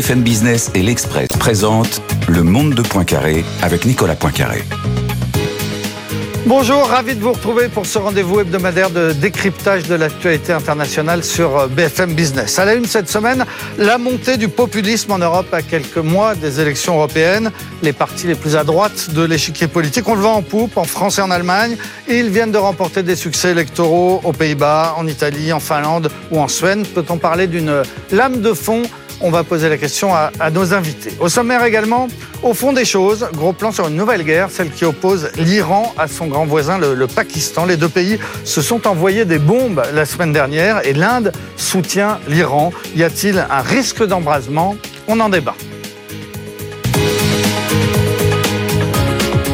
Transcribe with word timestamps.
BFM 0.00 0.22
Business 0.22 0.70
et 0.74 0.82
l'Express 0.82 1.28
présentent 1.38 2.00
Le 2.26 2.42
Monde 2.42 2.72
de 2.72 2.80
Poincaré 2.80 3.44
avec 3.60 3.84
Nicolas 3.84 4.14
Poincaré. 4.14 4.62
Bonjour, 6.46 6.86
ravi 6.86 7.14
de 7.14 7.20
vous 7.20 7.32
retrouver 7.32 7.68
pour 7.68 7.84
ce 7.84 7.98
rendez-vous 7.98 8.40
hebdomadaire 8.40 8.88
de 8.88 9.12
décryptage 9.12 9.82
de 9.88 9.94
l'actualité 9.94 10.54
internationale 10.54 11.22
sur 11.22 11.68
BFM 11.68 12.14
Business. 12.14 12.58
À 12.58 12.64
la 12.64 12.76
une 12.76 12.86
cette 12.86 13.10
semaine, 13.10 13.44
la 13.76 13.98
montée 13.98 14.38
du 14.38 14.48
populisme 14.48 15.12
en 15.12 15.18
Europe 15.18 15.52
à 15.52 15.60
quelques 15.60 15.98
mois 15.98 16.34
des 16.34 16.60
élections 16.60 16.94
européennes. 16.94 17.52
Les 17.82 17.92
partis 17.92 18.26
les 18.26 18.36
plus 18.36 18.56
à 18.56 18.64
droite 18.64 19.10
de 19.12 19.22
l'échiquier 19.22 19.68
politique, 19.68 20.08
on 20.08 20.14
le 20.14 20.22
voit 20.22 20.30
en 20.30 20.40
poupe 20.40 20.78
en 20.78 20.84
France 20.84 21.18
et 21.18 21.22
en 21.22 21.30
Allemagne. 21.30 21.76
Ils 22.08 22.30
viennent 22.30 22.52
de 22.52 22.58
remporter 22.58 23.02
des 23.02 23.16
succès 23.16 23.50
électoraux 23.50 24.22
aux 24.24 24.32
Pays-Bas, 24.32 24.94
en 24.96 25.06
Italie, 25.06 25.52
en 25.52 25.60
Finlande 25.60 26.10
ou 26.30 26.40
en 26.40 26.48
Suède. 26.48 26.86
Peut-on 26.94 27.18
parler 27.18 27.48
d'une 27.48 27.82
lame 28.10 28.40
de 28.40 28.54
fond 28.54 28.82
on 29.20 29.30
va 29.30 29.44
poser 29.44 29.68
la 29.68 29.76
question 29.76 30.14
à, 30.14 30.30
nos 30.50 30.74
invités. 30.74 31.12
Au 31.20 31.28
sommaire 31.28 31.64
également, 31.64 32.08
au 32.42 32.54
fond 32.54 32.72
des 32.72 32.84
choses, 32.84 33.26
gros 33.34 33.52
plan 33.52 33.72
sur 33.72 33.88
une 33.88 33.96
nouvelle 33.96 34.24
guerre, 34.24 34.48
celle 34.50 34.70
qui 34.70 34.84
oppose 34.84 35.30
l'Iran 35.36 35.94
à 35.98 36.08
son 36.08 36.26
grand 36.26 36.46
voisin, 36.46 36.78
le, 36.78 36.94
le, 36.94 37.06
Pakistan. 37.06 37.64
Les 37.66 37.76
deux 37.76 37.88
pays 37.88 38.18
se 38.44 38.62
sont 38.62 38.86
envoyés 38.86 39.24
des 39.24 39.38
bombes 39.38 39.82
la 39.92 40.04
semaine 40.04 40.32
dernière 40.32 40.86
et 40.86 40.92
l'Inde 40.92 41.32
soutient 41.56 42.18
l'Iran. 42.28 42.72
Y 42.96 43.04
a-t-il 43.04 43.38
un 43.38 43.60
risque 43.60 44.04
d'embrasement? 44.04 44.76
On 45.06 45.20
en 45.20 45.28
débat. 45.28 45.54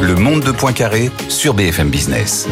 Le 0.01 0.15
monde 0.15 0.41
de 0.41 0.51
Poincaré 0.51 1.11
sur 1.27 1.53
BFM 1.53 1.89
Business. 1.89 2.47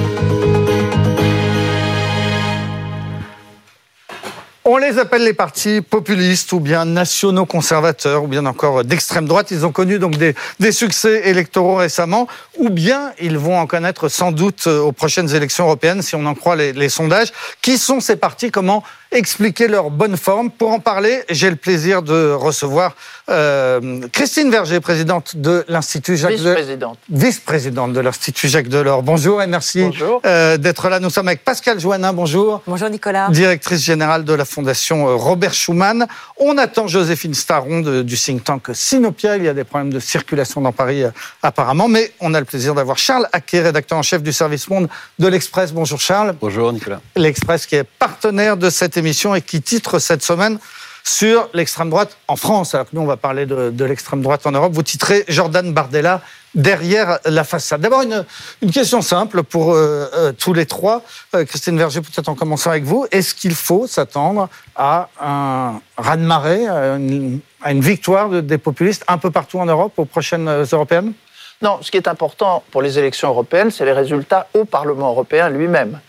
On 4.68 4.78
les 4.78 4.98
appelle 4.98 5.24
les 5.24 5.36
partis 5.36 5.82
populistes 5.82 6.52
ou 6.52 6.60
bien 6.60 6.86
nationaux 6.86 7.46
conservateurs 7.46 8.24
ou 8.24 8.28
bien 8.28 8.48
encore 8.48 8.84
d'extrême 8.84 9.28
droite. 9.28 9.52
Ils 9.52 9.64
ont 9.64 9.72
connu 9.72 10.00
donc 10.00 10.18
des, 10.18 10.72
succès 10.72 11.30
électoraux 11.30 11.76
récemment 11.76 12.28
ou 12.58 12.72
bien 12.72 13.12
ils 13.22 13.38
vont 13.38 13.60
en 13.60 13.68
connaître 13.68 14.10
sans 14.10 14.32
doute 14.32 14.66
aux 14.66 14.92
prochaines 14.92 15.36
élections 15.36 15.66
européennes 15.66 16.02
si 16.02 16.16
on 16.16 16.26
en 16.26 16.34
croit 16.34 16.56
les, 16.56 16.90
sondages. 16.90 17.32
Qui 17.62 17.78
sont 17.78 18.00
ces 18.00 18.16
partis? 18.16 18.50
Comment 18.50 18.82
expliquer 19.16 19.68
leur 19.68 19.90
bonne 19.90 20.18
forme. 20.18 20.52
Pour 20.52 20.72
en 20.72 20.80
parler, 20.80 21.24
j'ai 21.30 21.50
le 21.50 21.56
plaisir 21.56 22.02
de 22.02 22.32
recevoir 22.34 22.96
euh, 23.30 24.02
Christine 24.12 24.52
Verger, 24.52 24.82
présidente 24.82 25.38
de 25.38 25.64
l'Institut 25.68 26.18
Jacques 26.18 26.34
Vice-présidente. 26.34 27.00
Vice-présidente 27.10 27.94
de 27.94 28.00
l'Institut 28.02 28.50
Jacques 28.50 28.68
Delors. 28.68 29.04
Bonjour 29.04 29.42
et 29.42 29.48
merci 29.48 29.90
euh, 30.26 30.58
d'être 30.58 30.90
là. 30.90 31.00
Nous 31.00 31.10
sommes 31.10 31.30
avec 31.30 31.44
Pascal 31.44 31.80
Joannin. 31.80 32.12
Bonjour. 32.12 32.62
Bonjour 32.68 32.90
Nicolas. 32.90 33.30
Directrice 33.30 33.84
générale 33.84 34.26
de 34.26 34.34
la 34.34 34.44
Fondation 34.44 35.08
euh, 35.08 35.16
Robert 35.16 35.54
Schuman. 35.54 36.08
On 36.38 36.58
attend 36.58 36.88
Joséphine 36.88 37.34
Staron 37.34 38.04
du 38.04 38.18
think 38.18 38.44
tank 38.44 38.70
Sinopia. 38.74 39.38
Il 39.38 39.46
y 39.46 39.48
a 39.50 39.54
des 39.54 39.64
problèmes 39.64 39.94
de 39.94 40.00
circulation 40.00 40.60
dans 40.60 40.74
Paris 40.74 41.04
apparemment, 41.42 41.88
mais 41.88 42.12
on 42.20 42.34
a 42.34 42.40
le 42.40 42.46
plaisir 42.46 42.76
d'avoir 42.76 42.98
Charles 42.98 43.28
Haquet, 43.32 43.62
rédacteur 43.62 43.98
en 43.98 44.04
chef 44.04 44.22
du 44.22 44.34
service 44.34 44.70
monde 44.70 44.90
de 45.20 45.28
l'Express. 45.28 45.72
Bonjour 45.72 46.02
Charles. 46.02 46.36
Bonjour 46.42 46.72
Nicolas. 46.74 47.00
L'Express 47.16 47.66
qui 47.66 47.76
est 47.76 47.86
partenaire 47.86 48.58
de 48.58 48.70
cette 48.70 48.98
émission 48.98 49.05
et 49.06 49.42
qui 49.42 49.62
titre 49.62 50.00
cette 50.00 50.24
semaine 50.24 50.60
sur 51.04 51.50
l'extrême 51.54 51.92
droite 51.92 52.18
en 52.28 52.36
France. 52.36 52.74
Alors 52.74 52.90
que 52.90 52.96
nous, 52.96 53.02
on 53.02 53.06
va 53.06 53.16
parler 53.16 53.46
de, 53.46 53.86
l'extrême 53.86 54.24
droite 54.24 54.48
en 54.48 54.52
Europe. 54.52 54.74
Vous 54.74 54.82
titrez 54.82 55.24
Jordan 55.28 55.72
Bardella 55.72 56.22
derrière 56.56 57.20
la 57.26 57.44
façade. 57.44 57.82
D'abord, 57.82 58.02
une, 58.02 58.72
question 58.72 59.02
simple 59.02 59.44
pour 59.44 59.74
euh, 59.74 60.10
euh, 60.16 60.32
tous 60.32 60.54
les 60.54 60.66
trois. 60.66 61.04
Euh, 61.36 61.46
Christine 61.46 61.78
Verger, 61.78 62.02
peut-être 62.02 62.28
en 62.28 62.34
commençant 62.34 62.72
avec 62.72 62.86
vous. 62.86 63.06
Est-ce 63.12 63.36
qu'il 63.36 63.54
faut 63.54 63.86
s'attendre 63.86 64.50
à 64.76 65.10
un 65.22 65.80
raz-de-marée, 65.98 66.68
à 66.68 66.96
une, 66.96 67.42
victoire 67.64 68.30
des 68.42 68.58
populistes 68.58 69.04
un 69.08 69.20
peu 69.20 69.30
partout 69.30 69.60
en 69.60 69.66
Europe 69.66 69.94
aux 69.98 70.06
prochaines 70.06 70.50
européennes? 70.72 71.14
Non, 71.62 71.78
ce 71.82 71.92
qui 71.92 71.98
est 71.98 72.08
important 72.08 72.64
pour 72.72 72.82
les 72.82 72.98
élections 72.98 73.30
européennes, 73.30 73.70
c'est 73.70 73.86
les 73.86 73.94
résultats 73.94 74.48
au 74.56 74.66
Parlement 74.66 75.10
européen 75.10 75.50
lui-même. 75.50 76.00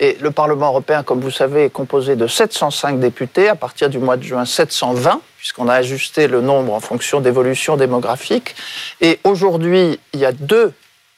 Et 0.00 0.16
le 0.20 0.30
Parlement 0.30 0.68
européen, 0.68 1.02
comme 1.02 1.20
vous 1.20 1.30
savez, 1.30 1.64
est 1.64 1.70
composé 1.70 2.16
de 2.16 2.26
705 2.26 2.98
députés, 2.98 3.48
à 3.48 3.54
partir 3.54 3.88
du 3.88 3.98
mois 3.98 4.16
de 4.16 4.22
juin 4.22 4.44
720, 4.44 5.20
puisqu'on 5.38 5.68
a 5.68 5.74
ajusté 5.74 6.26
le 6.26 6.40
nombre 6.40 6.72
en 6.72 6.80
fonction 6.80 7.20
d'évolution 7.20 7.76
démographique. 7.76 8.56
Et 9.00 9.20
aujourd'hui, 9.22 10.00
il 10.12 10.20
y 10.20 10.26
a 10.26 10.32
deux 10.32 10.72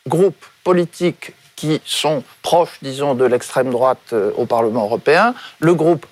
groupes 0.06 0.44
politiques 0.62 1.32
qui 1.56 1.80
sont 1.86 2.22
proches, 2.42 2.78
disons, 2.82 3.14
de 3.14 3.24
l'extrême 3.24 3.70
droite 3.70 3.98
euh, 4.12 4.30
au 4.36 4.44
Parlement 4.44 4.84
européen. 4.84 5.34
Le 5.58 5.74
groupe 5.74 6.04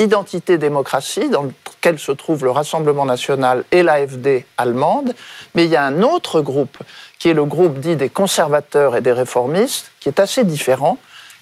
Identité 0.00 0.58
démocratie, 0.58 1.28
dans 1.28 1.42
lequel 1.42 1.98
se 1.98 2.12
trouve 2.12 2.44
le 2.44 2.52
Rassemblement 2.52 3.04
national 3.04 3.64
et 3.72 3.82
l'AFD 3.82 4.46
allemande. 4.56 5.12
Mais 5.56 5.64
il 5.64 5.70
y 5.70 5.76
a 5.76 5.84
un 5.84 6.02
autre 6.02 6.40
groupe, 6.40 6.78
qui 7.18 7.28
est 7.28 7.34
le 7.34 7.44
groupe 7.44 7.80
dit 7.80 7.96
des 7.96 8.08
conservateurs 8.08 8.94
et 8.94 9.00
des 9.00 9.10
réformistes, 9.10 9.90
qui 9.98 10.08
est 10.08 10.20
assez 10.20 10.44
différent 10.44 10.98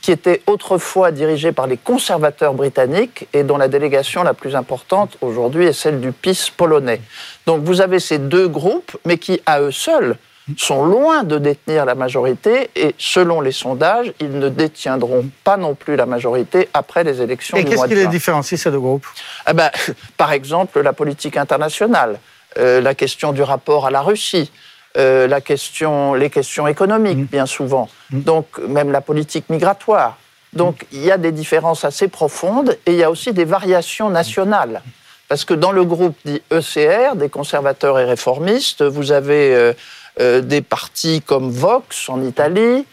qui 0.06 0.12
était 0.12 0.40
autrefois 0.46 1.10
dirigé 1.10 1.50
par 1.50 1.66
les 1.66 1.76
conservateurs 1.76 2.54
britanniques 2.54 3.26
et 3.32 3.42
dont 3.42 3.56
la 3.56 3.66
délégation 3.66 4.22
la 4.22 4.34
plus 4.34 4.54
importante 4.54 5.18
aujourd'hui 5.20 5.66
est 5.66 5.72
celle 5.72 6.00
du 6.00 6.12
PiS 6.12 6.48
polonais. 6.56 7.00
Donc 7.44 7.64
vous 7.64 7.80
avez 7.80 7.98
ces 7.98 8.20
deux 8.20 8.46
groupes, 8.46 8.96
mais 9.04 9.18
qui 9.18 9.40
à 9.46 9.60
eux 9.60 9.72
seuls 9.72 10.16
sont 10.56 10.84
loin 10.84 11.24
de 11.24 11.38
détenir 11.38 11.84
la 11.84 11.96
majorité 11.96 12.70
et 12.76 12.94
selon 12.98 13.40
les 13.40 13.50
sondages, 13.50 14.12
ils 14.20 14.38
ne 14.38 14.48
détiendront 14.48 15.28
pas 15.42 15.56
non 15.56 15.74
plus 15.74 15.96
la 15.96 16.06
majorité 16.06 16.68
après 16.72 17.02
les 17.02 17.20
élections 17.20 17.56
Et 17.56 17.64
qu'est-ce 17.64 17.88
qui 17.88 17.96
les 17.96 18.06
différencie, 18.06 18.60
ces 18.60 18.70
deux 18.70 18.78
groupes? 18.78 19.06
Eh 19.50 19.54
ben, 19.54 19.72
Par 20.16 20.30
exemple, 20.30 20.82
la 20.82 20.92
politique 20.92 21.36
internationale, 21.36 22.20
euh, 22.58 22.80
la 22.80 22.94
question 22.94 23.32
du 23.32 23.42
rapport 23.42 23.88
à 23.88 23.90
la 23.90 24.02
Russie, 24.02 24.52
euh, 24.96 25.26
la 25.26 25.40
question, 25.40 26.14
les 26.14 26.30
questions 26.30 26.66
économiques, 26.66 27.18
mm. 27.18 27.24
bien 27.24 27.46
souvent, 27.46 27.88
mm. 28.10 28.20
donc 28.20 28.58
même 28.66 28.90
la 28.90 29.00
politique 29.00 29.50
migratoire. 29.50 30.16
Donc 30.52 30.86
il 30.92 31.04
y 31.04 31.10
a 31.10 31.18
des 31.18 31.32
différences 31.32 31.84
assez 31.84 32.08
profondes 32.08 32.78
et 32.86 32.92
il 32.92 32.96
y 32.96 33.02
a 33.02 33.10
aussi 33.10 33.32
des 33.32 33.44
variations 33.44 34.08
nationales. 34.08 34.82
Parce 35.28 35.44
que 35.44 35.54
dans 35.54 35.72
le 35.72 35.84
groupe 35.84 36.16
dit 36.24 36.40
ECR, 36.50 37.16
des 37.16 37.28
conservateurs 37.28 37.98
et 37.98 38.04
réformistes, 38.04 38.82
vous 38.82 39.12
avez 39.12 39.54
euh, 39.54 39.72
euh, 40.20 40.40
des 40.40 40.62
partis 40.62 41.20
comme 41.20 41.50
Vox 41.50 42.08
en 42.08 42.22
Italie, 42.22 42.86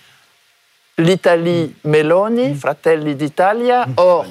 l'Italie 0.97 1.73
Meloni, 1.85 2.49
mm. 2.49 2.55
Fratelli 2.55 3.15
d'Italia. 3.15 3.85
Or, 3.97 4.25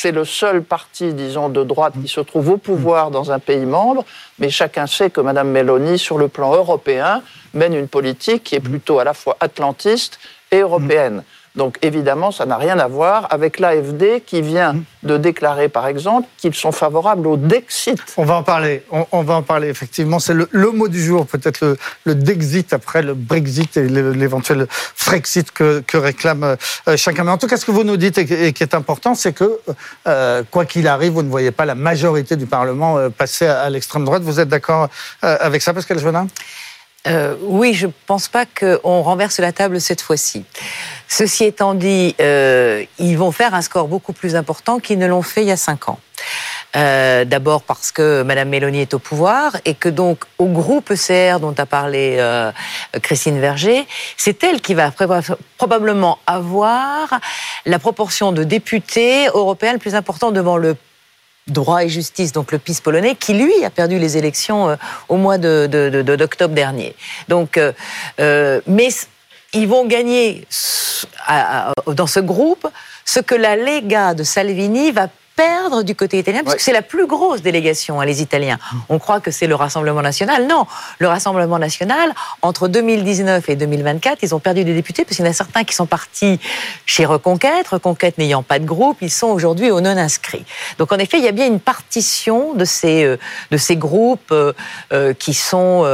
c'est 0.00 0.12
le 0.12 0.24
seul 0.24 0.62
parti, 0.62 1.12
disons, 1.12 1.50
de 1.50 1.62
droite 1.62 1.92
qui 2.00 2.08
se 2.08 2.20
trouve 2.20 2.48
au 2.52 2.56
pouvoir 2.56 3.10
dans 3.10 3.32
un 3.32 3.38
pays 3.38 3.66
membre, 3.66 4.06
mais 4.38 4.48
chacun 4.48 4.86
sait 4.86 5.10
que 5.10 5.20
Mme 5.20 5.50
Meloni, 5.50 5.98
sur 5.98 6.16
le 6.16 6.28
plan 6.28 6.54
européen, 6.54 7.22
mène 7.52 7.74
une 7.74 7.86
politique 7.86 8.44
qui 8.44 8.54
est 8.54 8.60
plutôt 8.60 8.98
à 8.98 9.04
la 9.04 9.12
fois 9.12 9.36
atlantiste 9.40 10.18
et 10.50 10.60
européenne. 10.60 11.22
Donc 11.60 11.76
évidemment, 11.82 12.30
ça 12.30 12.46
n'a 12.46 12.56
rien 12.56 12.78
à 12.78 12.88
voir 12.88 13.26
avec 13.28 13.58
l'AFD 13.58 14.22
qui 14.24 14.40
vient 14.40 14.76
de 15.02 15.18
déclarer, 15.18 15.68
par 15.68 15.86
exemple, 15.88 16.26
qu'ils 16.38 16.54
sont 16.54 16.72
favorables 16.72 17.26
au 17.26 17.36
Dexit. 17.36 18.00
On 18.16 18.24
va 18.24 18.36
en 18.36 18.42
parler. 18.42 18.82
On, 18.90 19.22
va 19.22 19.34
en 19.34 19.42
parler 19.42 19.68
effectivement. 19.68 20.18
C'est 20.20 20.32
le, 20.32 20.70
mot 20.72 20.88
du 20.88 21.04
jour, 21.04 21.26
peut-être 21.26 21.76
le, 22.06 22.14
Dexit 22.14 22.72
après 22.72 23.02
le 23.02 23.12
Brexit 23.12 23.76
et 23.76 23.86
l'éventuel 23.86 24.68
Frexit 24.70 25.52
que, 25.52 25.84
réclame 25.92 26.56
euh, 26.88 26.96
chacun. 26.96 27.24
Mais 27.24 27.30
en 27.30 27.36
tout 27.36 27.46
cas, 27.46 27.58
ce 27.58 27.66
que 27.66 27.72
vous 27.72 27.84
nous 27.84 27.98
dites 27.98 28.16
et, 28.16 28.54
qui 28.54 28.62
est 28.62 28.74
important, 28.74 29.14
c'est 29.14 29.34
que 29.34 29.60
euh, 30.08 30.42
quoi 30.50 30.64
qu'il 30.64 30.88
arrive, 30.88 31.12
vous 31.12 31.22
ne 31.22 31.28
voyez 31.28 31.50
pas 31.50 31.66
la 31.66 31.74
majorité 31.74 32.36
du 32.36 32.46
Parlement 32.46 32.96
euh, 32.96 33.10
passer 33.10 33.46
à, 33.46 33.68
l'extrême 33.68 34.06
droite. 34.06 34.22
Vous 34.22 34.40
êtes 34.40 34.48
d'accord 34.48 34.88
avec 35.20 35.60
ça, 35.60 35.74
Pascal 35.74 35.98
Jeunin 35.98 36.26
euh, 37.06 37.34
oui, 37.42 37.72
je 37.72 37.86
ne 37.86 37.92
pense 38.06 38.28
pas 38.28 38.44
qu'on 38.44 39.02
renverse 39.02 39.38
la 39.38 39.52
table 39.52 39.80
cette 39.80 40.02
fois-ci. 40.02 40.44
Ceci 41.08 41.44
étant 41.44 41.74
dit, 41.74 42.14
euh, 42.20 42.84
ils 42.98 43.16
vont 43.16 43.32
faire 43.32 43.54
un 43.54 43.62
score 43.62 43.88
beaucoup 43.88 44.12
plus 44.12 44.36
important 44.36 44.78
qu'ils 44.78 44.98
ne 44.98 45.06
l'ont 45.06 45.22
fait 45.22 45.42
il 45.42 45.48
y 45.48 45.52
a 45.52 45.56
cinq 45.56 45.88
ans. 45.88 45.98
Euh, 46.76 47.24
D'abord 47.24 47.62
parce 47.62 47.90
que 47.90 48.22
Madame 48.22 48.50
Mélanie 48.50 48.82
est 48.82 48.94
au 48.94 48.98
pouvoir 48.98 49.56
et 49.64 49.74
que 49.74 49.88
donc 49.88 50.24
au 50.38 50.46
groupe 50.46 50.92
ECR 50.92 51.40
dont 51.40 51.54
a 51.56 51.66
parlé 51.66 52.22
Christine 53.02 53.40
Verger, 53.40 53.86
c'est 54.16 54.44
elle 54.44 54.60
qui 54.60 54.74
va 54.74 54.92
probablement 55.56 56.18
avoir 56.26 57.18
la 57.64 57.78
proportion 57.78 58.30
de 58.32 58.44
députés 58.44 59.26
européens 59.28 59.72
le 59.72 59.78
plus 59.78 59.94
important 59.94 60.30
devant 60.30 60.58
le 60.58 60.76
droit 61.46 61.84
et 61.84 61.88
justice, 61.88 62.32
donc 62.32 62.52
le 62.52 62.58
PIS 62.58 62.80
polonais, 62.82 63.14
qui 63.14 63.34
lui 63.34 63.64
a 63.64 63.70
perdu 63.70 63.98
les 63.98 64.16
élections 64.16 64.70
euh, 64.70 64.76
au 65.08 65.16
mois 65.16 65.38
d'octobre 65.38 66.54
dernier. 66.54 66.94
Donc, 67.28 67.56
euh, 67.56 67.72
euh, 68.20 68.60
mais 68.66 68.88
ils 69.52 69.66
vont 69.66 69.86
gagner 69.86 70.46
dans 71.86 72.06
ce 72.06 72.20
groupe 72.20 72.68
ce 73.04 73.20
que 73.20 73.34
la 73.34 73.56
Lega 73.56 74.14
de 74.14 74.22
Salvini 74.22 74.92
va 74.92 75.08
perdre 75.40 75.82
du 75.82 75.94
côté 75.94 76.18
italien, 76.18 76.42
parce 76.44 76.56
que 76.56 76.62
c'est 76.62 76.70
la 76.72 76.82
plus 76.82 77.06
grosse 77.06 77.40
délégation, 77.40 77.98
hein, 77.98 78.04
les 78.04 78.20
Italiens. 78.20 78.58
On 78.90 78.98
croit 78.98 79.20
que 79.20 79.30
c'est 79.30 79.46
le 79.46 79.54
Rassemblement 79.54 80.02
national. 80.02 80.46
Non, 80.46 80.66
le 80.98 81.08
Rassemblement 81.08 81.58
national, 81.58 82.12
entre 82.42 82.68
2019 82.68 83.48
et 83.48 83.56
2024, 83.56 84.18
ils 84.22 84.34
ont 84.34 84.38
perdu 84.38 84.64
des 84.64 84.74
députés, 84.74 85.02
parce 85.02 85.16
qu'il 85.16 85.24
y 85.24 85.28
en 85.28 85.30
a 85.30 85.34
certains 85.34 85.64
qui 85.64 85.74
sont 85.74 85.86
partis 85.86 86.38
chez 86.84 87.06
Reconquête, 87.06 87.68
Reconquête 87.68 88.18
n'ayant 88.18 88.42
pas 88.42 88.58
de 88.58 88.66
groupe, 88.66 88.98
ils 89.00 89.10
sont 89.10 89.28
aujourd'hui 89.28 89.70
au 89.70 89.80
non-inscrits. 89.80 90.44
Donc 90.76 90.92
en 90.92 90.98
effet, 90.98 91.16
il 91.16 91.24
y 91.24 91.28
a 91.28 91.32
bien 91.32 91.46
une 91.46 91.60
partition 91.60 92.52
de 92.52 92.66
ces, 92.66 93.04
euh, 93.04 93.16
de 93.50 93.56
ces 93.56 93.76
groupes 93.76 94.32
euh, 94.32 94.52
euh, 94.92 95.14
qui 95.14 95.32
sont 95.32 95.86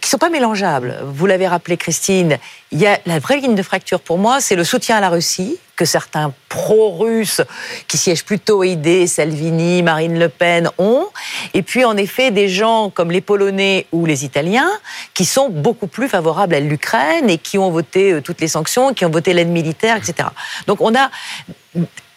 qui 0.00 0.10
sont 0.10 0.18
pas 0.18 0.30
mélangeables. 0.30 0.98
Vous 1.04 1.26
l'avez 1.26 1.46
rappelé, 1.46 1.76
Christine. 1.76 2.38
Il 2.72 2.80
y 2.80 2.86
a 2.86 2.98
la 3.06 3.18
vraie 3.18 3.38
ligne 3.38 3.54
de 3.54 3.62
fracture 3.62 4.00
pour 4.00 4.18
moi, 4.18 4.40
c'est 4.40 4.56
le 4.56 4.64
soutien 4.64 4.96
à 4.96 5.00
la 5.00 5.08
Russie 5.08 5.58
que 5.76 5.84
certains 5.84 6.32
pro-russes 6.48 7.40
qui 7.88 7.98
siègent 7.98 8.24
plutôt 8.24 8.62
aidés, 8.62 9.06
Salvini, 9.06 9.82
Marine 9.82 10.18
Le 10.18 10.28
Pen 10.28 10.70
ont, 10.78 11.06
et 11.52 11.62
puis 11.62 11.84
en 11.84 11.96
effet 11.96 12.30
des 12.30 12.48
gens 12.48 12.90
comme 12.90 13.10
les 13.10 13.20
Polonais 13.20 13.86
ou 13.92 14.06
les 14.06 14.24
Italiens 14.24 14.70
qui 15.14 15.24
sont 15.24 15.48
beaucoup 15.48 15.86
plus 15.86 16.08
favorables 16.08 16.54
à 16.54 16.60
l'Ukraine 16.60 17.28
et 17.28 17.38
qui 17.38 17.58
ont 17.58 17.70
voté 17.70 18.12
euh, 18.12 18.20
toutes 18.20 18.40
les 18.40 18.48
sanctions, 18.48 18.94
qui 18.94 19.04
ont 19.04 19.10
voté 19.10 19.32
l'aide 19.32 19.48
militaire, 19.48 19.96
etc. 19.96 20.28
Donc 20.66 20.80
on 20.80 20.94
a 20.94 21.10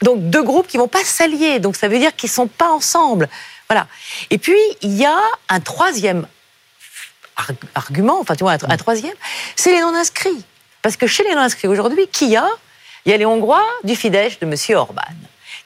donc 0.01 0.29
deux 0.29 0.43
groupes 0.43 0.67
qui 0.67 0.77
vont 0.77 0.87
pas 0.87 1.03
s'allier, 1.03 1.59
donc 1.59 1.75
ça 1.75 1.87
veut 1.87 1.99
dire 1.99 2.15
qu'ils 2.15 2.29
sont 2.29 2.47
pas 2.47 2.71
ensemble. 2.71 3.27
Voilà. 3.69 3.87
Et 4.29 4.37
puis 4.37 4.59
il 4.81 4.95
y 4.95 5.05
a 5.05 5.17
un 5.49 5.59
troisième 5.59 6.27
argument, 7.75 8.19
enfin 8.19 8.35
tu 8.35 8.43
vois, 8.43 8.53
un, 8.53 8.77
troisième, 8.77 9.13
c'est 9.55 9.71
les 9.71 9.81
non-inscrits. 9.81 10.43
Parce 10.81 10.95
que 10.95 11.07
chez 11.07 11.23
les 11.23 11.33
non-inscrits 11.35 11.67
aujourd'hui, 11.67 12.07
qui 12.07 12.35
a 12.35 12.47
Il 13.07 13.11
y 13.11 13.13
a 13.13 13.17
les 13.17 13.25
Hongrois 13.25 13.63
du 13.85 13.95
Fidesz 13.95 14.37
de 14.37 14.45
M. 14.45 14.77
Orban, 14.77 15.01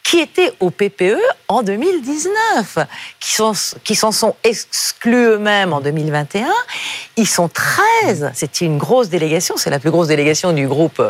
qui 0.03 0.19
étaient 0.19 0.53
au 0.59 0.69
PPE 0.69 1.17
en 1.47 1.63
2019, 1.63 2.77
qui 3.19 3.95
s'en 3.95 4.11
sont 4.11 4.35
exclus 4.43 5.25
eux-mêmes 5.25 5.73
en 5.73 5.81
2021. 5.81 6.47
Ils 7.17 7.27
sont 7.27 7.49
13, 7.49 8.29
c'est 8.35 8.61
une 8.61 8.77
grosse 8.77 9.09
délégation, 9.09 9.57
c'est 9.57 9.71
la 9.71 9.79
plus 9.79 9.89
grosse 9.89 10.07
délégation 10.07 10.53
du 10.53 10.67
groupe 10.67 11.01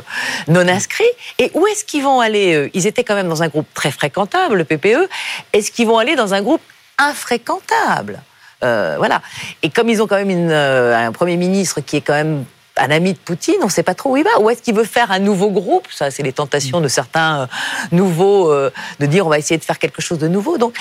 non 0.47 0.65
inscrit. 0.69 1.03
Et 1.37 1.51
où 1.53 1.67
est-ce 1.67 1.83
qu'ils 1.83 2.03
vont 2.03 2.21
aller 2.21 2.71
Ils 2.73 2.87
étaient 2.87 3.03
quand 3.03 3.15
même 3.15 3.27
dans 3.27 3.43
un 3.43 3.49
groupe 3.49 3.67
très 3.73 3.91
fréquentable, 3.91 4.55
le 4.55 4.63
PPE. 4.63 5.09
Est-ce 5.51 5.69
qu'ils 5.69 5.87
vont 5.87 5.97
aller 5.97 6.15
dans 6.15 6.33
un 6.33 6.41
groupe 6.41 6.61
infréquentable? 6.97 8.21
Euh, 8.63 8.95
voilà. 8.97 9.21
Et 9.63 9.69
comme 9.69 9.89
ils 9.89 10.01
ont 10.01 10.07
quand 10.07 10.23
même 10.23 10.49
euh, 10.49 10.95
un 10.95 11.11
Premier 11.11 11.35
ministre 11.35 11.81
qui 11.81 11.97
est 11.97 12.01
quand 12.01 12.13
même 12.13 12.45
un 12.77 12.89
ami 12.89 13.13
de 13.13 13.17
Poutine, 13.17 13.57
on 13.61 13.65
ne 13.65 13.71
sait 13.71 13.83
pas 13.83 13.95
trop 13.95 14.11
où 14.11 14.17
il 14.17 14.23
va. 14.23 14.39
Où 14.39 14.49
est-ce 14.49 14.61
qu'il 14.61 14.73
veut 14.73 14.85
faire 14.85 15.11
un 15.11 15.19
nouveau 15.19 15.49
groupe? 15.49 15.87
Ça, 15.91 16.09
c'est 16.09 16.23
les 16.23 16.33
tentations 16.33 16.81
de 16.81 16.87
certains 16.87 17.41
euh, 17.41 17.47
nouveaux 17.91 18.51
de 18.51 19.05
dire 19.05 19.25
on 19.25 19.29
va 19.29 19.37
essayer 19.37 19.57
de 19.57 19.63
faire 19.63 19.79
quelque 19.79 20.01
chose 20.01 20.17
de 20.17 20.27
nouveau. 20.27 20.57
Donc, 20.57 20.75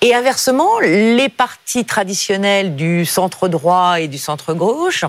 et 0.00 0.14
inversement, 0.14 0.80
les 0.80 1.28
partis 1.28 1.84
traditionnels 1.84 2.76
du 2.76 3.06
centre 3.06 3.48
droit 3.48 4.00
et 4.00 4.08
du 4.08 4.18
centre 4.18 4.54
gauche 4.54 5.04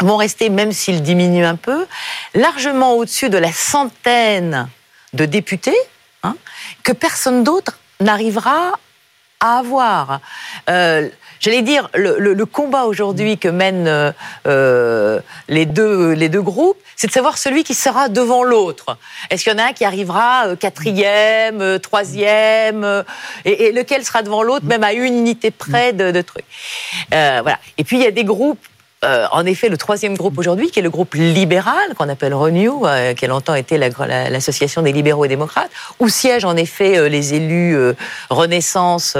vont 0.00 0.16
rester, 0.16 0.50
même 0.50 0.72
s'ils 0.72 1.02
diminuent 1.02 1.46
un 1.46 1.56
peu, 1.56 1.86
largement 2.34 2.94
au-dessus 2.94 3.30
de 3.30 3.38
la 3.38 3.52
centaine 3.52 4.68
de 5.12 5.24
députés 5.24 5.76
hein, 6.22 6.36
que 6.82 6.92
personne 6.92 7.44
d'autre 7.44 7.78
n'arrivera 8.00 8.78
à 9.42 9.58
avoir. 9.58 10.20
Euh, 10.70 11.08
J'allais 11.40 11.62
dire, 11.62 11.90
le, 11.94 12.44
combat 12.44 12.84
aujourd'hui 12.84 13.36
que 13.36 13.48
mènent 13.48 13.88
euh, 13.88 14.12
euh, 14.46 15.18
les, 15.48 15.66
deux, 15.66 16.12
les 16.12 16.28
deux 16.28 16.40
groupes, 16.40 16.78
c'est 16.94 17.08
de 17.08 17.12
savoir 17.12 17.36
celui 17.36 17.64
qui 17.64 17.74
sera 17.74 18.08
devant 18.08 18.44
l'autre. 18.44 18.96
Est-ce 19.28 19.42
qu'il 19.42 19.52
y 19.52 19.56
en 19.56 19.58
a 19.58 19.70
un 19.70 19.72
qui 19.72 19.84
arrivera 19.84 20.54
quatrième, 20.54 21.80
troisième, 21.80 23.02
et, 23.44 23.72
lequel 23.72 24.04
sera 24.04 24.22
devant 24.22 24.44
l'autre, 24.44 24.66
même 24.66 24.84
à 24.84 24.92
une 24.92 25.18
unité 25.18 25.50
près 25.50 25.92
de, 25.92 26.12
de 26.12 26.22
trucs. 26.22 26.44
voilà. 27.10 27.58
Et 27.76 27.82
puis 27.82 27.96
il 27.96 28.04
y 28.04 28.06
a 28.06 28.12
des 28.12 28.22
groupes 28.22 28.64
euh, 29.04 29.26
en 29.32 29.44
effet, 29.46 29.68
le 29.68 29.76
troisième 29.76 30.16
groupe 30.16 30.38
aujourd'hui, 30.38 30.70
qui 30.70 30.78
est 30.78 30.82
le 30.82 30.90
groupe 30.90 31.14
libéral, 31.14 31.94
qu'on 31.98 32.08
appelle 32.08 32.34
Renew, 32.34 32.86
euh, 32.86 33.14
qui 33.14 33.24
a 33.24 33.28
longtemps 33.28 33.56
été 33.56 33.76
l'association 33.76 34.82
des 34.82 34.92
libéraux 34.92 35.24
et 35.24 35.28
démocrates, 35.28 35.70
où 35.98 36.08
siègent 36.08 36.44
en 36.44 36.56
effet 36.56 36.98
euh, 36.98 37.08
les 37.08 37.34
élus 37.34 37.76
Renaissance 38.30 39.16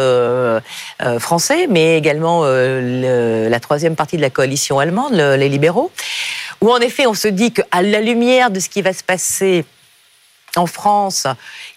français, 1.19 1.67
mais 1.69 1.99
également 1.99 2.45
la 2.45 3.61
troisième 3.61 3.97
partie 3.97 4.17
de 4.17 4.23
la 4.23 4.31
coalition 4.31 4.79
allemande, 4.79 5.15
les 5.15 5.49
libéraux, 5.49 5.91
où 6.61 6.71
en 6.71 6.79
effet 6.79 7.07
on 7.07 7.15
se 7.15 7.29
dit 7.29 7.53
qu'à 7.53 7.83
la 7.83 8.01
lumière 8.01 8.51
de 8.51 8.61
ce 8.61 8.69
qui 8.69 8.83
va 8.83 8.93
se 8.93 9.03
passer 9.03 9.65
en 10.57 10.67
France, 10.67 11.27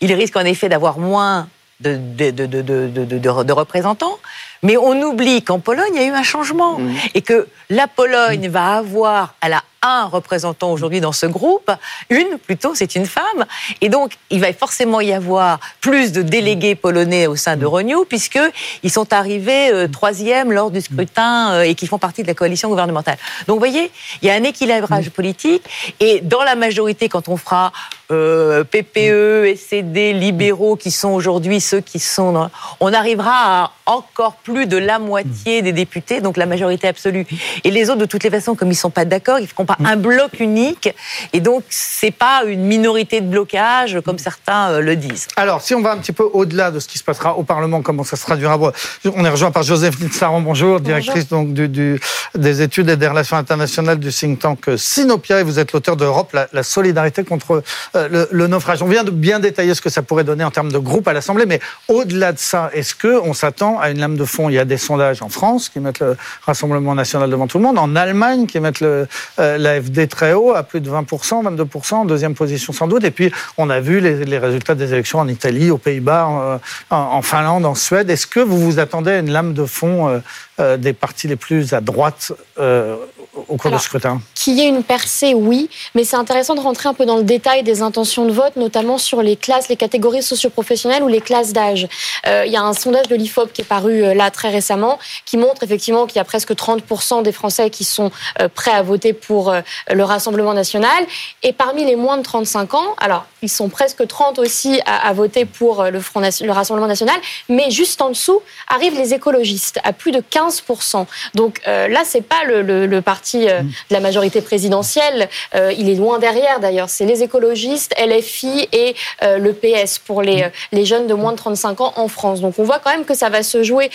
il 0.01 0.13
risque 0.13 0.35
en 0.37 0.45
effet 0.45 0.69
d'avoir 0.69 0.99
moins 0.99 1.47
de, 1.81 1.97
de, 2.31 3.51
représentants, 3.51 4.17
mais 4.65 4.77
on 4.77 4.99
oublie 5.03 5.43
qu'en 5.43 5.59
Pologne, 5.59 5.91
il 5.93 6.01
y 6.01 6.03
a 6.03 6.07
eu 6.07 6.11
un 6.11 6.23
changement 6.23 6.79
mmh. 6.79 6.93
et 7.13 7.21
que 7.21 7.47
la 7.69 7.87
Pologne 7.87 8.49
va 8.49 8.77
avoir, 8.77 9.35
elle 9.41 9.53
a 9.53 9.63
un 9.85 10.05
représentant 10.05 10.71
aujourd'hui 10.71 10.99
dans 10.99 11.11
ce 11.11 11.27
groupe, 11.27 11.71
une 12.09 12.39
plutôt, 12.39 12.73
c'est 12.73 12.95
une 12.95 13.05
femme. 13.05 13.45
Et 13.81 13.89
donc, 13.89 14.17
il 14.31 14.41
va 14.41 14.51
forcément 14.53 14.99
y 14.99 15.13
avoir 15.13 15.59
plus 15.81 16.11
de 16.11 16.23
délégués 16.23 16.73
polonais 16.73 17.27
au 17.27 17.35
sein 17.35 17.55
de 17.55 17.65
Renew, 17.65 18.05
puisqu'ils 18.05 18.91
sont 18.91 19.13
arrivés 19.13 19.71
euh, 19.71 19.87
troisième 19.87 20.51
lors 20.51 20.71
du 20.71 20.81
scrutin 20.81 21.53
euh, 21.53 21.61
et 21.61 21.75
qui 21.75 21.85
font 21.85 21.99
partie 21.99 22.23
de 22.23 22.27
la 22.27 22.33
coalition 22.33 22.69
gouvernementale. 22.69 23.17
Donc, 23.47 23.55
vous 23.55 23.59
voyez, 23.59 23.91
il 24.21 24.27
y 24.27 24.31
a 24.31 24.33
un 24.33 24.43
équilibrage 24.43 25.11
politique. 25.11 25.63
Et 25.99 26.21
dans 26.21 26.43
la 26.43 26.55
majorité, 26.55 27.07
quand 27.07 27.29
on 27.29 27.37
fera 27.37 27.71
euh, 28.11 28.63
PPE, 28.63 29.55
SCD, 29.55 30.13
libéraux, 30.13 30.75
qui 30.75 30.91
sont 30.91 31.09
aujourd'hui 31.09 31.59
ceux 31.61 31.81
qui 31.81 31.99
sont... 31.99 32.49
on 32.79 32.93
arrivera 32.93 33.63
à 33.65 33.71
encore 33.85 34.35
plus 34.35 34.65
de 34.65 34.77
la 34.77 34.99
moitié 34.99 35.61
des 35.61 35.71
députés, 35.71 36.21
donc 36.21 36.37
la 36.37 36.45
majorité 36.45 36.87
absolue. 36.87 37.25
Et 37.63 37.71
les 37.71 37.89
autres, 37.89 37.99
de 37.99 38.05
toutes 38.05 38.23
les 38.23 38.29
façons, 38.29 38.55
comme 38.55 38.69
ils 38.69 38.71
ne 38.71 38.77
sont 38.77 38.89
pas 38.89 39.05
d'accord, 39.05 39.39
ils 39.39 39.43
ne 39.43 39.47
feront 39.47 39.65
pas 39.65 39.77
un 39.83 39.95
bloc 39.95 40.39
unique. 40.39 40.89
Et 41.33 41.39
donc, 41.39 41.63
c'est 41.69 42.11
pas 42.11 42.43
une 42.45 42.63
minorité 42.63 43.21
de 43.21 43.27
blocage, 43.27 43.99
comme 44.03 44.17
certains 44.17 44.71
euh, 44.71 44.81
le 44.81 44.95
disent. 44.95 45.27
Alors, 45.35 45.61
si 45.61 45.75
on 45.75 45.81
va 45.81 45.91
un 45.91 45.97
petit 45.97 46.13
peu 46.13 46.23
au-delà 46.23 46.71
de 46.71 46.79
ce 46.79 46.87
qui 46.87 46.97
se 46.97 47.03
passera 47.03 47.37
au 47.37 47.43
Parlement, 47.43 47.81
comment 47.81 48.03
ça 48.03 48.15
se 48.15 48.23
traduira 48.23 48.57
On 49.05 49.25
est 49.25 49.29
rejoint 49.29 49.51
par 49.51 49.63
Joseph 49.63 49.95
Saron, 50.11 50.41
bonjour, 50.41 50.79
directrice 50.79 51.27
Donc, 51.27 51.53
du, 51.53 51.99
des 52.35 52.61
études 52.61 52.89
et 52.89 52.97
des 52.97 53.07
relations 53.07 53.37
internationales 53.37 53.99
du 53.99 54.11
think 54.11 54.39
tank 54.39 54.69
Sinopia, 54.77 55.41
et 55.41 55.43
vous 55.43 55.59
êtes 55.59 55.73
l'auteur 55.73 55.95
de 55.95 56.05
Europe, 56.05 56.35
la, 56.51 56.63
solidarité 56.63 57.23
contre 57.23 57.63
euh, 57.95 58.25
le, 58.31 58.47
naufrage. 58.47 58.81
On 58.81 58.87
vient 58.87 59.03
de 59.03 59.11
bien 59.11 59.39
détailler 59.39 59.73
ce 59.73 59.81
que 59.81 59.89
ça 59.89 60.01
pourrait 60.01 60.23
donner 60.23 60.43
en 60.43 60.51
termes 60.51 60.71
de 60.71 60.77
groupe 60.77 61.07
à 61.07 61.13
l'Assemblée, 61.13 61.45
mais 61.45 61.59
au-delà 61.87 62.31
de 62.31 62.39
ça, 62.39 62.69
est-ce 62.73 62.95
qu'on 62.95 63.33
s'attend 63.33 63.79
à 63.79 63.89
une 63.89 63.99
lame 63.99 64.17
de 64.17 64.25
fond? 64.25 64.49
Il 64.49 64.55
y 64.55 64.59
a 64.59 64.65
des 64.65 64.77
sondages 64.77 65.21
en 65.21 65.29
France 65.29 65.69
qui 65.69 65.79
mettent 65.79 65.99
le 65.99 66.17
Rassemblement 66.45 66.95
national 66.95 67.29
devant 67.29 67.47
tout 67.47 67.57
le 67.57 67.63
monde, 67.63 67.77
en 67.77 67.95
Allemagne 67.95 68.47
qui 68.47 68.59
mettent 68.59 68.81
le, 68.81 69.07
euh, 69.39 69.57
l'AFD 69.57 70.07
très 70.07 70.33
haut, 70.33 70.53
à 70.53 70.63
plus 70.63 70.81
de 70.81 70.89
20%, 70.89 71.43
22%, 71.43 72.05
deuxième 72.07 72.35
position 72.35 72.73
sans 72.73 72.87
doute. 72.87 73.03
Et 73.03 73.11
puis, 73.11 73.31
on 73.57 73.69
a 73.69 73.79
vu 73.79 73.99
les, 73.99 74.37
résultats 74.37 74.75
des 74.75 74.93
élections 74.93 75.19
en 75.19 75.27
Italie, 75.27 75.71
aux 75.71 75.77
Pays-Bas, 75.77 76.59
en, 76.89 77.21
Finlande, 77.21 77.65
en 77.65 77.75
Suède. 77.75 78.09
Est-ce 78.09 78.27
que 78.27 78.39
vous 78.39 78.59
vous 78.59 78.79
attendez 78.79 79.11
à 79.11 79.19
une 79.19 79.31
lame 79.31 79.53
de 79.53 79.65
fond 79.65 80.09
euh, 80.09 80.19
euh, 80.59 80.77
des 80.77 80.93
partis 80.93 81.27
les 81.27 81.35
plus 81.35 81.73
à 81.73 81.81
droite 81.81 82.33
au 82.57 83.57
cours 83.57 83.71
du 83.71 83.79
scrutin? 83.79 84.21
Qu'il 84.45 84.59
y 84.59 84.61
ait 84.61 84.67
une 84.67 84.83
percée, 84.83 85.33
oui, 85.33 85.71
mais 85.95 86.03
c'est 86.03 86.17
intéressant 86.17 86.53
de 86.53 86.59
rentrer 86.59 86.87
un 86.87 86.93
peu 86.93 87.07
dans 87.07 87.17
le 87.17 87.23
détail 87.23 87.63
des 87.63 87.81
intentions 87.81 88.25
de 88.25 88.31
vote, 88.31 88.57
notamment 88.57 88.99
sur 88.99 89.23
les 89.23 89.35
classes, 89.35 89.69
les 89.69 89.75
catégories 89.75 90.21
socioprofessionnelles 90.21 91.01
ou 91.01 91.07
les 91.07 91.19
classes 91.19 91.51
d'âge. 91.51 91.87
Euh, 92.27 92.43
il 92.45 92.51
y 92.51 92.55
a 92.55 92.61
un 92.61 92.73
sondage 92.73 93.07
de 93.07 93.15
l'IFOP 93.15 93.51
qui 93.51 93.61
est 93.61 93.65
paru 93.65 94.03
euh, 94.03 94.13
là 94.13 94.29
très 94.29 94.49
récemment, 94.49 94.99
qui 95.25 95.37
montre 95.37 95.63
effectivement 95.63 96.05
qu'il 96.05 96.17
y 96.17 96.19
a 96.19 96.23
presque 96.25 96.51
30% 96.51 97.23
des 97.23 97.31
Français 97.31 97.71
qui 97.71 97.83
sont 97.83 98.11
euh, 98.39 98.47
prêts 98.47 98.69
à 98.69 98.83
voter 98.83 99.13
pour 99.13 99.51
le 99.91 100.03
Rassemblement 100.03 100.53
national. 100.53 101.07
Et 101.41 101.51
parmi 101.51 101.83
les 101.83 101.95
moins 101.95 102.17
de 102.17 102.21
35 102.21 102.75
ans, 102.75 102.95
alors 102.99 103.25
ils 103.41 103.49
sont 103.49 103.69
presque 103.69 104.05
30 104.05 104.37
aussi 104.37 104.79
à, 104.85 105.11
voter 105.13 105.45
pour 105.45 105.85
le, 105.85 105.99
Front, 105.99 106.21
le 106.21 106.51
Rassemblement 106.51 106.87
national, 106.87 107.15
mais 107.49 107.71
juste 107.71 107.99
en 107.99 108.09
dessous 108.09 108.41
arrivent 108.67 108.97
les 108.97 109.15
écologistes 109.15 109.79
à 109.83 109.91
plus 109.91 110.11
de 110.11 110.19
15%. 110.19 111.05
Donc 111.33 111.61
là, 111.65 112.01
c'est 112.05 112.21
pas 112.21 112.43
le, 112.43 112.61
le 112.85 113.01
parti 113.01 113.49
euh, 113.55 113.61
de 113.61 113.93
la 113.93 113.99
majorité 113.99 114.34
présidentielle. 114.41 115.29
Euh, 115.55 115.73
il 115.77 115.89
est 115.89 115.95
loin 115.95 116.19
derrière 116.19 116.59
d'ailleurs. 116.59 116.89
C'est 116.89 117.05
les 117.05 117.23
écologistes, 117.23 117.93
LFI 117.99 118.67
et 118.71 118.95
euh, 119.23 119.37
le 119.37 119.53
PS 119.53 119.99
pour 119.99 120.21
les, 120.21 120.47
les 120.71 120.85
jeunes 120.85 121.07
de 121.07 121.13
moins 121.13 121.31
de 121.31 121.37
35 121.37 121.81
ans 121.81 121.93
en 121.95 122.07
France. 122.07 122.41
Donc 122.41 122.55
on 122.57 122.63
voit 122.63 122.79
quand 122.79 122.91
même 122.91 123.05
que 123.05 123.15
ça 123.15 123.29
va 123.29 123.43
se 123.43 123.63
jouer 123.63 123.89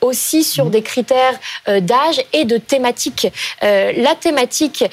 aussi 0.00 0.44
sur 0.44 0.66
des 0.66 0.82
critères 0.82 1.38
d'âge 1.66 2.22
et 2.32 2.44
de 2.44 2.56
thématique. 2.58 3.28
la 3.62 4.14
thématique 4.14 4.84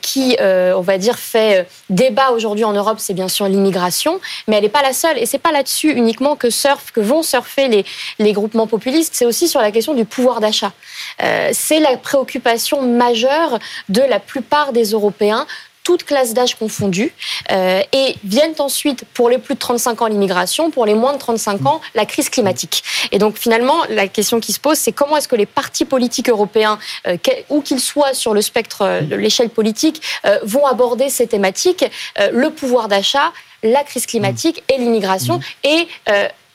qui, 0.00 0.36
on 0.40 0.80
va 0.80 0.98
dire, 0.98 1.18
fait 1.18 1.66
débat 1.88 2.30
aujourd'hui 2.30 2.64
en 2.64 2.72
Europe, 2.72 2.98
c'est 2.98 3.14
bien 3.14 3.28
sûr 3.28 3.46
l'immigration, 3.48 4.20
mais 4.46 4.56
elle 4.56 4.62
n'est 4.62 4.68
pas 4.68 4.82
la 4.82 4.92
seule. 4.92 5.18
Et 5.18 5.26
c'est 5.26 5.38
pas 5.38 5.52
là-dessus 5.52 5.92
uniquement 5.92 6.36
que 6.36 6.50
surf, 6.50 6.92
que 6.92 7.00
vont 7.00 7.22
surfer 7.22 7.68
les, 7.68 7.84
les 8.18 8.32
groupements 8.32 8.66
populistes. 8.66 9.14
C'est 9.14 9.26
aussi 9.26 9.48
sur 9.48 9.60
la 9.60 9.70
question 9.70 9.94
du 9.94 10.04
pouvoir 10.04 10.40
d'achat. 10.40 10.72
c'est 11.52 11.80
la 11.80 11.96
préoccupation 11.96 12.82
majeure 12.82 13.58
de 13.88 14.02
la 14.02 14.19
plupart 14.20 14.72
des 14.72 14.84
Européens 14.90 15.46
toutes 15.82 16.04
classes 16.04 16.34
d'âge 16.34 16.54
confondues, 16.54 17.12
euh, 17.50 17.82
et 17.92 18.14
viennent 18.22 18.54
ensuite, 18.58 19.04
pour 19.14 19.28
les 19.28 19.38
plus 19.38 19.54
de 19.54 19.58
35 19.58 20.02
ans, 20.02 20.06
l'immigration, 20.06 20.70
pour 20.70 20.86
les 20.86 20.94
moins 20.94 21.14
de 21.14 21.18
35 21.18 21.66
ans, 21.66 21.80
la 21.94 22.04
crise 22.06 22.28
climatique. 22.28 22.84
Et 23.12 23.18
donc 23.18 23.36
finalement, 23.36 23.78
la 23.88 24.06
question 24.06 24.40
qui 24.40 24.52
se 24.52 24.60
pose, 24.60 24.78
c'est 24.78 24.92
comment 24.92 25.16
est-ce 25.16 25.28
que 25.28 25.36
les 25.36 25.46
partis 25.46 25.84
politiques 25.84 26.28
européens, 26.28 26.78
euh, 27.06 27.16
où 27.48 27.60
qu'ils 27.60 27.80
soient 27.80 28.14
sur 28.14 28.34
le 28.34 28.42
spectre 28.42 29.02
de 29.02 29.16
l'échelle 29.16 29.50
politique, 29.50 30.02
vont 30.42 30.66
aborder 30.66 31.08
ces 31.08 31.26
thématiques, 31.26 31.84
le 32.32 32.50
pouvoir 32.50 32.88
d'achat, 32.88 33.32
la 33.62 33.82
crise 33.82 34.06
climatique 34.06 34.62
et 34.68 34.78
l'immigration, 34.78 35.40
et 35.64 35.88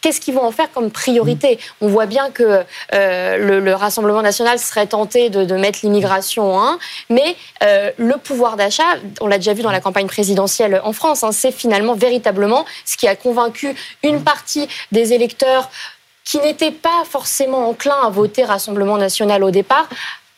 qu'est-ce 0.06 0.22
qu'ils 0.22 0.36
vont 0.36 0.44
en 0.44 0.52
faire 0.52 0.72
comme 0.72 0.92
priorité? 0.92 1.58
On 1.82 1.88
voit 1.88 2.06
bien 2.06 2.30
que 2.30 2.64
euh, 2.94 3.60
le, 3.60 3.74
Rassemblement 3.74 4.22
national 4.22 4.60
serait 4.60 4.86
tenté 4.86 5.32
de, 5.32 5.56
mettre 5.56 5.80
l'immigration 5.82 6.54
en 6.54 6.74
un, 6.74 6.80
mais 7.10 7.36
euh, 7.64 7.90
le 7.98 8.16
pouvoir 8.18 8.56
d'achat, 8.56 8.84
on 9.20 9.26
l'a 9.26 9.38
déjà 9.40 9.54
vu 9.56 9.64
dans 9.64 9.72
la 9.72 9.82
campagne 9.82 10.06
présidentielle 10.06 10.80
en 10.84 10.94
France, 10.94 11.24
hein, 11.24 11.32
c'est 11.32 11.52
finalement 11.52 11.96
véritablement 11.96 12.66
ce 12.86 12.98
qui 12.98 13.08
a 13.08 13.16
convaincu 13.16 13.76
une 14.04 14.22
partie 14.24 14.68
des 14.92 15.14
électeurs 15.14 15.72
qui 16.24 16.38
n'étaient 16.38 16.70
pas 16.70 17.04
forcément 17.10 17.68
enclins 17.68 18.02
à 18.04 18.10
voter 18.12 18.44
Rassemblement 18.44 18.98
national 18.98 19.44
au 19.44 19.50
départ, 19.50 19.90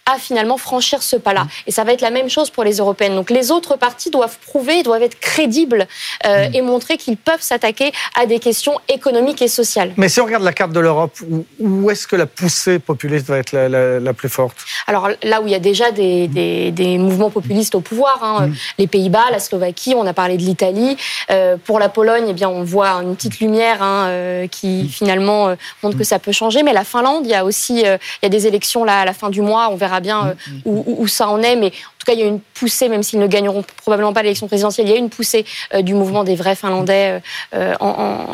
à 0.07 0.17
finalement 0.17 0.57
franchir 0.57 1.03
ce 1.03 1.17
pas-là. 1.17 1.43
Mm. 1.43 1.49
Et 1.67 1.71
ça 1.71 1.83
va 1.83 1.93
être 1.93 2.01
la 2.01 2.09
même 2.09 2.29
chose 2.29 2.49
pour 2.49 2.63
les 2.63 2.77
européennes. 2.77 3.15
Donc 3.15 3.29
les 3.29 3.51
autres 3.51 3.75
partis 3.75 4.09
doivent 4.09 4.37
prouver, 4.39 4.81
doivent 4.81 5.03
être 5.03 5.19
crédibles 5.19 5.85
euh, 6.25 6.47
mm. 6.47 6.55
et 6.55 6.61
montrer 6.61 6.97
qu'ils 6.97 7.17
peuvent 7.17 7.41
s'attaquer 7.41 7.91
à 8.15 8.25
des 8.25 8.39
questions 8.39 8.79
économiques 8.87 9.41
et 9.41 9.47
sociales. 9.47 9.91
Mais 9.97 10.09
si 10.09 10.21
on 10.21 10.25
regarde 10.25 10.43
la 10.43 10.53
carte 10.53 10.71
de 10.71 10.79
l'Europe, 10.79 11.17
où, 11.59 11.91
est-ce 11.91 12.07
que 12.07 12.15
la 12.15 12.25
poussée 12.25 12.79
populiste 12.79 13.27
va 13.27 13.37
être 13.37 13.51
la, 13.51 14.13
plus 14.13 14.29
forte? 14.29 14.57
Alors 14.87 15.09
là 15.23 15.41
où 15.41 15.47
il 15.47 15.51
y 15.51 15.55
a 15.55 15.59
déjà 15.59 15.91
des, 15.91 16.27
des, 16.27 16.97
mouvements 16.97 17.29
populistes 17.29 17.75
au 17.75 17.81
pouvoir, 17.81 18.23
hein, 18.23 18.47
mm. 18.47 18.55
les 18.79 18.87
Pays-Bas, 18.87 19.25
la 19.31 19.39
Slovaquie, 19.39 19.93
on 19.95 20.07
a 20.07 20.13
parlé 20.13 20.37
de 20.37 20.43
l'Italie. 20.43 20.95
Euh, 21.29 21.57
pour 21.57 21.79
la 21.79 21.89
Pologne, 21.89 22.25
eh 22.29 22.33
bien, 22.33 22.49
on 22.49 22.63
voit 22.63 22.91
une 23.03 23.15
petite 23.15 23.39
lumière 23.39 23.83
hein, 23.83 24.07
euh, 24.07 24.47
qui 24.47 24.87
finalement 24.87 25.55
montre 25.83 25.97
que 25.97 26.03
ça 26.05 26.19
peut 26.19 26.31
changer. 26.31 26.63
Mais 26.63 26.73
la 26.73 26.85
Finlande, 26.85 27.25
il 27.25 27.31
y 27.31 27.35
a 27.35 27.43
aussi 27.43 27.81
il 27.81 27.99
y 28.23 28.25
a 28.25 28.29
des 28.29 28.47
élections 28.47 28.85
là 28.85 29.01
à 29.01 29.05
la 29.05 29.13
fin 29.13 29.29
du 29.29 29.41
mois. 29.41 29.69
On 29.71 29.75
verra 29.75 29.96
bien 29.99 30.27
euh, 30.27 30.33
mm, 30.65 30.71
mm. 30.71 30.83
où, 30.85 31.07
ça 31.07 31.29
en 31.29 31.41
est, 31.41 31.55
mais 31.55 31.67
en 31.67 31.97
tout 31.99 32.05
cas, 32.05 32.13
il 32.13 32.19
y 32.19 32.23
a 32.23 32.25
une 32.25 32.39
poussée, 32.39 32.89
même 32.89 33.03
s'ils 33.03 33.19
ne 33.19 33.27
gagneront 33.27 33.63
probablement 33.77 34.13
pas 34.13 34.23
l'élection 34.23 34.47
présidentielle, 34.47 34.87
il 34.87 34.91
y 34.91 34.95
a 34.95 34.97
une 34.97 35.09
poussée 35.09 35.45
euh, 35.73 35.81
du 35.81 35.93
mouvement 35.93 36.23
des 36.23 36.35
vrais 36.35 36.55
Finlandais 36.55 37.21
euh, 37.53 37.75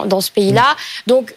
dans 0.05 0.21
ce 0.21 0.31
pays-là. 0.31 0.75
Donc, 1.07 1.35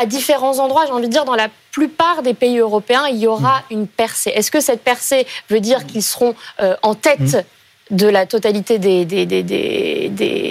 à 0.00 0.06
différents 0.06 0.58
endroits, 0.58 0.86
j'ai 0.86 0.92
envie 0.92 1.08
de 1.08 1.12
dire, 1.12 1.24
dans 1.24 1.34
la 1.34 1.48
plupart 1.72 2.22
des 2.22 2.34
pays 2.34 2.58
européens, 2.58 3.06
il 3.08 3.18
y 3.18 3.26
aura 3.26 3.58
mm. 3.58 3.62
une 3.72 3.86
percée. 3.86 4.30
Est-ce 4.30 4.50
que 4.50 4.60
cette 4.60 4.82
percée 4.82 5.26
veut 5.48 5.60
dire 5.60 5.86
qu'ils 5.86 6.02
seront 6.02 6.34
en 6.82 6.94
tête 6.94 7.44
de 7.90 8.06
la 8.06 8.26
totalité 8.26 8.78
des, 8.78 9.04
des, 9.04 9.26
des, 9.26 9.42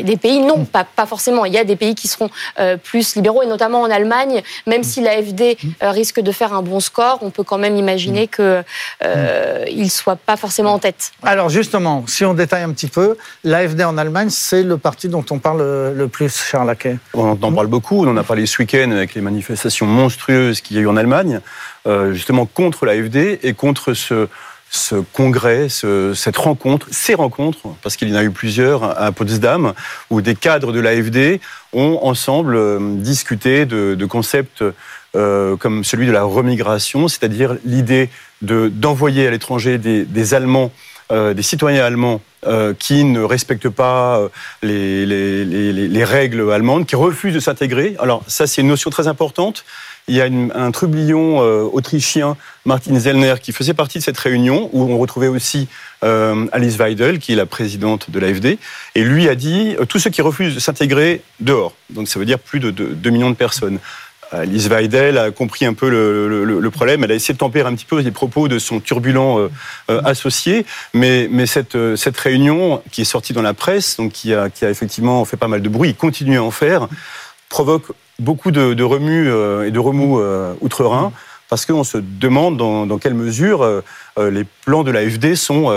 des, 0.04 0.18
pays 0.18 0.40
Non, 0.40 0.66
pas, 0.66 0.84
pas, 0.84 1.06
forcément. 1.06 1.46
Il 1.46 1.54
y 1.54 1.58
a 1.58 1.64
des 1.64 1.76
pays 1.76 1.96
qui 1.96 2.08
seront 2.08 2.30
euh, 2.60 2.78
plus 2.78 3.16
libéraux, 3.16 3.44
et 3.44 3.48
notamment 3.48 3.82
en 3.82 3.90
Allemagne, 3.90 4.42
même 4.68 4.84
si 4.84 5.02
l'AFD 5.02 5.58
euh, 5.84 5.92
risque 5.92 6.20
de 6.20 6.32
faire 6.32 6.54
un 6.54 6.62
bon 6.62 6.80
score, 6.80 7.20
on 7.22 7.30
peut 7.30 7.44
quand 7.44 7.58
même 7.58 7.78
imaginer 7.78 8.28
qu'il 8.28 8.64
euh, 9.06 9.66
ne 9.66 9.90
soit 9.90 10.16
pas 10.16 10.38
forcément 10.38 10.74
en 10.74 10.80
tête. 10.80 11.12
Alors 11.24 11.50
justement, 11.50 12.04
si 12.08 12.26
on 12.26 12.34
détaille 12.34 12.64
un 12.64 12.72
petit 12.72 12.88
peu, 12.88 13.18
l'AFD 13.44 13.84
en 13.84 13.98
Allemagne, 13.98 14.30
c'est 14.30 14.64
le 14.64 14.78
parti 14.78 15.08
dont 15.08 15.26
on 15.30 15.40
parle 15.40 15.94
le 15.96 16.08
plus, 16.08 16.36
Charles 16.36 16.68
Laquet. 16.68 16.98
On 17.14 17.32
en 17.42 17.54
parle 17.54 17.68
beaucoup, 17.68 18.06
on 18.06 18.10
en 18.10 18.18
a 18.18 18.24
parlé 18.24 18.46
ce 18.46 18.62
week-end 18.62 18.92
avec 18.92 19.14
les 19.14 19.22
manifestations 19.22 19.86
monstrueuses 19.86 20.62
qu'il 20.62 20.78
y 20.78 20.80
a 20.80 20.84
eu 20.84 20.88
en 20.88 20.98
Allemagne, 20.98 21.42
justement 22.12 22.46
contre 22.46 22.86
l'AFD 22.86 23.40
et 23.44 23.54
contre 23.54 23.94
ce 23.94 24.28
ce 24.72 24.96
congrès, 24.96 25.68
cette 25.70 26.38
rencontre, 26.38 26.88
ces 26.92 27.16
rencontres, 27.16 27.70
parce 27.82 27.98
qu'il 27.98 28.10
y 28.10 28.14
en 28.14 28.16
a 28.16 28.24
eu 28.24 28.32
plusieurs 28.32 29.00
à 29.02 29.12
Potsdam, 29.12 29.74
où 30.10 30.22
des 30.22 30.36
cadres 30.36 30.72
de 30.72 30.80
l'AFD 30.80 31.40
ont 31.74 32.00
ensemble 32.04 32.56
euh, 32.56 32.80
discuté 32.96 33.66
de, 33.66 34.06
concepts 34.06 34.64
euh, 35.16 35.56
comme 35.58 35.84
celui 35.84 36.06
de 36.06 36.12
la 36.12 36.24
remigration, 36.24 37.08
c'est-à-dire 37.08 37.56
l'idée 37.66 38.10
d'envoyer 38.42 39.28
à 39.28 39.32
l'étranger 39.32 39.78
des, 39.78 40.34
Allemands, 40.34 40.72
euh, 41.12 41.34
des 41.34 41.44
citoyens 41.44 41.84
allemands 41.84 42.22
qui 42.80 43.04
ne 43.04 43.20
respectent 43.20 43.68
pas 43.68 44.22
les, 44.64 45.06
les, 45.06 46.04
règles 46.06 46.54
allemandes, 46.54 46.86
qui 46.86 46.96
refusent 46.96 47.34
de 47.34 47.42
s'intégrer. 47.42 47.98
Alors 48.00 48.24
ça, 48.28 48.48
c'est 48.48 48.62
une 48.62 48.70
notion 48.70 48.90
très 48.90 49.08
importante 49.08 49.66
il 50.10 50.16
y 50.16 50.22
a 50.22 50.26
un 50.26 50.72
trublion 50.72 51.42
euh, 51.42 51.64
autrichien, 51.72 52.36
Martin 52.66 52.98
Zellner, 53.00 53.36
qui 53.42 53.52
faisait 53.54 53.76
partie 53.76 54.00
de 54.00 54.04
cette 54.04 54.18
réunion, 54.18 54.70
où 54.74 54.92
on 54.92 54.98
retrouvait 54.98 55.28
aussi 55.28 55.68
euh, 56.04 56.48
Alice 56.52 56.78
Weidel, 56.78 57.20
qui 57.20 57.34
est 57.34 57.36
la 57.36 57.46
présidente 57.46 58.10
de 58.10 58.20
l'AFD, 58.20 58.58
et 58.96 59.04
lui 59.04 59.30
a 59.30 59.36
dit 59.36 59.76
euh, 59.80 59.86
tous 59.86 60.00
ceux 60.00 60.10
qui 60.10 60.22
refusent 60.22 60.56
de 60.56 60.60
s'intégrer 60.60 61.22
dehors. 61.40 61.74
Donc 61.92 62.08
ça 62.08 62.20
veut 62.20 62.26
dire 62.26 62.40
plus 62.40 62.60
de 62.60 62.72
2 62.72 63.10
millions 63.12 63.30
de 63.30 63.36
personnes. 63.36 63.80
Alice 64.32 64.68
Weidel 64.68 65.18
a 65.18 65.32
compris 65.32 65.66
un 65.66 65.74
peu 65.74 65.90
le, 65.90 66.70
problème. 66.70 67.04
Elle 67.04 67.12
a 67.12 67.16
essayé 67.16 67.34
de 67.34 67.40
tempérer 67.40 67.68
un 67.68 67.74
petit 67.74 67.86
peu 67.86 68.00
les 68.00 68.12
propos 68.12 68.48
de 68.48 68.60
son 68.60 68.80
turbulent 68.80 69.50
associé. 69.88 70.68
Mais, 70.94 71.28
cette, 71.48 71.76
réunion 72.18 72.84
qui 72.92 73.02
est 73.02 73.06
sortie 73.06 73.34
dans 73.34 73.42
la 73.42 73.56
presse, 73.56 73.98
donc 73.98 74.12
qui 74.12 74.36
a, 74.36 74.52
qui 74.52 74.66
a 74.66 74.70
effectivement 74.70 75.26
fait 75.26 75.36
pas 75.36 75.48
mal 75.48 75.64
de 75.64 75.70
bruit, 75.70 75.96
continue 75.96 76.38
à 76.38 76.44
en 76.44 76.52
faire, 76.52 76.88
provoque 77.50 77.88
beaucoup 78.20 78.52
de, 78.52 78.84
remue 78.84 79.30
euh, 79.30 79.68
et 79.68 79.72
de 79.72 79.80
remous 79.80 80.20
euh, 80.20 80.54
outre-Rhin 80.62 81.12
parce 81.50 81.66
qu'on 81.66 81.84
se 81.84 81.98
demande 81.98 82.58
dans, 82.58 82.98
quelle 83.00 83.16
mesure 83.16 83.64
euh, 83.64 83.82
les 84.30 84.44
plans 84.66 84.84
de 84.84 84.92
l'AFD 84.92 85.34
sont, 85.34 85.74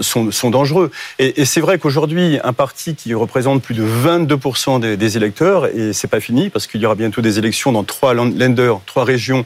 sont, 0.00 0.50
dangereux. 0.50 0.90
Et, 1.18 1.44
c'est 1.44 1.60
vrai 1.60 1.78
qu'aujourd'hui, 1.78 2.38
un 2.42 2.54
parti 2.54 2.94
qui 2.94 3.12
représente 3.12 3.60
plus 3.60 3.74
de 3.74 3.84
22% 3.84 4.80
des, 4.80 4.96
des, 4.96 5.16
électeurs, 5.18 5.66
et 5.66 5.92
c'est 5.92 6.08
pas 6.08 6.20
fini, 6.20 6.48
parce 6.48 6.66
qu'il 6.66 6.80
y 6.80 6.86
aura 6.86 6.94
bientôt 6.94 7.20
des 7.20 7.38
élections 7.38 7.70
dans 7.70 7.84
trois 7.84 8.14
lenders, 8.14 8.80
trois 8.86 9.04
régions 9.04 9.44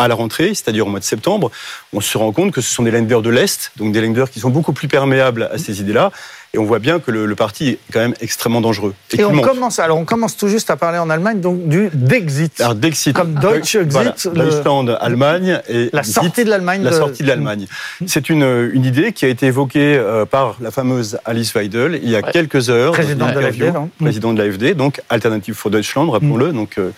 à 0.00 0.08
la 0.08 0.14
rentrée, 0.14 0.48
c'est-à-dire 0.54 0.86
au 0.86 0.90
mois 0.90 1.00
de 1.00 1.04
septembre, 1.04 1.50
on 1.92 2.00
se 2.00 2.16
rend 2.16 2.32
compte 2.32 2.52
que 2.52 2.60
ce 2.60 2.72
sont 2.72 2.82
des 2.82 2.90
lenders 2.90 3.20
de 3.20 3.30
l'Est, 3.30 3.72
donc 3.76 3.92
des 3.92 4.00
lenders 4.00 4.30
qui 4.30 4.40
sont 4.40 4.50
beaucoup 4.50 4.72
plus 4.72 4.88
perméables 4.88 5.48
à 5.52 5.58
ces 5.58 5.80
idées-là. 5.80 6.10
Et 6.52 6.58
on 6.58 6.64
voit 6.64 6.80
bien 6.80 6.98
que 6.98 7.12
le, 7.12 7.32
parti 7.36 7.68
est 7.68 7.78
quand 7.92 8.00
même 8.00 8.14
extrêmement 8.20 8.60
dangereux. 8.60 8.92
Et, 9.12 9.22
on 9.22 9.40
commence, 9.40 9.78
alors 9.78 9.98
on 9.98 10.04
commence 10.04 10.36
tout 10.36 10.48
juste 10.48 10.68
à 10.68 10.76
parler 10.76 10.98
en 10.98 11.08
Allemagne 11.08 11.40
donc 11.40 11.68
du 11.68 11.90
Dexit. 11.94 12.60
Alors 12.60 12.74
Dexit, 12.74 13.14
comme 13.14 13.34
Deutsche 13.34 13.76
Exit, 13.76 14.28
Deutschland, 14.34 14.88
Allemagne 15.00 15.60
et 15.68 15.90
la 15.92 16.02
sortie 16.02 16.42
de 16.42 16.50
l'Allemagne. 16.50 16.82
La 16.82 16.90
sortie 16.90 17.22
de 17.22 17.28
l'Allemagne. 17.28 17.68
C'est 18.06 18.30
une, 18.30 18.70
une 18.72 18.84
idée 18.84 19.12
qui 19.12 19.24
a 19.26 19.28
été 19.28 19.46
évoquée 19.46 19.96
euh, 19.96 20.24
par 20.26 20.56
la 20.60 20.72
fameuse 20.72 21.18
Alice 21.24 21.54
Weidel 21.54 22.00
il 22.02 22.10
y 22.10 22.16
a 22.16 22.22
quelques 22.22 22.68
heures. 22.68 22.92
Président 22.92 23.30
de 23.30 23.38
l'AFD, 23.38 23.72
Président 24.00 24.32
de 24.32 24.42
l'AFD, 24.42 24.74
donc 24.74 25.00
Alternative 25.08 25.54
for 25.54 25.70
Deutschland, 25.70 26.10
rappelons-le, 26.10 26.48
mm. 26.48 26.52
donc 26.52 26.78
euh, 26.78 26.90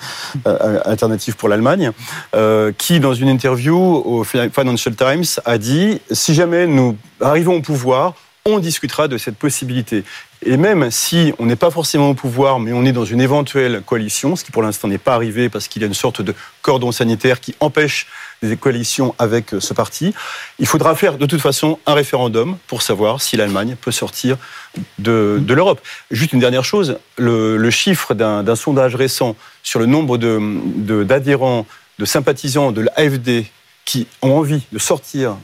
euh, 0.47 0.81
Alternative 0.87 1.37
pour 1.37 1.51
l'Allemagne, 1.51 1.93
qui 2.79 3.01
dans 3.01 3.15
une 3.15 3.29
interview 3.29 3.77
au 3.77 4.25
Financial 4.25 4.95
Times 4.95 5.25
a 5.45 5.59
dit 5.59 6.01
si 6.11 6.33
jamais 6.33 6.67
nous 6.67 6.97
arrivons 7.21 7.57
au 7.57 7.61
pouvoir, 7.61 8.15
on 8.45 8.59
discutera 8.59 9.09
de 9.09 9.19
cette 9.19 9.37
possibilité. 9.37 10.05
Et 10.45 10.57
même 10.57 10.91
si 10.91 11.33
on 11.39 11.47
n'est 11.47 11.57
pas 11.57 11.71
forcément 11.71 12.11
au 12.11 12.15
pouvoir, 12.15 12.59
mais 12.59 12.73
on 12.73 12.85
est 12.85 12.93
dans 12.93 13.05
une 13.05 13.21
éventuelle 13.21 13.83
coalition, 13.87 14.35
ce 14.35 14.43
qui 14.43 14.51
pour 14.51 14.63
l'instant 14.63 14.89
n'est 14.89 14.99
pas 14.99 15.15
arrivé 15.15 15.49
parce 15.49 15.69
qu'il 15.69 15.83
y 15.83 15.85
a 15.85 15.89
une 15.89 15.95
sorte 15.95 16.21
de 16.21 16.35
cordon 16.63 16.91
sanitaire 16.91 17.41
qui 17.41 17.55
empêche 17.61 18.09
des 18.43 18.57
coalitions 18.57 19.15
avec 19.21 19.51
ce 19.61 19.73
parti, 19.73 20.13
il 20.59 20.67
faudra 20.67 20.97
faire 20.97 21.17
de 21.17 21.27
toute 21.27 21.41
façon 21.41 21.79
un 21.87 21.95
référendum 21.95 22.59
pour 22.67 22.83
savoir 22.83 23.23
si 23.23 23.37
l'Allemagne 23.37 23.77
peut 23.81 23.93
sortir 23.93 24.37
de, 24.99 25.41
l'Europe. 25.49 25.81
Juste 26.11 26.33
une 26.33 26.41
dernière 26.41 26.65
chose, 26.65 26.99
le, 27.17 27.71
chiffre 27.71 28.15
d'un 28.15 28.57
sondage 28.57 28.97
récent 28.97 29.37
sur 29.63 29.79
le 29.79 29.87
nombre 29.87 30.19
d'adhérents, 30.19 31.67
de, 31.99 32.03
de 32.03 32.05
sympathisants 32.05 32.73
de 32.73 32.81
l'AFD 32.81 33.47
qui 33.85 34.09
ont 34.23 34.33
envie 34.33 34.63
de 34.73 34.79
sortir 34.79 35.37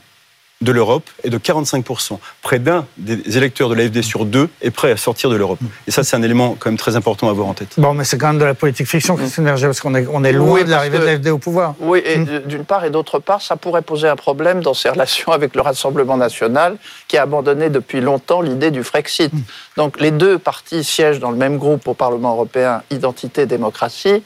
de 0.61 0.73
l'Europe 0.73 1.09
est 1.23 1.31
de 1.31 1.39
45%. 1.39 2.19
Près 2.43 2.59
d'un 2.59 2.85
des 2.97 3.37
électeurs 3.37 3.69
de 3.69 3.75
l'AFD 3.75 4.03
sur 4.03 4.25
deux 4.25 4.49
est 4.61 4.71
prêt 4.71 4.91
à 4.91 4.97
sortir 4.97 5.31
de 5.31 5.37
l'Europe. 5.37 5.59
Et 5.87 5.91
ça, 5.91 6.03
c'est 6.03 6.17
un 6.17 6.23
élément 6.23 6.57
quand 6.59 6.69
même 6.71 6.79
très 6.79 6.97
important 6.97 7.29
à 7.29 7.31
avoir 7.31 7.47
en 7.47 7.55
tête. 7.55 7.75
Bon, 7.79 7.95
mais 7.95 8.05
c'est 8.05 8.19
quand 8.19 8.29
même 8.29 8.39
de 8.39 8.45
la 8.45 8.55
politique 8.55 8.89
fiction, 8.89 9.17
Christine 9.17 9.45
Berger, 9.45 9.67
parce 9.67 9.81
qu'on 9.81 9.95
est, 9.95 10.07
on 10.11 10.25
est 10.25 10.33
loin 10.33 10.65
de 10.65 10.71
l'arrivée 10.71 10.99
de 10.99 11.05
l'AFD 11.05 11.29
au 11.29 11.39
pouvoir. 11.39 11.75
Oui, 11.81 12.03
et 12.05 12.19
hmm. 12.19 12.41
d'une 12.47 12.65
part, 12.65 12.85
et 12.85 12.91
d'autre 12.91 13.21
part, 13.21 13.41
ça 13.41 13.57
pourrait 13.57 13.83
poser 13.83 14.09
un 14.09 14.17
problème 14.17 14.61
dans 14.61 14.75
ses 14.75 14.89
relations 14.89 15.33
avec 15.33 15.55
le 15.55 15.63
Rassemblement 15.63 16.17
national, 16.17 16.77
qui 17.07 17.17
a 17.17 17.23
abandonné 17.23 17.71
depuis 17.71 18.01
longtemps 18.01 18.41
l'idée 18.41 18.71
du 18.71 18.83
Frexit. 18.83 19.33
Hmm. 19.33 19.43
Donc 19.77 20.01
les 20.01 20.11
deux 20.11 20.39
partis 20.39 20.83
siègent 20.83 21.21
dans 21.21 21.31
le 21.31 21.37
même 21.37 21.59
groupe 21.59 21.87
au 21.87 21.95
Parlement 21.95 22.33
européen, 22.33 22.83
Identité, 22.91 23.47
Démocratie. 23.47 24.23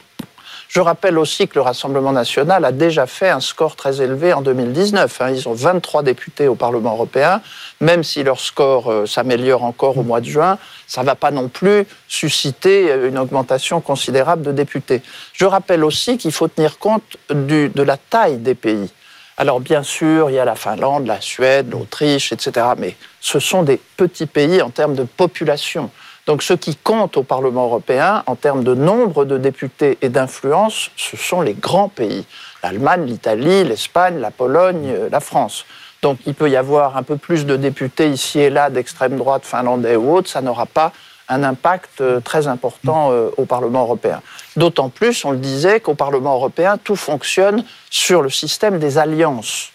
Je 0.73 0.81
rappelle 0.81 1.19
aussi 1.19 1.47
que 1.47 1.53
le 1.53 1.61
Rassemblement 1.61 2.11
national 2.11 2.65
a 2.65 2.71
déjà 2.71 3.05
fait 3.05 3.29
un 3.29 3.41
score 3.41 3.75
très 3.75 4.01
élevé 4.01 4.33
en 4.33 4.41
2019. 4.41 5.21
Hein. 5.21 5.29
Ils 5.29 5.47
ont 5.47 5.53
23 5.53 6.01
députés 6.01 6.47
au 6.47 6.55
Parlement 6.55 6.93
européen. 6.93 7.41
Même 7.79 8.03
si 8.03 8.23
leur 8.23 8.39
score 8.39 8.91
euh, 8.91 9.05
s'améliore 9.05 9.63
encore 9.63 9.99
au 9.99 10.01
mois 10.01 10.19
de 10.19 10.25
juin, 10.25 10.57
ça 10.87 11.01
ne 11.01 11.05
va 11.05 11.13
pas 11.13 11.29
non 11.29 11.47
plus 11.47 11.85
susciter 12.07 12.89
euh, 12.89 13.07
une 13.07 13.19
augmentation 13.19 13.81
considérable 13.81 14.41
de 14.41 14.51
députés. 14.51 15.03
Je 15.33 15.45
rappelle 15.45 15.83
aussi 15.83 16.17
qu'il 16.17 16.31
faut 16.31 16.47
tenir 16.47 16.79
compte 16.79 17.17
de 17.29 17.83
la 17.83 17.97
taille 17.97 18.37
des 18.37 18.55
pays. 18.55 18.89
Alors 19.37 19.59
bien 19.59 19.83
sûr, 19.83 20.31
il 20.31 20.33
y 20.33 20.39
a 20.39 20.45
la 20.45 20.55
Finlande, 20.55 21.05
la 21.05 21.21
Suède, 21.21 21.69
l'Autriche, 21.71 22.31
etc. 22.31 22.65
Mais 22.79 22.95
ce 23.21 23.37
sont 23.37 23.61
des 23.61 23.79
petits 23.95 24.25
pays 24.25 24.63
en 24.63 24.71
termes 24.71 24.95
de 24.95 25.03
population. 25.03 25.91
Donc 26.25 26.41
ce 26.41 26.53
qui 26.53 26.75
compte 26.77 27.17
au 27.17 27.23
Parlement 27.23 27.65
européen 27.65 28.23
en 28.27 28.35
termes 28.35 28.63
de 28.63 28.73
nombre 28.73 29.25
de 29.25 29.37
députés 29.37 29.97
et 30.01 30.07
d'influence, 30.07 30.89
ce 30.95 31.17
sont 31.17 31.41
les 31.41 31.53
grands 31.53 31.89
pays. 31.89 32.25
L'Allemagne, 32.63 33.05
l'Italie, 33.05 33.65
l'Espagne, 33.65 34.19
la 34.19 34.31
Pologne, 34.31 34.87
euh, 34.87 35.09
la 35.11 35.19
France. 35.19 35.65
Donc 36.01 36.19
il 36.25 36.33
peut 36.33 36.49
y 36.49 36.55
avoir 36.55 36.95
un 36.95 37.03
peu 37.03 37.17
plus 37.17 37.45
de 37.45 37.57
députés 37.57 38.09
ici 38.09 38.39
et 38.39 38.49
là 38.49 38.69
d'extrême 38.69 39.17
droite 39.17 39.45
finlandais 39.45 39.97
ou 39.97 40.15
autre, 40.15 40.29
ça 40.29 40.41
n'aura 40.41 40.65
pas 40.65 40.93
un 41.27 41.43
impact 41.43 41.99
euh, 41.99 42.21
très 42.21 42.47
important 42.47 43.11
euh, 43.11 43.29
au 43.35 43.43
Parlement 43.45 43.81
européen. 43.81 44.21
D'autant 44.55 44.87
plus, 44.87 45.25
on 45.25 45.31
le 45.31 45.37
disait, 45.37 45.81
qu'au 45.81 45.95
Parlement 45.95 46.35
européen, 46.35 46.77
tout 46.81 46.95
fonctionne 46.95 47.65
sur 47.89 48.21
le 48.21 48.29
système 48.29 48.79
des 48.79 48.97
alliances. 48.97 49.72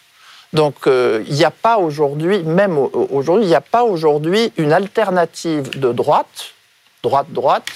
Donc 0.53 0.75
il 0.87 1.35
n'y 1.35 1.45
a 1.45 1.51
pas 1.51 1.77
aujourd'hui, 1.77 2.43
même 2.43 2.79
aujourd'hui, 2.79 3.45
il 3.45 3.49
n'y 3.49 3.55
a 3.55 3.61
pas 3.61 3.83
aujourd'hui 3.83 4.53
une 4.57 4.73
alternative 4.73 5.79
de 5.79 5.93
droite, 5.93 6.55
droite-droite, 7.03 7.69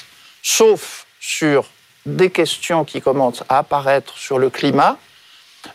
sauf 0.43 1.07
sur 1.21 1.67
des 2.07 2.31
questions 2.31 2.85
qui 2.85 3.01
commencent 3.01 3.45
à 3.49 3.59
apparaître 3.59 4.17
sur 4.17 4.39
le 4.39 4.51
climat, 4.51 4.99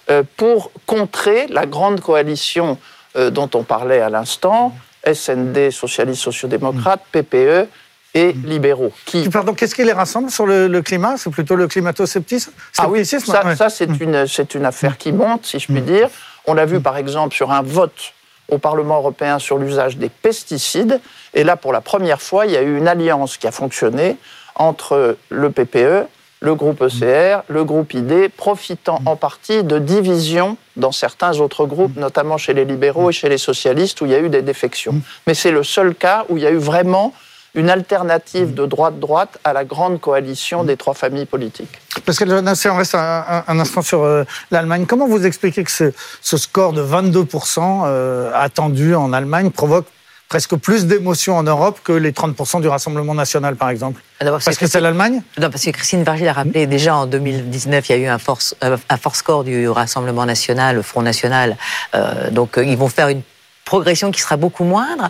euh, 0.10 0.24
pour 0.36 0.72
contrer 0.86 1.48
la 1.48 1.66
grande 1.66 2.02
coalition 2.02 2.78
euh, 3.16 3.30
dont 3.30 3.50
on 3.54 3.64
parlait 3.64 4.02
à 4.02 4.10
l'instant, 4.10 4.76
SND, 5.06 5.72
socialistes 5.72 6.22
sociodémocrates, 6.22 7.02
PPE 7.12 7.68
et 8.14 8.34
mm. 8.34 8.46
libéraux. 8.46 8.92
Qui... 9.06 9.30
Pardon, 9.30 9.54
qu'est-ce 9.54 9.76
qui 9.76 9.86
les 9.86 9.94
rassemble 9.94 10.30
sur 10.30 10.46
le, 10.46 10.82
climat? 10.82 11.16
C'est 11.16 11.30
plutôt 11.30 11.56
le 11.56 11.68
climato-scepticisme 11.68 12.52
Ah 12.78 12.90
oui, 12.90 13.06
ça, 13.06 13.20
ça 13.56 13.70
c'est 13.70 13.88
mm. 13.88 13.98
une, 14.02 14.26
une 14.56 14.66
affaire 14.66 14.98
qui 14.98 15.14
monte, 15.14 15.46
si 15.46 15.60
je 15.60 15.68
puis 15.68 15.82
mm. 15.82 15.86
dire. 15.86 16.10
On 16.48 16.54
l'a 16.54 16.66
vu 16.66 16.80
par 16.80 16.96
exemple 16.96 17.36
sur 17.36 17.52
un 17.52 17.62
vote 17.62 18.14
au 18.50 18.58
Parlement 18.58 18.98
européen 18.98 19.38
sur 19.38 19.58
l'usage 19.58 19.98
des 19.98 20.08
pesticides. 20.08 21.02
Et 21.34 21.44
là, 21.44 21.58
pour 21.58 21.74
la 21.74 21.82
première 21.82 22.22
fois, 22.22 22.46
il 22.46 22.54
y 22.54 22.58
a 22.58 22.62
eu 22.62 22.78
une 22.78 22.88
alliance 22.88 23.36
qui 23.38 23.48
a 23.48 23.52
fonctionné 23.52 24.16
entre 24.56 25.18
le 25.30 25.52
PPE, 25.52 26.08
le 26.40 26.56
groupe 26.56 26.82
ECR, 26.82 27.42
le 27.50 27.66
groupe 27.66 27.94
ID, 27.94 28.30
profitant 28.30 29.02
en 29.06 29.18
partie 29.18 29.64
de 29.64 29.78
divisions 29.78 30.56
dans 30.78 30.94
certains 30.94 31.38
autres 31.40 31.66
groupes, 31.66 31.98
notamment 31.98 32.38
chez 32.38 32.54
les 32.54 32.64
libéraux 32.64 33.10
et 33.10 33.14
chez 33.14 33.28
les 33.28 33.38
socialistes, 33.38 34.00
où 34.00 34.06
il 34.06 34.12
y 34.12 34.16
a 34.16 34.20
eu 34.20 34.30
des 34.30 34.42
défections. 34.42 34.96
Mais 35.26 35.34
c'est 35.34 35.52
le 35.52 35.64
seul 35.64 35.96
cas 35.96 36.26
où 36.30 36.38
il 36.38 36.44
y 36.44 36.48
a 36.48 36.52
eu 36.52 36.58
vraiment 36.58 37.14
une 37.56 37.70
alternative 37.70 38.54
de 38.54 38.66
droite-droite 38.66 39.40
à 39.44 39.54
la 39.54 39.66
grande 39.66 40.00
coalition 40.00 40.64
des 40.64 40.78
trois 40.78 40.94
familles 40.94 41.26
politiques. 41.26 41.80
Parce 42.06 42.20
que 42.20 42.26
on 42.70 42.76
reste 42.76 42.96
un, 42.96 43.60
instant 43.60 43.82
sur 43.82 44.04
euh, 44.04 44.24
l'Allemagne. 44.52 44.86
Comment 44.86 45.08
vous 45.08 45.26
expliquez 45.26 45.64
que 45.64 45.72
ce, 45.72 46.38
score 46.38 46.74
de 46.74 46.84
22% 46.84 47.84
euh, 47.86 48.32
attendu 48.34 48.96
en 48.96 49.14
Allemagne 49.14 49.50
provoque 49.50 49.86
presque 50.30 50.56
plus 50.56 50.86
d'émotions 50.86 51.38
en 51.38 51.44
Europe 51.44 51.80
que 51.84 51.94
les 51.94 52.12
30% 52.12 52.62
du 52.62 52.68
Rassemblement 52.68 53.14
national, 53.14 53.56
par 53.56 53.70
exemple? 53.70 54.02
Parce 54.20 54.58
que 54.58 54.68
c'est 54.68 54.82
l'Allemagne? 54.82 55.22
Non, 55.40 55.50
parce 55.50 55.64
que 55.64 55.72
Christine 55.72 56.04
Vargil 56.04 56.28
a 56.28 56.34
rappelé, 56.34 56.68
déjà 56.68 56.96
en 56.96 57.06
2019, 57.06 57.90
il 57.90 57.92
y 57.92 57.96
a 57.96 57.98
eu 57.98 58.08
un 58.08 58.18
force, 58.18 58.56
euh, 58.64 58.78
un 58.90 58.98
force 58.98 59.20
score 59.20 59.44
du 59.44 59.70
Rassemblement 59.70 60.26
national, 60.26 60.76
le 60.76 60.82
Front 60.82 61.02
national. 61.02 61.58
Euh, 61.96 62.30
donc, 62.32 62.60
ils 62.62 62.78
vont 62.78 62.90
faire 62.90 63.08
une 63.08 63.22
progression 63.68 64.12
qui 64.12 64.22
sera 64.22 64.38
beaucoup 64.38 64.64
moindre. 64.64 65.10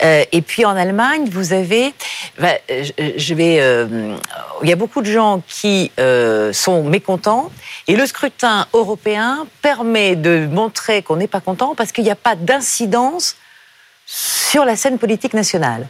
et 0.00 0.42
puis 0.42 0.64
en 0.64 0.76
Allemagne, 0.76 1.28
vous 1.30 1.52
avez, 1.52 1.94
bah, 2.38 2.54
je 2.68 3.34
vais, 3.34 3.56
il 4.62 4.68
y 4.68 4.72
a 4.72 4.76
beaucoup 4.76 5.00
de 5.00 5.10
gens 5.10 5.42
qui 5.46 5.92
sont 6.52 6.82
mécontents 6.82 7.50
et 7.86 7.96
le 7.96 8.06
scrutin 8.06 8.66
européen 8.72 9.46
permet 9.60 10.16
de 10.16 10.46
montrer 10.50 11.02
qu'on 11.02 11.16
n'est 11.16 11.28
pas 11.28 11.40
content 11.40 11.74
parce 11.74 11.92
qu'il 11.92 12.04
n'y 12.04 12.10
a 12.10 12.16
pas 12.16 12.36
d'incidence 12.36 13.36
sur 14.06 14.64
la 14.64 14.76
scène 14.76 14.98
politique 14.98 15.34
nationale. 15.34 15.86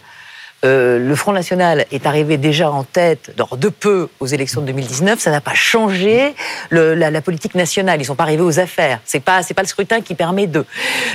Euh, 0.64 0.98
le 0.98 1.14
Front 1.16 1.32
National 1.32 1.86
est 1.90 2.06
arrivé 2.06 2.36
déjà 2.36 2.70
en 2.70 2.84
tête, 2.84 3.34
de 3.56 3.68
peu, 3.68 4.08
aux 4.20 4.26
élections 4.26 4.60
de 4.60 4.66
2019. 4.66 5.18
Ça 5.18 5.32
n'a 5.32 5.40
pas 5.40 5.54
changé 5.54 6.34
la, 6.70 7.20
politique 7.20 7.54
nationale. 7.54 8.00
Ils 8.00 8.04
sont 8.04 8.14
pas 8.14 8.22
arrivés 8.24 8.42
aux 8.42 8.60
affaires. 8.60 9.00
C'est 9.04 9.20
pas, 9.20 9.42
pas 9.42 9.62
le 9.62 9.68
scrutin 9.68 10.00
qui 10.00 10.14
permet 10.14 10.46
de. 10.46 10.64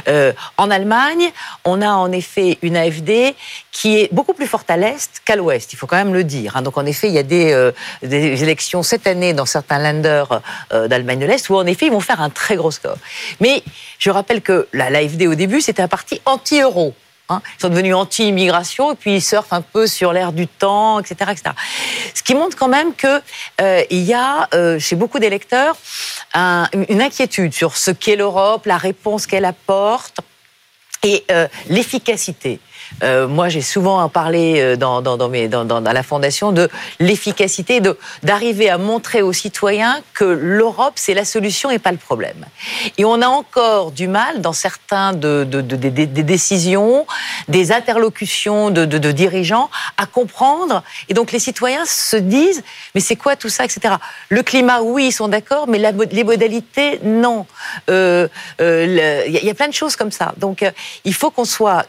Euh, 0.08 0.34
en 0.58 0.70
Allemagne, 0.70 1.32
on 1.64 1.82
a 1.82 1.90
en 1.90 2.12
effet 2.12 2.58
une 2.62 2.76
AFD 2.76 3.36
qui 3.72 3.98
est 3.98 4.14
beaucoup 4.14 4.34
plus 4.34 4.48
forte 4.48 4.70
à 4.70 4.76
l'est 4.76 5.22
qu'à 5.24 5.36
l'ouest. 5.36 5.72
Il 5.72 5.78
faut 5.78 5.88
quand 5.88 5.98
même 5.98 6.14
le 6.14 6.24
dire. 6.26 6.58
Hein. 6.58 6.62
Donc 6.62 6.78
en 6.78 6.86
effet, 6.86 7.08
il 7.08 7.14
y 7.14 7.20
a 7.20 7.24
des, 7.24 7.54
euh, 7.54 7.72
élections 8.02 8.84
cette 8.84 9.08
année 9.08 9.34
dans 9.34 9.46
certains 9.46 9.80
lenders 9.80 10.42
d'Allemagne 10.72 11.20
de 11.20 11.26
l'Est 11.26 11.50
où 11.50 11.56
en 11.56 11.66
effet 11.66 11.86
ils 11.88 11.92
vont 11.92 12.00
faire 12.00 12.22
un 12.22 12.30
très 12.30 12.56
gros 12.56 12.72
score. 12.72 12.98
Mais 13.40 13.64
je 14.00 14.10
rappelle 14.10 14.42
que 14.42 14.68
l'AFD 14.74 15.28
au 15.28 15.36
début 15.36 15.62
c'était 15.62 15.82
un 15.82 15.88
parti 15.88 16.22
anti-euro. 16.26 16.94
Hein. 17.30 17.42
Ils 17.58 17.62
sont 17.62 17.70
devenus 17.70 17.94
anti-immigration 17.94 18.94
et 18.94 18.96
puis 18.96 19.16
ils 19.16 19.22
surfent 19.22 19.52
un 19.52 19.62
peu 19.62 19.86
sur 19.86 20.14
l'air 20.14 20.32
du 20.32 20.48
temps, 20.48 21.00
etc., 21.00 21.32
etc. 21.32 21.56
Ce 22.14 22.24
qui 22.24 22.36
montre 22.36 22.56
quand 22.56 22.70
même 22.70 22.96
qu'il 22.96 23.22
euh, 23.62 23.84
y 23.92 24.14
a 24.14 24.48
euh, 24.54 24.80
chez 24.80 24.96
beaucoup 24.96 25.20
d'électeurs 25.20 25.76
une 26.36 27.02
inquiétude 27.02 27.54
sur 27.54 27.78
ce 27.78 27.90
qu'est 27.90 28.16
l'Europe, 28.16 28.66
la 28.66 28.78
réponse 28.78 29.26
qu'elle 29.26 29.46
apporte 29.46 30.20
et 31.04 31.26
euh, 31.32 31.48
l'efficacité. 31.70 32.60
Euh, 33.04 33.28
moi, 33.28 33.50
j'ai 33.50 33.62
souvent 33.62 34.08
parlé 34.10 34.60
euh, 34.60 34.76
dans, 34.76 35.02
dans, 35.02 35.82
la 35.82 36.04
fondation 36.04 36.52
de 36.52 36.70
l'efficacité, 37.00 37.80
de 37.80 37.98
d'arriver 38.24 38.70
à 38.70 38.78
montrer 38.78 39.22
aux 39.22 39.34
citoyens 39.34 40.00
que 40.14 40.24
l'Europe 40.24 40.94
c'est 40.96 41.14
la 41.14 41.26
solution 41.26 41.70
et 41.70 41.80
pas 41.80 41.92
le 41.92 41.98
problème. 41.98 42.46
Et 42.98 43.06
on 43.06 43.22
a 43.22 43.28
encore 43.28 43.92
du 43.92 44.08
mal 44.08 44.42
dans 44.42 44.54
certains 44.54 45.14
de, 45.14 45.44
de, 45.44 45.62
de, 45.62 45.76
des 45.76 46.06
décisions, 46.06 47.06
des 47.48 47.72
interlocutions 47.72 48.70
de, 48.72 48.86
dirigeants 49.12 49.70
à 49.98 50.06
comprendre. 50.06 50.84
Et 51.10 51.14
donc 51.14 51.32
les 51.32 51.40
citoyens 51.40 51.86
se 51.86 52.18
disent 52.18 52.64
mais 52.96 53.02
c'est 53.02 53.16
quoi 53.16 53.36
tout 53.36 53.50
ça, 53.50 53.66
etc. 53.66 53.96
Le 54.30 54.44
climat, 54.44 54.82
oui, 54.82 55.08
ils 55.08 55.12
sont 55.12 55.28
d'accord, 55.28 55.68
mais 55.68 55.80
les 56.12 56.24
modalités, 56.24 57.00
non. 57.04 57.46
Il 57.88 57.94
euh, 57.94 58.28
y, 59.28 59.50
a 59.50 59.54
plein 59.54 59.68
de 59.68 59.74
choses 59.74 59.96
comme 59.96 60.12
ça. 60.12 60.34
Donc 60.38 60.66
il 61.06 61.14
faut 61.14 61.32
qu'on 61.32 61.46
soit 61.46 61.86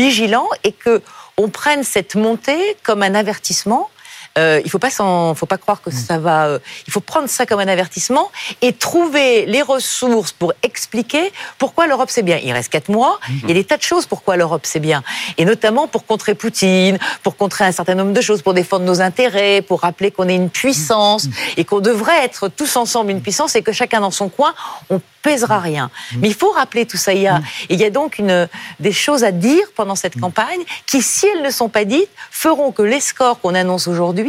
vigilant 0.00 0.48
et 0.64 0.72
que 0.72 1.02
on 1.36 1.48
prenne 1.48 1.84
cette 1.84 2.14
montée 2.14 2.76
comme 2.82 3.02
un 3.02 3.14
avertissement 3.14 3.90
euh, 4.38 4.60
il 4.64 4.70
faut 4.70 4.78
pas 4.78 4.90
faut 4.90 5.46
pas 5.46 5.58
croire 5.58 5.82
que 5.82 5.90
ça 5.90 6.18
va. 6.18 6.46
Euh, 6.46 6.58
il 6.86 6.92
faut 6.92 7.00
prendre 7.00 7.28
ça 7.28 7.46
comme 7.46 7.60
un 7.60 7.68
avertissement 7.68 8.30
et 8.62 8.72
trouver 8.72 9.46
les 9.46 9.62
ressources 9.62 10.32
pour 10.32 10.52
expliquer 10.62 11.32
pourquoi 11.58 11.86
l'Europe 11.86 12.10
c'est 12.10 12.22
bien. 12.22 12.38
Il 12.42 12.52
reste 12.52 12.70
quatre 12.70 12.88
mois. 12.90 13.18
Il 13.42 13.48
y 13.48 13.50
a 13.50 13.54
des 13.54 13.64
tas 13.64 13.76
de 13.76 13.82
choses 13.82 14.06
pourquoi 14.06 14.36
l'Europe 14.36 14.62
c'est 14.64 14.80
bien, 14.80 15.02
et 15.36 15.44
notamment 15.44 15.88
pour 15.88 16.06
contrer 16.06 16.34
Poutine, 16.34 16.98
pour 17.22 17.36
contrer 17.36 17.64
un 17.64 17.72
certain 17.72 17.94
nombre 17.94 18.12
de 18.12 18.20
choses, 18.20 18.42
pour 18.42 18.54
défendre 18.54 18.84
nos 18.84 19.00
intérêts, 19.00 19.62
pour 19.62 19.80
rappeler 19.80 20.10
qu'on 20.10 20.28
est 20.28 20.36
une 20.36 20.50
puissance 20.50 21.26
et 21.56 21.64
qu'on 21.64 21.80
devrait 21.80 22.24
être 22.24 22.48
tous 22.48 22.76
ensemble 22.76 23.10
une 23.10 23.22
puissance 23.22 23.56
et 23.56 23.62
que 23.62 23.72
chacun 23.72 24.00
dans 24.00 24.10
son 24.10 24.28
coin 24.28 24.54
on 24.90 25.00
pèsera 25.22 25.58
rien. 25.58 25.90
Mais 26.18 26.28
il 26.28 26.34
faut 26.34 26.50
rappeler 26.50 26.86
tout 26.86 26.96
ça. 26.96 27.12
Il 27.12 27.22
y 27.22 27.26
a, 27.26 27.40
il 27.68 27.78
y 27.78 27.84
a 27.84 27.90
donc 27.90 28.18
une, 28.18 28.48
des 28.78 28.92
choses 28.92 29.24
à 29.24 29.32
dire 29.32 29.64
pendant 29.74 29.94
cette 29.94 30.18
campagne 30.18 30.60
qui, 30.86 31.02
si 31.02 31.26
elles 31.26 31.42
ne 31.42 31.50
sont 31.50 31.68
pas 31.68 31.84
dites, 31.84 32.08
feront 32.30 32.72
que 32.72 32.82
les 32.82 33.00
scores 33.00 33.40
qu'on 33.40 33.54
annonce 33.54 33.86
aujourd'hui 33.86 34.19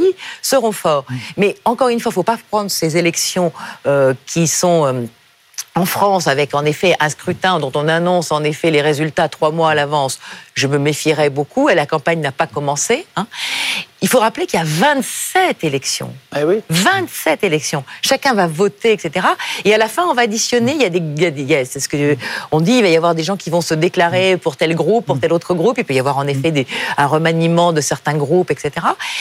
seront 0.41 0.71
forts. 0.71 1.05
Mais 1.37 1.55
encore 1.65 1.89
une 1.89 1.99
fois, 1.99 2.09
il 2.09 2.13
ne 2.13 2.15
faut 2.15 2.23
pas 2.23 2.37
prendre 2.49 2.69
ces 2.69 2.97
élections 2.97 3.51
euh, 3.85 4.13
qui 4.25 4.47
sont... 4.47 5.07
En 5.75 5.85
France, 5.85 6.27
avec 6.27 6.53
en 6.53 6.65
effet 6.65 6.95
un 6.99 7.09
scrutin 7.09 7.59
dont 7.59 7.71
on 7.75 7.87
annonce 7.87 8.33
en 8.33 8.43
effet 8.43 8.71
les 8.71 8.81
résultats 8.81 9.29
trois 9.29 9.51
mois 9.51 9.71
à 9.71 9.75
l'avance, 9.75 10.19
je 10.53 10.67
me 10.67 10.77
méfierais 10.77 11.29
beaucoup 11.29 11.69
et 11.69 11.75
la 11.75 11.85
campagne 11.85 12.19
n'a 12.19 12.33
pas 12.33 12.47
commencé. 12.47 13.05
Hein. 13.15 13.25
Il 14.01 14.07
faut 14.07 14.19
rappeler 14.19 14.47
qu'il 14.47 14.59
y 14.59 14.61
a 14.61 14.65
27 14.65 15.63
élections. 15.63 16.13
Eh 16.35 16.43
oui. 16.43 16.61
27 16.69 17.43
élections. 17.43 17.83
Chacun 18.01 18.33
va 18.33 18.47
voter, 18.47 18.93
etc. 18.93 19.27
Et 19.63 19.73
à 19.73 19.77
la 19.77 19.87
fin, 19.87 20.05
on 20.07 20.13
va 20.13 20.23
additionner. 20.23 20.73
Il 20.73 20.81
y 20.81 21.25
a 21.25 21.31
des, 21.31 21.65
c'est 21.65 21.79
ce 21.79 21.87
que 21.87 22.17
on 22.51 22.61
dit. 22.61 22.73
Il 22.73 22.81
va 22.81 22.89
y 22.89 22.97
avoir 22.97 23.13
des 23.13 23.23
gens 23.23 23.37
qui 23.37 23.51
vont 23.51 23.61
se 23.61 23.75
déclarer 23.75 24.37
pour 24.37 24.57
tel 24.57 24.75
groupe, 24.75 25.05
pour 25.05 25.19
tel 25.19 25.31
autre 25.31 25.53
groupe. 25.53 25.77
Il 25.77 25.85
peut 25.85 25.93
y 25.93 25.99
avoir 25.99 26.17
en 26.17 26.25
effet 26.25 26.51
des, 26.51 26.65
un 26.97 27.05
remaniement 27.05 27.73
de 27.73 27.81
certains 27.81 28.15
groupes, 28.15 28.49
etc. 28.49 28.71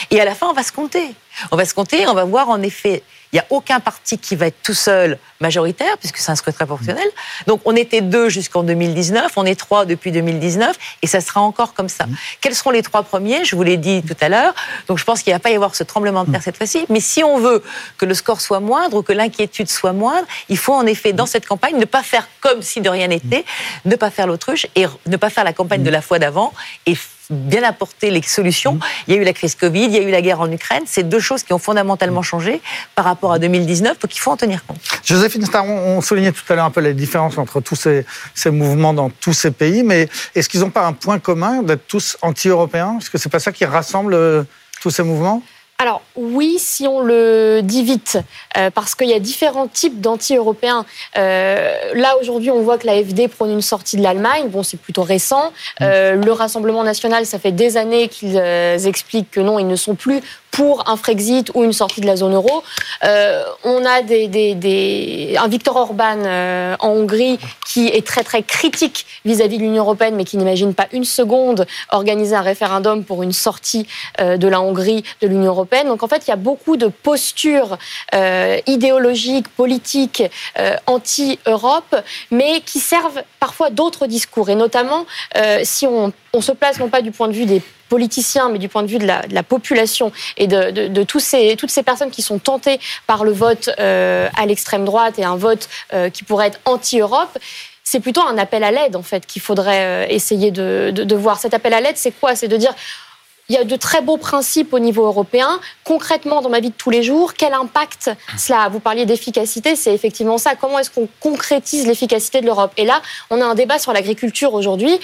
Et 0.09 0.19
à 0.19 0.25
la 0.25 0.33
fin, 0.33 0.47
on 0.47 0.53
va 0.53 0.63
se 0.63 0.71
compter. 0.71 1.13
On 1.51 1.55
va 1.55 1.65
se 1.65 1.73
compter. 1.73 2.07
On 2.07 2.13
va 2.13 2.25
voir 2.25 2.49
en 2.49 2.61
effet. 2.61 3.03
Il 3.33 3.37
n'y 3.37 3.39
a 3.39 3.45
aucun 3.49 3.79
parti 3.79 4.17
qui 4.17 4.35
va 4.35 4.47
être 4.47 4.61
tout 4.61 4.73
seul 4.73 5.17
majoritaire, 5.39 5.97
puisque 5.97 6.17
c'est 6.17 6.31
un 6.31 6.35
scrutin 6.35 6.65
proportionnel. 6.65 7.07
Donc 7.47 7.61
on 7.63 7.75
était 7.77 8.01
deux 8.01 8.27
jusqu'en 8.27 8.61
2019, 8.61 9.31
on 9.37 9.45
est 9.45 9.55
trois 9.55 9.85
depuis 9.85 10.11
2019, 10.11 10.75
et 11.01 11.07
ça 11.07 11.21
sera 11.21 11.39
encore 11.39 11.73
comme 11.73 11.87
ça. 11.87 12.05
Quels 12.41 12.55
seront 12.55 12.71
les 12.71 12.81
trois 12.81 13.03
premiers? 13.03 13.45
Je 13.45 13.55
vous 13.55 13.63
l'ai 13.63 13.77
dit 13.77 14.03
tout 14.03 14.17
à 14.19 14.27
l'heure. 14.27 14.53
Donc 14.87 14.97
je 14.97 15.05
pense 15.05 15.23
qu'il 15.23 15.31
ne 15.31 15.37
va 15.37 15.39
pas 15.39 15.49
y 15.49 15.55
avoir 15.55 15.75
ce 15.75 15.83
tremblement 15.83 16.25
de 16.25 16.31
terre 16.31 16.43
cette 16.43 16.57
fois-ci. 16.57 16.85
Mais 16.89 16.99
si 16.99 17.23
on 17.23 17.39
veut 17.39 17.63
que 17.97 18.05
le 18.05 18.13
score 18.13 18.41
soit 18.41 18.59
moindre 18.59 18.97
ou 18.97 19.01
que 19.01 19.13
l'inquiétude 19.13 19.69
soit 19.69 19.93
moindre, 19.93 20.27
il 20.49 20.57
faut 20.57 20.73
en 20.73 20.85
effet, 20.85 21.13
dans 21.13 21.25
cette 21.25 21.47
campagne, 21.47 21.77
ne 21.77 21.85
pas 21.85 22.03
faire 22.03 22.27
comme 22.41 22.61
si 22.61 22.81
de 22.81 22.89
rien 22.89 23.07
n'était, 23.07 23.45
ne 23.85 23.95
pas 23.95 24.09
faire 24.09 24.27
l'autruche 24.27 24.67
et 24.75 24.85
ne 25.07 25.17
pas 25.17 25.29
faire 25.29 25.45
la 25.45 25.53
campagne 25.53 25.83
de 25.83 25.89
la 25.89 26.01
fois 26.01 26.19
d'avant 26.19 26.53
et 26.85 26.95
bien 27.31 27.63
apporté 27.63 28.11
les 28.11 28.21
solutions. 28.21 28.79
Il 29.07 29.15
y 29.15 29.17
a 29.17 29.21
eu 29.21 29.23
la 29.23 29.33
crise 29.33 29.55
Covid, 29.55 29.85
il 29.85 29.93
y 29.93 29.97
a 29.97 30.01
eu 30.01 30.11
la 30.11 30.21
guerre 30.21 30.41
en 30.41 30.51
Ukraine. 30.51 30.83
C'est 30.85 31.03
deux 31.03 31.19
choses 31.19 31.43
qui 31.43 31.53
ont 31.53 31.59
fondamentalement 31.59 32.21
changé 32.21 32.61
par 32.95 33.05
rapport 33.05 33.31
à 33.31 33.39
2019, 33.39 33.99
donc 33.99 34.15
il 34.15 34.19
faut 34.19 34.31
en 34.31 34.37
tenir 34.37 34.65
compte. 34.65 34.79
Joséphine 35.03 35.45
Star, 35.45 35.65
on 35.65 36.01
soulignait 36.01 36.31
tout 36.31 36.43
à 36.49 36.55
l'heure 36.55 36.65
un 36.65 36.71
peu 36.71 36.81
les 36.81 36.93
différences 36.93 37.37
entre 37.37 37.61
tous 37.61 37.75
ces, 37.75 38.05
ces 38.35 38.51
mouvements 38.51 38.93
dans 38.93 39.09
tous 39.09 39.33
ces 39.33 39.51
pays, 39.51 39.83
mais 39.83 40.09
est-ce 40.35 40.49
qu'ils 40.49 40.61
n'ont 40.61 40.69
pas 40.69 40.85
un 40.85 40.93
point 40.93 41.19
commun 41.19 41.63
d'être 41.63 41.87
tous 41.87 42.17
anti-européens? 42.21 42.97
Est-ce 42.99 43.09
que 43.09 43.17
c'est 43.17 43.29
pas 43.29 43.39
ça 43.39 43.51
qui 43.51 43.65
rassemble 43.65 44.13
euh, 44.13 44.43
tous 44.81 44.89
ces 44.89 45.03
mouvements? 45.03 45.41
Alors 45.81 46.03
oui, 46.15 46.57
si 46.59 46.87
on 46.87 47.01
le 47.01 47.61
dit 47.63 47.83
vite, 47.83 48.19
euh, 48.55 48.69
parce 48.69 48.93
qu'il 48.93 49.07
y 49.07 49.15
a 49.15 49.19
différents 49.19 49.67
types 49.67 49.99
d'anti-européens. 49.99 50.85
Euh, 51.17 51.73
là, 51.95 52.17
aujourd'hui, 52.21 52.51
on 52.51 52.61
voit 52.61 52.77
que 52.77 52.85
l'AFD 52.85 53.27
prône 53.27 53.49
une 53.49 53.63
sortie 53.63 53.97
de 53.97 54.03
l'Allemagne. 54.03 54.49
Bon, 54.49 54.61
c'est 54.61 54.77
plutôt 54.77 55.01
récent. 55.01 55.51
Euh, 55.81 56.13
le 56.13 56.31
Rassemblement 56.33 56.83
national, 56.83 57.25
ça 57.25 57.39
fait 57.39 57.51
des 57.51 57.77
années 57.77 58.09
qu'ils 58.09 58.37
expliquent 58.37 59.31
que 59.31 59.39
non, 59.39 59.57
ils 59.57 59.67
ne 59.67 59.75
sont 59.75 59.95
plus 59.95 60.21
pour 60.51 60.89
un 60.89 60.97
Frexit 60.97 61.49
ou 61.53 61.63
une 61.63 61.73
sortie 61.73 62.01
de 62.01 62.05
la 62.05 62.17
zone 62.17 62.33
euro. 62.33 62.63
Euh, 63.03 63.43
on 63.63 63.85
a 63.85 64.01
des, 64.01 64.27
des, 64.27 64.53
des, 64.53 65.35
un 65.39 65.47
Viktor 65.47 65.75
Orban 65.75 66.17
euh, 66.25 66.75
en 66.79 66.89
Hongrie 66.89 67.39
qui 67.65 67.87
est 67.87 68.05
très 68.05 68.23
très 68.23 68.43
critique 68.43 69.05
vis-à-vis 69.25 69.57
de 69.57 69.63
l'Union 69.63 69.83
européenne, 69.83 70.15
mais 70.15 70.25
qui 70.25 70.37
n'imagine 70.37 70.73
pas 70.73 70.87
une 70.91 71.05
seconde 71.05 71.65
organiser 71.91 72.35
un 72.35 72.41
référendum 72.41 73.03
pour 73.03 73.23
une 73.23 73.31
sortie 73.31 73.87
euh, 74.19 74.37
de 74.37 74.47
la 74.47 74.61
Hongrie 74.61 75.03
de 75.21 75.27
l'Union 75.27 75.51
européenne. 75.51 75.87
Donc 75.87 76.03
en 76.03 76.07
fait, 76.07 76.27
il 76.27 76.29
y 76.29 76.33
a 76.33 76.37
beaucoup 76.37 76.77
de 76.77 76.87
postures 76.87 77.77
euh, 78.13 78.59
idéologiques, 78.67 79.47
politiques, 79.49 80.23
euh, 80.59 80.75
anti-Europe, 80.85 81.95
mais 82.29 82.61
qui 82.61 82.79
servent 82.79 83.23
parfois 83.39 83.69
d'autres 83.69 84.07
discours. 84.07 84.49
Et 84.49 84.55
notamment, 84.55 85.05
si 85.63 85.87
on, 85.87 86.11
on 86.33 86.41
se 86.41 86.51
place 86.51 86.79
non 86.79 86.89
pas 86.89 87.01
du 87.01 87.11
point 87.11 87.27
de 87.27 87.33
vue 87.33 87.45
des 87.45 87.61
politiciens, 87.91 88.47
mais 88.47 88.57
du 88.57 88.69
point 88.69 88.83
de 88.83 88.87
vue 88.87 88.99
de 88.99 89.05
la, 89.05 89.43
population 89.43 90.13
et 90.37 90.47
de, 90.47 91.03
toutes 91.03 91.19
ces 91.21 91.83
personnes 91.83 92.09
qui 92.09 92.21
sont 92.21 92.39
tentées 92.39 92.79
par 93.05 93.25
le 93.25 93.33
vote 93.33 93.69
euh, 93.79 94.29
à 94.37 94.45
l'extrême 94.45 94.85
droite 94.85 95.19
et 95.19 95.25
un 95.25 95.35
vote 95.35 95.67
euh, 95.93 96.09
qui 96.09 96.23
pourrait 96.23 96.47
être 96.47 96.61
anti-Europe, 96.63 97.37
c'est 97.83 97.99
plutôt 97.99 98.21
un 98.21 98.37
appel 98.37 98.63
à 98.63 98.71
l'aide 98.71 98.95
en 98.95 99.03
fait 99.03 99.25
qu'il 99.25 99.41
faudrait 99.41 99.83
euh, 99.83 100.05
essayer 100.07 100.51
de 100.51 101.15
voir. 101.15 101.37
Cet 101.37 101.53
appel 101.53 101.73
à 101.73 101.81
l'aide, 101.81 101.97
c'est 101.97 102.11
quoi? 102.11 102.33
C'est 102.37 102.47
de 102.47 102.55
dire 102.55 102.73
il 103.51 103.55
y 103.55 103.57
a 103.57 103.65
de 103.65 103.75
très 103.75 104.01
beaux 104.01 104.15
principes 104.15 104.73
au 104.73 104.79
niveau 104.79 105.05
européen. 105.05 105.59
Concrètement, 105.83 106.41
dans 106.41 106.47
ma 106.47 106.61
vie 106.61 106.69
de 106.69 106.75
tous 106.75 106.89
les 106.89 107.03
jours, 107.03 107.33
quel 107.33 107.53
impact 107.53 108.09
cela 108.37 108.61
a? 108.61 108.69
Vous 108.69 108.79
parliez 108.79 109.05
d'efficacité, 109.05 109.75
c'est 109.75 109.93
effectivement 109.93 110.37
ça. 110.37 110.55
Comment 110.55 110.79
est-ce 110.79 110.89
qu'on 110.89 111.09
concrétise 111.19 111.85
l'efficacité 111.85 112.39
de 112.39 112.45
l'Europe? 112.45 112.71
Et 112.77 112.85
là, 112.85 113.01
on 113.29 113.41
a 113.41 113.45
un 113.45 113.53
débat 113.53 113.77
sur 113.77 113.91
l'agriculture 113.91 114.53
aujourd'hui. 114.53 114.97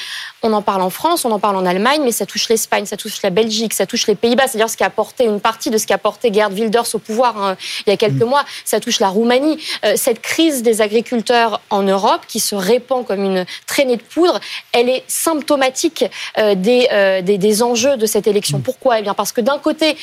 On 0.44 0.54
en 0.54 0.62
parle 0.62 0.82
en 0.82 0.90
France, 0.90 1.26
on 1.26 1.32
en 1.32 1.40
parle 1.40 1.58
en 1.58 1.66
Allemagne, 1.66 2.00
mais 2.06 2.14
ça 2.14 2.26
touche 2.26 2.48
l'Espagne, 2.48 2.86
ça 2.86 2.96
touche 2.96 3.22
la 3.22 3.32
Belgique, 3.32 3.74
ça 3.74 3.86
touche 3.86 4.08
les 4.08 4.16
Pays-Bas. 4.16 4.48
C'est-à-dire 4.48 4.70
ce 4.70 4.78
qui 4.78 4.86
a 4.86 4.90
porté 4.90 5.26
une 5.26 5.42
partie 5.42 5.70
de 5.70 5.78
ce 5.78 5.86
qui 5.86 5.92
a 5.92 5.98
porté 5.98 6.34
Gerd 6.34 6.54
Wilders 6.54 6.88
au 6.94 7.00
pouvoir 7.00 7.38
hein, 7.38 7.58
il 7.86 7.90
y 7.90 7.94
a 7.94 7.98
quelques 7.98 8.24
mois. 8.24 8.46
Ça 8.64 8.80
touche 8.80 9.02
la 9.02 9.10
Roumanie. 9.10 9.62
Euh, 9.84 9.96
cette 9.98 10.22
crise 10.22 10.64
des 10.64 10.80
agriculteurs 10.80 11.60
en 11.70 11.84
Europe, 11.84 12.22
qui 12.30 12.40
se 12.40 12.56
répand 12.56 13.06
comme 13.06 13.26
une 13.26 13.46
traînée 13.66 13.98
de 13.98 14.04
poudre, 14.04 14.40
elle 14.72 14.88
est 14.88 15.04
symptomatique 15.10 16.06
euh, 16.38 16.56
des, 16.56 16.88
euh, 16.94 17.22
des, 17.22 17.38
des 17.38 17.62
enjeux 17.62 17.98
de 17.98 18.06
cette 18.06 18.26
élection 18.26 18.37
pourquoi? 18.64 19.00
Eh 19.00 19.02
bien 19.02 19.14
parce 19.14 19.32
que 19.32 19.42
d'un 19.42 19.58
côté, 19.58 19.98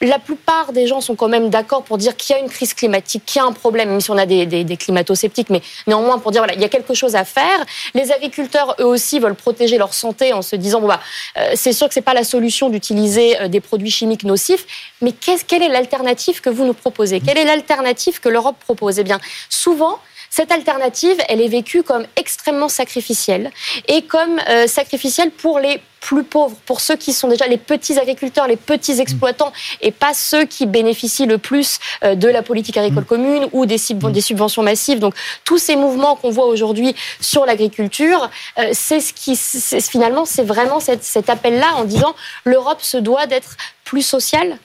la 0.00 0.18
plupart 0.18 0.72
des 0.72 0.86
gens 0.86 1.00
sont 1.00 1.14
quand 1.14 1.28
même 1.28 1.50
d'accord 1.50 1.82
pour 1.82 1.98
dire 1.98 2.16
qu'il 2.16 2.34
y 2.34 2.38
a 2.38 2.42
une 2.42 2.48
crise 2.48 2.74
climatique, 2.74 3.24
qu'il 3.26 3.40
y 3.40 3.42
a 3.42 3.46
un 3.46 3.52
problème, 3.52 3.90
même 3.90 4.00
si 4.00 4.10
on 4.10 4.18
a 4.18 4.26
des, 4.26 4.46
des, 4.46 4.64
des 4.64 4.76
climato-sceptiques, 4.76 5.50
mais 5.50 5.62
néanmoins 5.86 6.18
pour 6.18 6.30
dire 6.30 6.40
voilà, 6.40 6.54
il 6.54 6.60
y 6.60 6.64
a 6.64 6.68
quelque 6.68 6.94
chose 6.94 7.14
à 7.16 7.24
faire. 7.24 7.64
Les 7.94 8.12
agriculteurs, 8.12 8.76
eux 8.80 8.84
aussi, 8.84 9.18
veulent 9.18 9.34
protéger 9.34 9.78
leur 9.78 9.94
santé 9.94 10.32
en 10.32 10.42
se 10.42 10.56
disant 10.56 10.80
bon 10.80 10.88
bah 10.88 11.00
euh, 11.38 11.52
c'est 11.54 11.72
sûr 11.72 11.88
que 11.88 11.94
c'est 11.94 12.00
pas 12.00 12.14
la 12.14 12.24
solution 12.24 12.70
d'utiliser 12.70 13.40
euh, 13.40 13.48
des 13.48 13.60
produits 13.60 13.90
chimiques 13.90 14.24
nocifs, 14.24 14.66
mais 15.00 15.12
quelle 15.12 15.62
est 15.62 15.68
l'alternative 15.68 16.40
que 16.40 16.50
vous 16.50 16.64
nous 16.64 16.74
proposez? 16.74 17.20
Quelle 17.20 17.38
est 17.38 17.44
l'alternative 17.44 18.20
que 18.20 18.28
l'Europe 18.28 18.56
propose? 18.60 18.98
Eh 18.98 19.04
bien, 19.04 19.20
souvent 19.48 19.98
cette 20.32 20.52
alternative, 20.52 21.16
elle 21.28 21.40
est 21.40 21.48
vécue 21.48 21.82
comme 21.82 22.06
extrêmement 22.14 22.68
sacrificielle 22.68 23.50
et 23.88 24.02
comme 24.02 24.40
euh, 24.48 24.68
sacrificielle 24.68 25.32
pour 25.32 25.58
les 25.58 25.82
plus 26.00 26.22
pauvres, 26.22 26.56
pour 26.66 26.80
ceux 26.80 26.96
qui 26.96 27.12
sont 27.12 27.26
déjà 27.26 27.48
les 27.48 27.58
petits 27.58 27.98
agriculteurs, 27.98 28.46
les 28.46 28.56
petits 28.56 29.00
exploitants, 29.00 29.52
et 29.80 29.90
pas 29.90 30.14
ceux 30.14 30.44
qui 30.44 30.66
bénéficient 30.66 31.26
le 31.26 31.38
plus 31.38 31.78
euh, 32.04 32.14
de 32.14 32.28
la 32.28 32.42
politique 32.42 32.76
agricole 32.76 33.04
commune 33.04 33.48
ou 33.52 33.66
des, 33.66 33.78
des 33.92 34.20
subventions 34.20 34.62
massives. 34.62 35.00
Donc 35.00 35.14
tous 35.44 35.58
ces 35.58 35.74
mouvements 35.74 36.14
qu'on 36.14 36.30
voit 36.30 36.46
aujourd'hui 36.46 36.94
sur 37.20 37.44
l'agriculture, 37.44 38.30
euh, 38.58 38.70
c'est 38.72 39.00
ce 39.00 39.12
qui, 39.12 39.36
finalement, 39.36 40.24
c'est 40.24 40.44
vraiment 40.44 40.78
cet, 40.78 41.02
cet 41.02 41.28
appel-là 41.28 41.74
en 41.74 41.84
disant 41.84 42.14
l'Europe 42.44 42.82
se 42.82 42.96
doit 42.96 43.26
d'être 43.26 43.56
plus 43.84 44.02
sociale, 44.02 44.58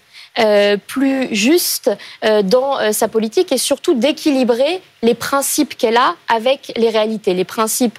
plus 0.88 1.34
juste 1.34 1.92
euh, 2.24 2.42
dans 2.42 2.80
euh, 2.80 2.92
sa 2.92 3.08
politique 3.08 3.52
et 3.52 3.58
surtout 3.58 3.94
d'équilibrer 3.94 4.82
les 5.02 5.14
principes 5.14 5.78
qu'elle 5.78 5.98
a 5.98 6.16
avec 6.28 6.72
les 6.76 6.90
réalités, 6.90 7.34
les 7.34 7.46
principes 7.46 7.98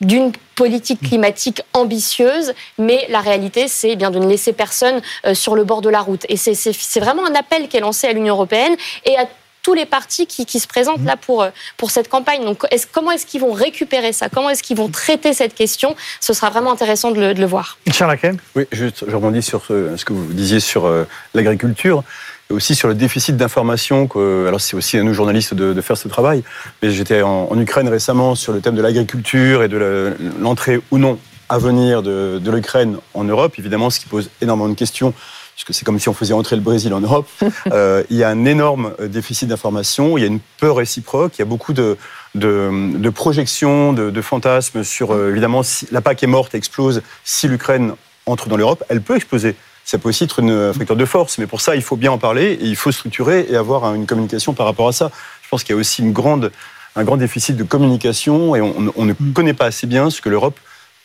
d'une 0.00 0.32
politique 0.54 1.00
climatique 1.00 1.62
ambitieuse, 1.74 2.54
mais 2.78 3.06
la 3.10 3.20
réalité, 3.20 3.68
c'est 3.68 3.96
bien 3.96 4.10
de 4.10 4.18
ne 4.18 4.26
laisser 4.26 4.54
personne 4.54 5.02
sur 5.34 5.54
le 5.54 5.64
bord 5.64 5.82
de 5.82 5.90
la 5.90 6.00
route. 6.00 6.24
Et 6.30 6.38
c'est 6.38 7.00
vraiment 7.00 7.26
un 7.26 7.34
appel 7.34 7.68
qui 7.68 7.76
est 7.76 7.80
lancé 7.80 8.06
à 8.06 8.14
l'Union 8.14 8.34
européenne 8.34 8.74
et 9.04 9.18
à 9.18 9.28
tous 9.62 9.74
les 9.74 9.86
partis 9.86 10.26
qui, 10.26 10.46
qui 10.46 10.60
se 10.60 10.66
présentent 10.66 11.04
là 11.04 11.16
pour, 11.16 11.46
pour 11.76 11.90
cette 11.90 12.08
campagne. 12.08 12.44
Donc, 12.44 12.64
est 12.70 12.90
comment 12.90 13.10
est-ce 13.10 13.26
qu'ils 13.26 13.40
vont 13.40 13.52
récupérer 13.52 14.12
ça? 14.12 14.28
Comment 14.28 14.50
est-ce 14.50 14.62
qu'ils 14.62 14.76
vont 14.76 14.88
traiter 14.88 15.32
cette 15.32 15.54
question? 15.54 15.96
Ce 16.20 16.32
sera 16.32 16.50
vraiment 16.50 16.72
intéressant 16.72 17.10
de 17.10 17.20
le, 17.20 17.34
de 17.34 17.40
le 17.40 17.46
voir. 17.46 17.78
Charles 17.92 18.18
Oui, 18.56 18.66
juste, 18.72 19.04
je 19.06 19.14
rebondis 19.14 19.42
sur 19.42 19.64
ce, 19.64 19.96
ce 19.96 20.04
que 20.04 20.12
vous 20.12 20.32
disiez 20.32 20.60
sur 20.60 20.86
euh, 20.86 21.04
l'agriculture 21.34 22.02
et 22.50 22.54
aussi 22.54 22.74
sur 22.74 22.88
le 22.88 22.94
déficit 22.94 23.36
d'information. 23.36 24.08
Alors, 24.46 24.60
c'est 24.60 24.76
aussi 24.76 24.98
à 24.98 25.02
nous, 25.02 25.14
journalistes, 25.14 25.54
de, 25.54 25.72
de 25.72 25.80
faire 25.80 25.96
ce 25.96 26.08
travail. 26.08 26.42
Mais 26.82 26.90
j'étais 26.90 27.22
en, 27.22 27.48
en, 27.50 27.58
Ukraine 27.58 27.88
récemment 27.88 28.34
sur 28.34 28.52
le 28.52 28.60
thème 28.60 28.74
de 28.74 28.82
l'agriculture 28.82 29.62
et 29.62 29.68
de 29.68 30.16
l'entrée 30.40 30.80
ou 30.90 30.98
non 30.98 31.18
à 31.48 31.58
venir 31.58 32.02
de, 32.02 32.38
de 32.42 32.50
l'Ukraine 32.50 32.96
en 33.14 33.24
Europe. 33.24 33.54
Évidemment, 33.58 33.90
ce 33.90 34.00
qui 34.00 34.06
pose 34.06 34.30
énormément 34.40 34.68
de 34.68 34.74
questions 34.74 35.12
puisque 35.60 35.78
c'est 35.78 35.84
comme 35.84 35.98
si 35.98 36.08
on 36.08 36.14
faisait 36.14 36.32
entrer 36.32 36.56
le 36.56 36.62
Brésil 36.62 36.94
en 36.94 37.00
Europe. 37.00 37.28
Euh, 37.72 38.02
il 38.10 38.16
y 38.16 38.24
a 38.24 38.28
un 38.28 38.44
énorme 38.46 38.94
déficit 39.00 39.48
d'information, 39.48 40.16
il 40.16 40.22
y 40.22 40.24
a 40.24 40.26
une 40.26 40.40
peur 40.58 40.76
réciproque, 40.76 41.32
il 41.36 41.40
y 41.40 41.42
a 41.42 41.46
beaucoup 41.46 41.72
de, 41.72 41.98
de, 42.34 42.96
de 42.96 43.10
projections, 43.10 43.92
de, 43.92 44.10
de, 44.10 44.22
fantasmes 44.22 44.82
sur, 44.82 45.12
euh, 45.12 45.30
évidemment, 45.30 45.62
si 45.62 45.86
la 45.92 46.00
PAC 46.00 46.22
est 46.22 46.26
morte, 46.26 46.54
explose, 46.54 47.02
si 47.22 47.48
l'Ukraine 47.48 47.94
entre 48.26 48.48
dans 48.48 48.56
l'Europe, 48.56 48.82
elle 48.88 49.02
peut 49.02 49.14
exploser. 49.14 49.54
Ça 49.84 49.98
peut 49.98 50.08
aussi 50.08 50.24
être 50.24 50.40
une, 50.40 50.50
un 50.50 50.72
facteur 50.72 50.96
de 50.96 51.04
force, 51.04 51.38
mais 51.38 51.46
pour 51.46 51.60
ça, 51.60 51.76
il 51.76 51.82
faut 51.82 51.96
bien 51.96 52.10
en 52.10 52.18
parler, 52.18 52.52
et 52.52 52.64
il 52.64 52.76
faut 52.76 52.92
structurer 52.92 53.46
et 53.48 53.56
avoir 53.56 53.94
une 53.94 54.06
communication 54.06 54.52
par 54.54 54.66
rapport 54.66 54.88
à 54.88 54.92
ça. 54.92 55.10
Je 55.42 55.48
pense 55.48 55.62
qu'il 55.62 55.74
y 55.74 55.78
a 55.78 55.80
aussi 55.80 56.02
une 56.02 56.12
grande, 56.12 56.50
un 56.96 57.04
grand 57.04 57.18
déficit 57.18 57.56
de 57.56 57.64
communication, 57.64 58.56
et 58.56 58.60
on, 58.60 58.92
on 58.96 59.04
ne 59.04 59.12
connaît 59.34 59.54
pas 59.54 59.66
assez 59.66 59.86
bien 59.86 60.10
ce 60.10 60.20
que 60.20 60.28
l'Europe 60.28 60.58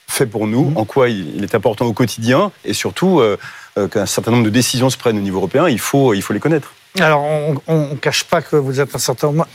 fait 0.08 0.26
pour 0.26 0.48
nous, 0.48 0.72
en 0.76 0.86
quoi 0.86 1.10
il 1.10 1.44
est 1.44 1.56
important 1.56 1.86
au 1.86 1.94
quotidien, 1.94 2.52
et 2.64 2.74
surtout 2.74 3.20
euh, 3.20 3.24
euh, 3.34 3.38
qu'un 3.92 4.06
certain 4.06 4.32
nombre 4.32 4.46
de 4.46 4.50
décisions 4.50 4.90
se 4.90 4.98
prennent 4.98 5.18
au 5.18 5.22
niveau 5.22 5.38
européen, 5.38 5.68
il 5.68 5.80
faut, 5.80 6.14
il 6.14 6.22
faut 6.22 6.34
les 6.34 6.40
connaître. 6.40 6.72
Alors, 7.00 7.24
on 7.68 7.90
ne 7.90 7.96
cache 7.96 8.24
pas 8.24 8.42
que 8.42 8.56
vous 8.56 8.80
êtes 8.80 8.96
un 8.96 9.00
certain 9.00 9.28
nombre 9.28 9.48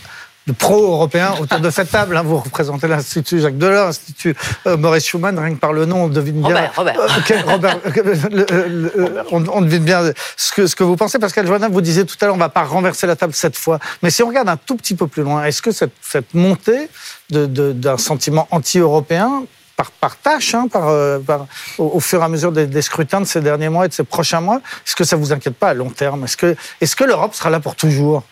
de 0.47 0.53
pro-européens 0.53 1.35
autour 1.41 1.61
de 1.61 1.71
cette 1.71 1.91
table. 1.91 2.17
Hein. 2.17 2.23
Vous 2.23 2.39
représentez 2.39 2.89
l'Institut 2.89 3.41
Jacques 3.41 3.59
Delors, 3.59 3.87
l'Institut 3.87 4.35
euh, 4.67 4.77
Maurice 4.77 5.07
Schumann, 5.07 5.39
rien 5.39 5.55
que 5.55 5.61
par 5.61 5.73
le 5.73 5.85
nom, 5.85 6.05
on 6.05 6.09
devine 6.09 6.41
bien. 6.41 6.49
Robert, 6.49 6.73
Robert. 6.77 7.01
Euh, 7.01 7.19
okay, 7.19 7.41
Robert 7.43 7.79
le, 7.85 8.69
le, 8.69 9.05
Robert. 9.05 9.25
On, 9.33 9.45
on, 9.49 9.61
devine 9.61 9.85
bien 9.85 10.13
ce 10.37 10.53
que, 10.53 10.67
ce 10.67 10.75
que 10.75 10.85
vous 10.85 10.97
pensez. 10.97 11.19
Pascal 11.19 11.47
Joannin, 11.47 11.69
vous 11.69 11.81
disiez 11.81 12.07
tout 12.07 12.17
à 12.21 12.27
l'heure, 12.27 12.35
on 12.35 12.39
ne 12.39 12.43
va 12.43 12.49
pas 12.49 12.65
renverser 12.65 13.07
la 13.07 13.17
table 13.17 13.35
cette 13.35 13.57
fois. 13.57 13.79
Mais 14.03 14.11
si 14.11 14.23
on 14.23 14.29
regarde 14.29 14.49
un 14.49 14.57
tout 14.57 14.77
petit 14.77 14.95
peu 14.95 15.07
plus 15.07 15.23
loin, 15.23 15.45
est-ce 15.45 15.63
que 15.63 15.73
cette, 15.73 15.95
cette 16.01 16.33
montée 16.35 16.89
d'un 17.31 17.47
de, 17.47 17.73
de, 17.73 17.97
sentiment 17.97 18.49
anti-européen 18.51 19.45
par, 19.81 19.91
par 19.93 20.17
tâche, 20.19 20.55
hein, 20.55 20.69
par, 20.71 20.89
euh, 20.89 21.19
par, 21.19 21.47
au, 21.79 21.93
au, 21.95 22.01
fur 22.01 22.21
et 22.21 22.25
à 22.25 22.29
mesure 22.29 22.53
des, 22.53 22.67
des, 22.67 22.83
scrutins 22.83 23.23
de 23.23 23.25
ces 23.25 23.41
derniers 23.41 23.71
mois 23.71 23.87
et 23.87 23.89
de 23.89 23.95
ces 23.95 24.05
prochains 24.05 24.43
mois. 24.43 24.61
Est-ce 24.87 24.95
que 24.95 25.05
ça 25.05 25.17
vous 25.17 25.33
inquiète 25.33 25.57
pas 25.57 25.71
à 25.71 25.75
long 25.75 25.89
terme? 25.89 26.25
Est-ce 26.25 26.37
que, 26.37 26.55
est 26.83 26.95
que 26.95 27.05
l'Europe 27.05 27.35
sera 27.35 27.49
là 27.49 27.61
pour 27.61 27.77
toujours? 27.77 28.23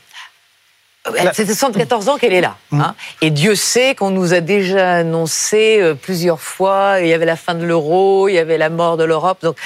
C'est 1.32 1.46
74 1.46 2.10
ans 2.10 2.18
qu'elle 2.18 2.34
est 2.34 2.42
là. 2.42 2.58
Hein. 2.70 2.94
Et 3.22 3.30
Dieu 3.30 3.54
sait 3.54 3.94
qu'on 3.94 4.10
nous 4.10 4.34
a 4.34 4.40
déjà 4.40 4.96
annoncé 4.96 5.78
euh, 5.80 5.94
plusieurs 5.94 6.40
fois, 6.40 6.96
il 7.00 7.08
y 7.08 7.14
avait 7.14 7.24
la 7.24 7.36
fin 7.36 7.54
de 7.54 7.64
l'euro, 7.64 8.28
il 8.28 8.34
y 8.34 8.38
avait 8.38 8.58
la 8.58 8.68
mort 8.68 8.98
de 8.98 9.04
l'Europe. 9.04 9.38
Donc 9.40 9.56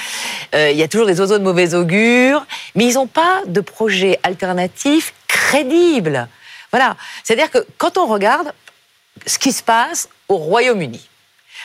euh, 0.55 0.71
il 0.71 0.77
y 0.77 0.83
a 0.83 0.87
toujours 0.87 1.07
des 1.07 1.19
oiseaux 1.19 1.37
de 1.37 1.43
mauvais 1.43 1.73
augure, 1.73 2.45
mais 2.75 2.85
ils 2.85 2.93
n'ont 2.93 3.07
pas 3.07 3.41
de 3.45 3.59
projet 3.59 4.19
alternatif 4.23 5.13
crédible. 5.27 6.29
Voilà. 6.71 6.95
C'est-à-dire 7.25 7.51
que 7.51 7.65
quand 7.77 7.97
on 7.97 8.05
regarde 8.05 8.53
ce 9.25 9.37
qui 9.37 9.51
se 9.51 9.63
passe 9.63 10.07
au 10.29 10.37
Royaume-Uni, 10.37 11.09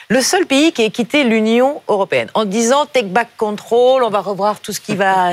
le 0.08 0.22
seul 0.22 0.46
pays 0.46 0.72
qui 0.72 0.82
ait 0.82 0.90
quitté 0.90 1.24
l'Union 1.24 1.82
européenne 1.88 2.30
en 2.34 2.44
disant 2.44 2.86
take 2.86 3.08
back 3.08 3.28
control, 3.36 4.02
on 4.02 4.10
va 4.10 4.20
revoir 4.20 4.60
tout 4.60 4.72
ce 4.72 4.80
qui 4.80 4.96
va. 4.96 5.32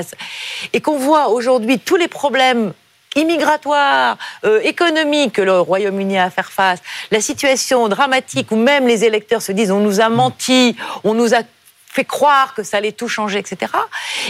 Et 0.73 0.81
qu'on 0.81 0.97
voit 0.97 1.29
aujourd'hui 1.29 1.79
tous 1.79 1.95
les 1.95 2.07
problèmes 2.07 2.73
immigratoire, 3.15 4.17
euh, 4.43 4.59
économique 4.63 5.33
que 5.33 5.41
le 5.41 5.59
Royaume-Uni 5.59 6.17
a 6.17 6.25
à 6.25 6.29
faire 6.29 6.51
face, 6.51 6.79
la 7.11 7.21
situation 7.21 7.87
dramatique 7.87 8.51
où 8.51 8.57
même 8.57 8.87
les 8.87 9.05
électeurs 9.05 9.41
se 9.41 9.53
disent 9.53 9.71
on 9.71 9.79
nous 9.79 10.01
a 10.01 10.09
menti, 10.09 10.75
on 11.05 11.13
nous 11.13 11.33
a 11.33 11.39
fait 11.87 12.03
croire 12.03 12.53
que 12.53 12.63
ça 12.63 12.77
allait 12.77 12.91
tout 12.91 13.07
changer, 13.07 13.39
etc. 13.39 13.71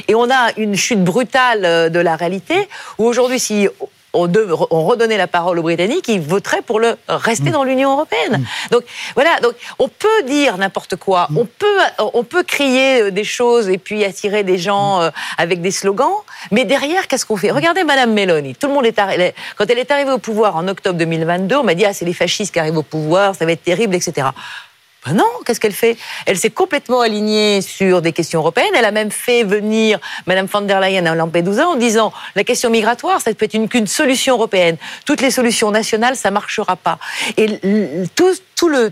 Et 0.08 0.13
on 0.13 0.29
a 0.29 0.51
une 0.58 0.75
chute 0.75 1.03
brutale 1.03 1.65
euh, 1.65 1.89
de 1.89 1.99
la 1.99 2.15
réalité 2.15 2.69
où 2.99 3.05
aujourd'hui, 3.05 3.39
si 3.39 3.67
on, 4.15 4.86
redonnait 4.86 5.17
la 5.17 5.28
parole 5.28 5.60
aux 5.60 5.63
Britanniques, 5.63 6.08
ils 6.08 6.21
voteraient 6.21 6.62
pour 6.62 6.80
le 6.80 6.95
rester 7.08 7.49
mm. 7.49 7.54
dans 7.54 7.63
l'Union 7.63 7.91
européenne. 7.93 8.39
Mm. 8.39 8.71
Donc 8.71 8.84
voilà, 9.15 9.39
donc 9.41 9.54
on 9.80 9.88
peut 9.88 10.23
dire 10.25 10.58
n'importe 10.58 10.95
quoi, 10.95 11.28
mm. 11.30 11.38
on 11.38 11.45
peut 11.45 11.80
on 12.13 12.23
peut 12.23 12.43
crier 12.43 13.01
euh, 13.01 13.12
des 13.12 13.23
choses 13.23 13.69
et 13.69 13.78
puis 13.78 14.04
attirer 14.04 14.43
des 14.43 14.58
gens 14.58 15.01
euh, 15.01 15.10
avec 15.38 15.62
des 15.62 15.71
slogans, 15.71 16.15
mais 16.51 16.65
derrière 16.65 17.08
qu'est-ce 17.08 17.25
qu'on 17.25 17.38
fait? 17.38 17.51
Regardez 17.51 17.84
Madame 17.84 18.13
Meloni, 18.13 18.56
tout 18.56 18.67
le 18.67 18.73
monde 18.73 18.86
est 18.86 18.99
arrivé, 18.99 19.34
quand 19.58 19.69
elle 19.69 19.80
est 19.80 19.91
arrivée 19.91 20.12
au 20.12 20.17
pouvoir 20.17 20.56
en 20.56 20.67
octobre 20.67 20.97
2022, 20.97 21.58
on 21.58 21.63
m'a 21.63 21.75
dit 21.75 21.86
ah 21.86 21.93
c'est 21.93 22.06
les 22.06 22.13
fascistes 22.13 22.54
qui 22.54 22.60
arrivent 22.60 22.78
au 22.78 22.84
pouvoir, 22.84 23.36
ça 23.36 23.45
va 23.45 23.51
être 23.51 23.63
terrible, 23.63 23.95
etc. 23.95 24.28
Ben 25.06 25.13
non, 25.13 25.30
qu'est-ce 25.46 25.60
qu'elle 25.60 25.74
fait? 25.74 25.98
Elle 26.26 26.38
s'est 26.38 26.50
complètement 26.50 27.02
alignée 27.02 27.62
sur 27.62 28.02
des 28.02 28.12
questions 28.12 28.39
européennes. 28.39 28.74
Elle 28.76 28.86
a 28.86 28.91
même 28.91 29.12
fait 29.12 29.44
venir 29.44 30.00
Madame 30.26 30.48
von 30.48 30.62
der 30.62 30.80
Leyen 30.80 31.06
à 31.06 31.13
Lampedusa 31.13 31.68
en 31.68 31.76
disant 31.76 32.12
la 32.36 32.44
question 32.44 32.72
migratoire, 32.72 33.22
ça 33.22 33.34
peut 33.34 33.46
être 33.46 33.70
qu'une 33.70 33.88
solution 33.88 34.34
européenne. 34.36 34.78
Toutes 35.06 35.22
les 35.22 35.30
solutions 35.32 35.70
nationales, 35.70 36.15
ça 36.15 36.32
marchera 36.32 36.76
pas. 36.76 36.98
Et 37.38 37.60
tout, 38.15 38.34
tout 38.56 38.70
le 38.70 38.91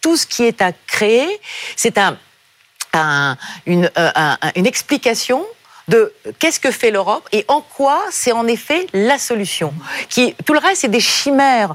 tout, 0.00 0.16
ce 0.16 0.26
qui 0.26 0.42
est 0.42 0.60
à 0.60 0.72
créer, 0.72 1.28
c'est 1.76 1.96
un, 1.96 3.36
une, 3.66 3.88
euh, 3.96 4.10
une 4.56 4.66
explication 4.66 5.46
de 5.88 6.12
qu'est-ce 6.38 6.60
que 6.60 6.70
fait 6.70 6.90
l'Europe 6.90 7.28
et 7.32 7.44
en 7.48 7.60
quoi 7.60 8.02
c'est 8.10 8.32
en 8.32 8.46
effet 8.46 8.86
la 8.92 9.18
solution. 9.18 9.74
Qui, 10.08 10.34
tout 10.44 10.52
le 10.52 10.58
reste, 10.58 10.82
c'est 10.82 10.88
des 10.88 11.00
chimères. 11.00 11.74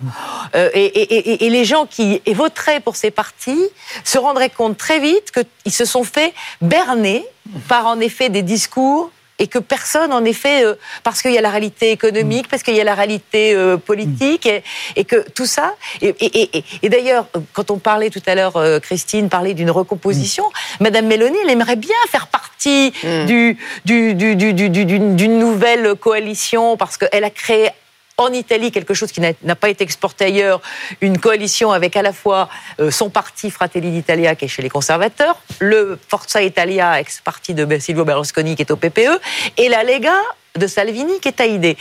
Euh, 0.56 0.70
et, 0.74 1.50
les 1.50 1.66
gens 1.66 1.86
qui 1.86 2.22
voteraient 2.28 2.80
pour 2.80 2.96
ces 2.96 3.12
partis 3.12 3.64
se 4.04 4.18
rendraient 4.18 4.50
compte 4.50 4.78
très 4.78 5.00
vite 5.00 5.32
qu'ils 5.32 5.74
se 5.74 5.86
sont 5.86 6.04
fait 6.04 6.34
berner 6.62 7.26
par 7.68 7.88
en 7.88 8.00
effet 8.00 8.30
des 8.30 8.44
discours 8.44 9.12
et 9.40 9.48
que 9.48 9.60
personne, 9.60 10.14
en 10.14 10.26
effet, 10.26 10.66
euh, 10.66 10.76
parce 11.04 11.22
qu'il 11.22 11.32
y 11.32 11.38
a 11.38 11.42
la 11.42 11.50
réalité 11.50 11.92
économique, 11.92 12.48
parce 12.48 12.64
qu'il 12.64 12.76
y 12.76 12.82
a 12.82 12.84
la 12.84 12.96
réalité 12.96 13.54
euh, 13.54 13.78
politique, 13.78 14.50
et, 14.96 15.06
que 15.06 15.30
tout 15.30 15.46
ça. 15.46 15.76
Et, 16.02 16.64
d'ailleurs, 16.84 17.28
quand 17.54 17.72
on 17.72 17.78
parlait 17.78 18.10
tout 18.10 18.22
à 18.26 18.36
l'heure, 18.36 18.58
euh, 18.58 18.80
Christine 18.80 19.30
parlait 19.30 19.54
d'une 19.54 19.72
recomposition, 19.72 20.44
Madame 20.80 21.06
Mélanie, 21.08 21.38
elle 21.44 21.52
aimerait 21.52 21.76
bien 21.76 21.96
faire 22.10 22.28
partie 22.28 22.94
mm. 23.04 23.26
du, 23.26 23.58
d'une 23.86 25.40
nouvelle 25.40 25.96
coalition 25.96 26.78
parce 26.78 26.98
qu'elle 26.98 27.24
a 27.24 27.30
créé 27.30 27.70
en 28.18 28.34
Italie 28.34 28.72
quelque 28.72 28.96
chose 28.96 29.12
qui 29.12 29.22
n'a 29.22 29.56
pas 29.56 29.70
été 29.70 29.84
exporté 29.84 30.26
ailleurs, 30.26 30.60
une 31.02 31.20
coalition 31.20 31.72
avec 31.72 31.96
à 31.96 32.02
la 32.02 32.14
fois 32.14 32.50
euh, 32.80 32.90
son 32.90 33.12
parti 33.12 33.52
Fratelli 33.52 33.92
d'Italia 33.92 34.36
qui 34.36 34.46
est 34.46 34.48
chez 34.48 34.64
les 34.64 34.70
conservateurs, 34.70 35.40
le 35.60 36.00
Forza 36.08 36.42
Italia, 36.42 37.00
ex-parti 37.00 37.54
de 37.54 37.78
Silvio 37.78 38.06
Berlusconi 38.06 38.56
qui 38.56 38.64
est 38.64 38.72
au 38.72 38.76
PPE, 38.76 39.22
et 39.58 39.70
la 39.70 39.84
Lega 39.84 40.16
de 40.58 40.68
Salvini 40.68 41.20
qui 41.20 41.28
est 41.28 41.40
aidée. 41.40 41.78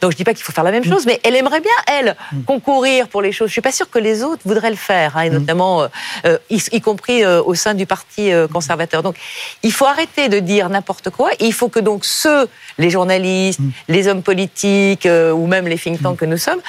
Donc 0.00 0.12
je 0.12 0.16
dis 0.16 0.24
pas 0.24 0.34
qu'il 0.34 0.44
faut 0.44 0.52
faire 0.52 0.64
la 0.64 0.70
même 0.70 0.84
chose, 0.84 1.06
mais 1.06 1.20
elle 1.22 1.36
aimerait 1.36 1.60
bien, 1.60 1.72
elle, 1.86 2.16
concourir 2.46 3.08
pour 3.08 3.22
les 3.22 3.32
choses. 3.32 3.48
Je 3.48 3.52
suis 3.52 3.60
pas 3.60 3.72
sûre 3.72 3.90
que 3.90 3.98
les 3.98 4.22
autres 4.22 4.42
voudraient 4.44 4.70
le 4.70 4.76
faire, 4.76 5.16
hein, 5.16 5.22
et 5.22 5.30
notamment, 5.30 5.82
euh, 5.82 5.88
euh, 6.26 6.38
y, 6.50 6.80
compris 6.80 7.24
euh, 7.24 7.42
au 7.42 7.54
sein 7.54 7.74
du 7.74 7.86
Parti 7.86 8.30
conservateur. 8.52 9.02
Donc 9.02 9.16
il 9.62 9.72
faut 9.72 9.86
arrêter 9.86 10.28
de 10.28 10.38
dire 10.38 10.68
n'importe 10.68 11.10
quoi. 11.10 11.30
il 11.40 11.52
faut 11.52 11.68
que 11.68 11.80
donc 11.80 12.04
ceux, 12.04 12.48
les 12.78 12.90
journalistes, 12.90 13.60
les 13.88 14.08
hommes 14.08 14.22
politiques 14.22 15.06
ou 15.06 15.46
même 15.46 15.66
les 15.66 15.78
think 15.78 16.02
tanks 16.02 16.18
que 16.18 16.24
nous 16.24 16.36
sommes, 16.36 16.60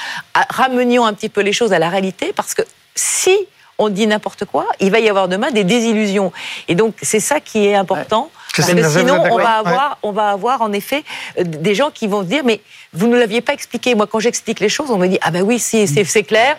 ramenions 0.50 1.06
un 1.06 1.14
petit 1.14 1.30
peu 1.30 1.42
les 1.42 1.54
choses 1.54 1.74
à 1.74 1.80
la 1.80 1.90
réalité, 1.90 2.34
parce 2.34 2.54
que 2.54 2.62
si 2.96 3.38
on 3.78 3.90
dit 3.90 4.08
n'importe 4.08 4.46
quoi, 4.46 4.68
il 4.80 4.92
va 4.92 5.00
y 5.00 5.10
avoir 5.10 5.28
demain 5.28 5.52
des 5.52 5.64
désillusions. 5.64 6.32
Et 6.68 6.76
donc 6.76 6.96
c'est 7.02 7.20
ça 7.20 7.40
qui 7.40 7.66
est 7.66 7.76
important. 7.76 8.30
Parce 8.56 8.74
que 8.74 8.90
sinon, 8.90 9.24
on 9.32 9.38
va, 9.38 9.60
avoir, 9.60 9.98
on 10.04 10.12
va 10.12 10.30
avoir 10.30 10.62
en 10.62 10.74
effet 10.74 11.04
euh, 11.40 11.44
des 11.44 11.76
gens 11.76 11.90
qui 11.90 12.08
vont 12.08 12.22
se 12.22 12.28
dire 12.28 12.44
Mais 12.44 12.62
vous 12.94 13.08
ne 13.08 13.18
l'aviez 13.18 13.42
pas 13.42 13.54
expliqué. 13.54 13.96
Moi, 13.96 14.08
quand 14.08 14.20
j'explique 14.20 14.60
les 14.60 14.70
choses, 14.70 14.92
on 14.92 14.98
me 14.98 15.08
dit 15.08 15.18
Ah 15.22 15.32
ben 15.32 15.42
oui, 15.42 15.60
c'est 15.60 16.24
clair. 16.24 16.58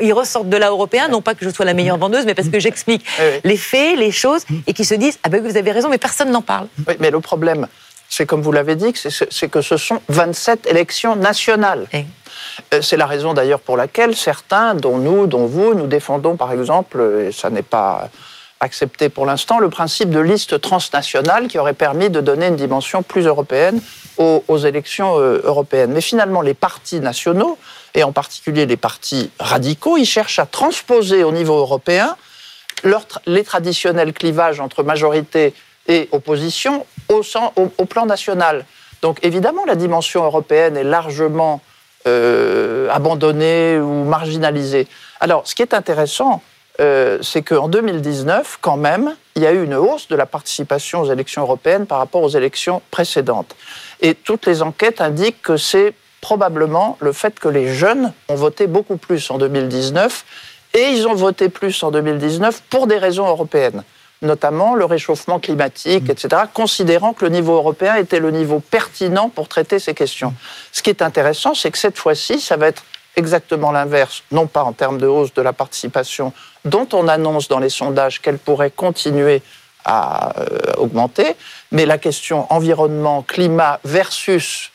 ils 0.00 0.12
ressortent 0.12 0.48
de 0.48 0.56
là 0.56 0.70
européen, 0.70 1.08
non 1.08 1.22
pas 1.22 1.34
que 1.34 1.44
je 1.44 1.50
sois 1.50 1.64
la 1.64 1.74
meilleure 1.74 1.98
vendeuse, 1.98 2.26
mais 2.26 2.34
parce 2.34 2.48
que 2.48 2.60
j'explique 2.60 3.04
les 3.44 3.56
faits, 3.56 3.98
les 3.98 4.10
choses, 4.10 4.42
et 4.66 4.72
qui 4.72 4.84
se 4.84 4.94
disent 4.94 5.18
Ah 5.22 5.28
ben 5.28 5.42
oui, 5.42 5.50
vous 5.50 5.56
avez 5.56 5.72
raison, 5.72 5.88
mais 5.88 5.98
personne 5.98 6.30
n'en 6.30 6.42
parle. 6.42 6.68
Oui, 6.86 6.94
mais 6.98 7.10
le 7.10 7.20
problème, 7.20 7.66
c'est 8.08 8.26
comme 8.26 8.42
vous 8.42 8.52
l'avez 8.52 8.74
dit, 8.74 8.92
c'est 8.94 9.48
que 9.48 9.60
ce 9.60 9.76
sont 9.76 10.00
27 10.08 10.66
élections 10.66 11.14
nationales. 11.14 11.86
Euh, 12.74 12.82
c'est 12.82 12.96
la 12.96 13.06
raison 13.06 13.34
d'ailleurs 13.34 13.60
pour 13.60 13.76
laquelle 13.76 14.16
certains, 14.16 14.74
dont 14.74 14.98
nous, 14.98 15.26
dont 15.26 15.46
vous, 15.46 15.74
nous 15.74 15.86
défendons 15.86 16.36
par 16.36 16.52
exemple, 16.52 17.26
et 17.28 17.32
ça 17.32 17.50
n'est 17.50 17.62
pas 17.62 18.08
accepté 18.60 19.08
pour 19.08 19.26
l'instant 19.26 19.58
le 19.58 19.70
principe 19.70 20.10
de 20.10 20.20
liste 20.20 20.60
transnationale 20.60 21.48
qui 21.48 21.58
aurait 21.58 21.74
permis 21.74 22.10
de 22.10 22.20
donner 22.20 22.46
une 22.48 22.56
dimension 22.56 23.02
plus 23.02 23.26
européenne 23.26 23.80
aux, 24.18 24.58
élections 24.58 25.18
euh, 25.18 25.40
européennes. 25.44 25.92
Mais 25.92 26.00
finalement, 26.00 26.40
les 26.40 26.54
partis 26.54 26.98
nationaux, 26.98 27.56
et 27.94 28.02
en 28.02 28.10
particulier 28.10 28.66
les 28.66 28.76
partis 28.76 29.30
radicaux, 29.38 29.96
ils 29.96 30.06
cherchent 30.06 30.40
à 30.40 30.46
transposer 30.46 31.22
au 31.22 31.30
niveau 31.30 31.56
européen 31.56 32.16
les 33.26 33.44
traditionnels 33.44 34.12
clivages 34.12 34.60
entre 34.60 34.82
majorité 34.82 35.54
et 35.86 36.08
opposition 36.12 36.84
au, 37.08 37.84
plan 37.86 38.06
national. 38.06 38.66
Donc 39.02 39.18
évidemment, 39.22 39.64
la 39.66 39.74
dimension 39.74 40.24
européenne 40.24 40.76
est 40.76 40.84
largement 40.84 41.60
euh, 42.06 42.88
abandonnée 42.90 43.78
ou 43.78 44.04
marginalisée. 44.04 44.86
Alors, 45.20 45.46
ce 45.46 45.54
qui 45.54 45.62
est 45.62 45.74
intéressant, 45.74 46.42
euh, 46.80 47.18
c'est 47.22 47.42
qu'en 47.42 47.68
2019, 47.68 48.58
quand 48.60 48.76
même, 48.76 49.16
il 49.34 49.42
y 49.42 49.46
a 49.46 49.52
eu 49.52 49.64
une 49.64 49.74
hausse 49.74 50.08
de 50.08 50.14
la 50.14 50.26
participation 50.26 51.00
aux 51.00 51.10
élections 51.10 51.42
européennes 51.42 51.86
par 51.86 51.98
rapport 51.98 52.22
aux 52.22 52.28
élections 52.28 52.82
précédentes. 52.90 53.56
Et 54.00 54.14
toutes 54.14 54.46
les 54.46 54.62
enquêtes 54.62 55.00
indiquent 55.00 55.42
que 55.42 55.56
c'est 55.56 55.94
probablement 56.20 56.96
le 57.00 57.12
fait 57.12 57.38
que 57.38 57.48
les 57.48 57.72
jeunes 57.72 58.12
ont 58.28 58.34
voté 58.34 58.66
beaucoup 58.66 58.96
plus 58.96 59.30
en 59.30 59.38
2019 59.38 60.24
et 60.74 60.90
ils 60.90 61.06
ont 61.08 61.14
voté 61.14 61.48
plus 61.48 61.82
en 61.82 61.90
2019 61.90 62.62
pour 62.70 62.86
des 62.86 62.98
raisons 62.98 63.26
européennes, 63.26 63.82
notamment 64.22 64.74
le 64.74 64.84
réchauffement 64.84 65.40
climatique, 65.40 66.08
etc., 66.08 66.42
considérant 66.52 67.12
que 67.12 67.24
le 67.24 67.30
niveau 67.30 67.54
européen 67.54 67.96
était 67.96 68.20
le 68.20 68.30
niveau 68.30 68.60
pertinent 68.60 69.28
pour 69.28 69.48
traiter 69.48 69.78
ces 69.78 69.94
questions. 69.94 70.34
Ce 70.72 70.82
qui 70.82 70.90
est 70.90 71.02
intéressant, 71.02 71.54
c'est 71.54 71.70
que 71.70 71.78
cette 71.78 71.98
fois-ci, 71.98 72.40
ça 72.40 72.56
va 72.56 72.68
être 72.68 72.84
exactement 73.16 73.72
l'inverse, 73.72 74.22
non 74.30 74.46
pas 74.46 74.62
en 74.62 74.72
termes 74.72 74.98
de 74.98 75.06
hausse 75.06 75.34
de 75.34 75.42
la 75.42 75.52
participation, 75.52 76.32
dont 76.68 76.88
on 76.92 77.08
annonce 77.08 77.48
dans 77.48 77.58
les 77.58 77.70
sondages 77.70 78.20
qu'elle 78.20 78.38
pourrait 78.38 78.70
continuer 78.70 79.42
à 79.84 80.38
euh, 80.38 80.48
augmenter, 80.76 81.34
mais 81.72 81.86
la 81.86 81.98
question 81.98 82.52
environnement, 82.52 83.22
climat 83.22 83.80
versus 83.84 84.70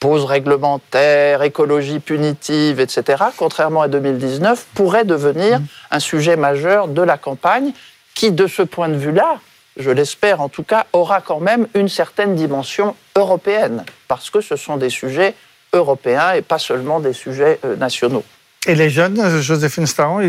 pause 0.00 0.24
réglementaire, 0.24 1.42
écologie 1.42 2.00
punitive, 2.00 2.80
etc., 2.80 3.24
contrairement 3.36 3.82
à 3.82 3.88
2019, 3.88 4.66
pourrait 4.74 5.04
devenir 5.04 5.60
un 5.90 6.00
sujet 6.00 6.36
majeur 6.36 6.88
de 6.88 7.02
la 7.02 7.16
campagne 7.16 7.72
qui, 8.14 8.30
de 8.30 8.46
ce 8.46 8.62
point 8.62 8.88
de 8.88 8.96
vue-là, 8.96 9.38
je 9.76 9.90
l'espère 9.90 10.40
en 10.40 10.48
tout 10.48 10.62
cas, 10.62 10.86
aura 10.92 11.20
quand 11.20 11.40
même 11.40 11.66
une 11.74 11.88
certaine 11.88 12.34
dimension 12.34 12.94
européenne, 13.14 13.84
parce 14.08 14.30
que 14.30 14.40
ce 14.40 14.56
sont 14.56 14.76
des 14.76 14.90
sujets 14.90 15.34
européens 15.72 16.32
et 16.32 16.42
pas 16.42 16.58
seulement 16.58 17.00
des 17.00 17.12
sujets 17.12 17.58
euh, 17.64 17.76
nationaux. 17.76 18.24
Et 18.66 18.74
les 18.74 18.90
jeunes, 18.90 19.18
euh, 19.20 19.40
Joséphine 19.40 19.86
Staron, 19.86 20.20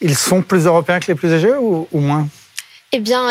ils, 0.00 0.16
sont 0.16 0.42
plus 0.42 0.66
européens 0.66 1.00
que 1.00 1.06
les 1.08 1.14
plus 1.14 1.32
âgés 1.32 1.54
ou, 1.54 1.86
moins? 1.92 2.26
Eh 2.92 2.98
bien, 2.98 3.28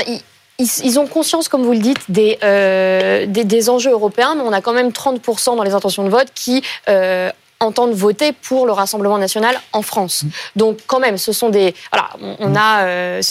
ils, 0.59 0.99
ont 0.99 1.07
conscience, 1.07 1.49
comme 1.49 1.63
vous 1.63 1.73
le 1.73 1.79
dites, 1.79 2.05
euh, 2.43 3.25
des, 3.25 3.43
des, 3.43 3.69
enjeux 3.69 3.91
européens, 3.91 4.35
mais 4.35 4.41
on 4.41 4.53
a 4.53 4.61
quand 4.61 4.73
même 4.73 4.89
30% 4.89 5.55
dans 5.55 5.63
les 5.63 5.73
intentions 5.73 6.03
de 6.03 6.09
vote 6.09 6.27
qui 6.35 6.63
entendent 7.63 7.93
voter 7.93 8.31
pour 8.31 8.65
le 8.65 8.71
Rassemblement 8.71 9.17
national 9.17 9.59
en 9.71 9.81
France. 9.81 10.25
Donc 10.55 10.79
quand 10.87 10.99
même, 10.99 11.17
ce 11.17 11.31
sont 11.31 11.49
des... 11.49 11.73
Voilà, 11.91 12.09
on, 12.39 12.55
a... 12.55 12.83
Euh, 12.85 13.21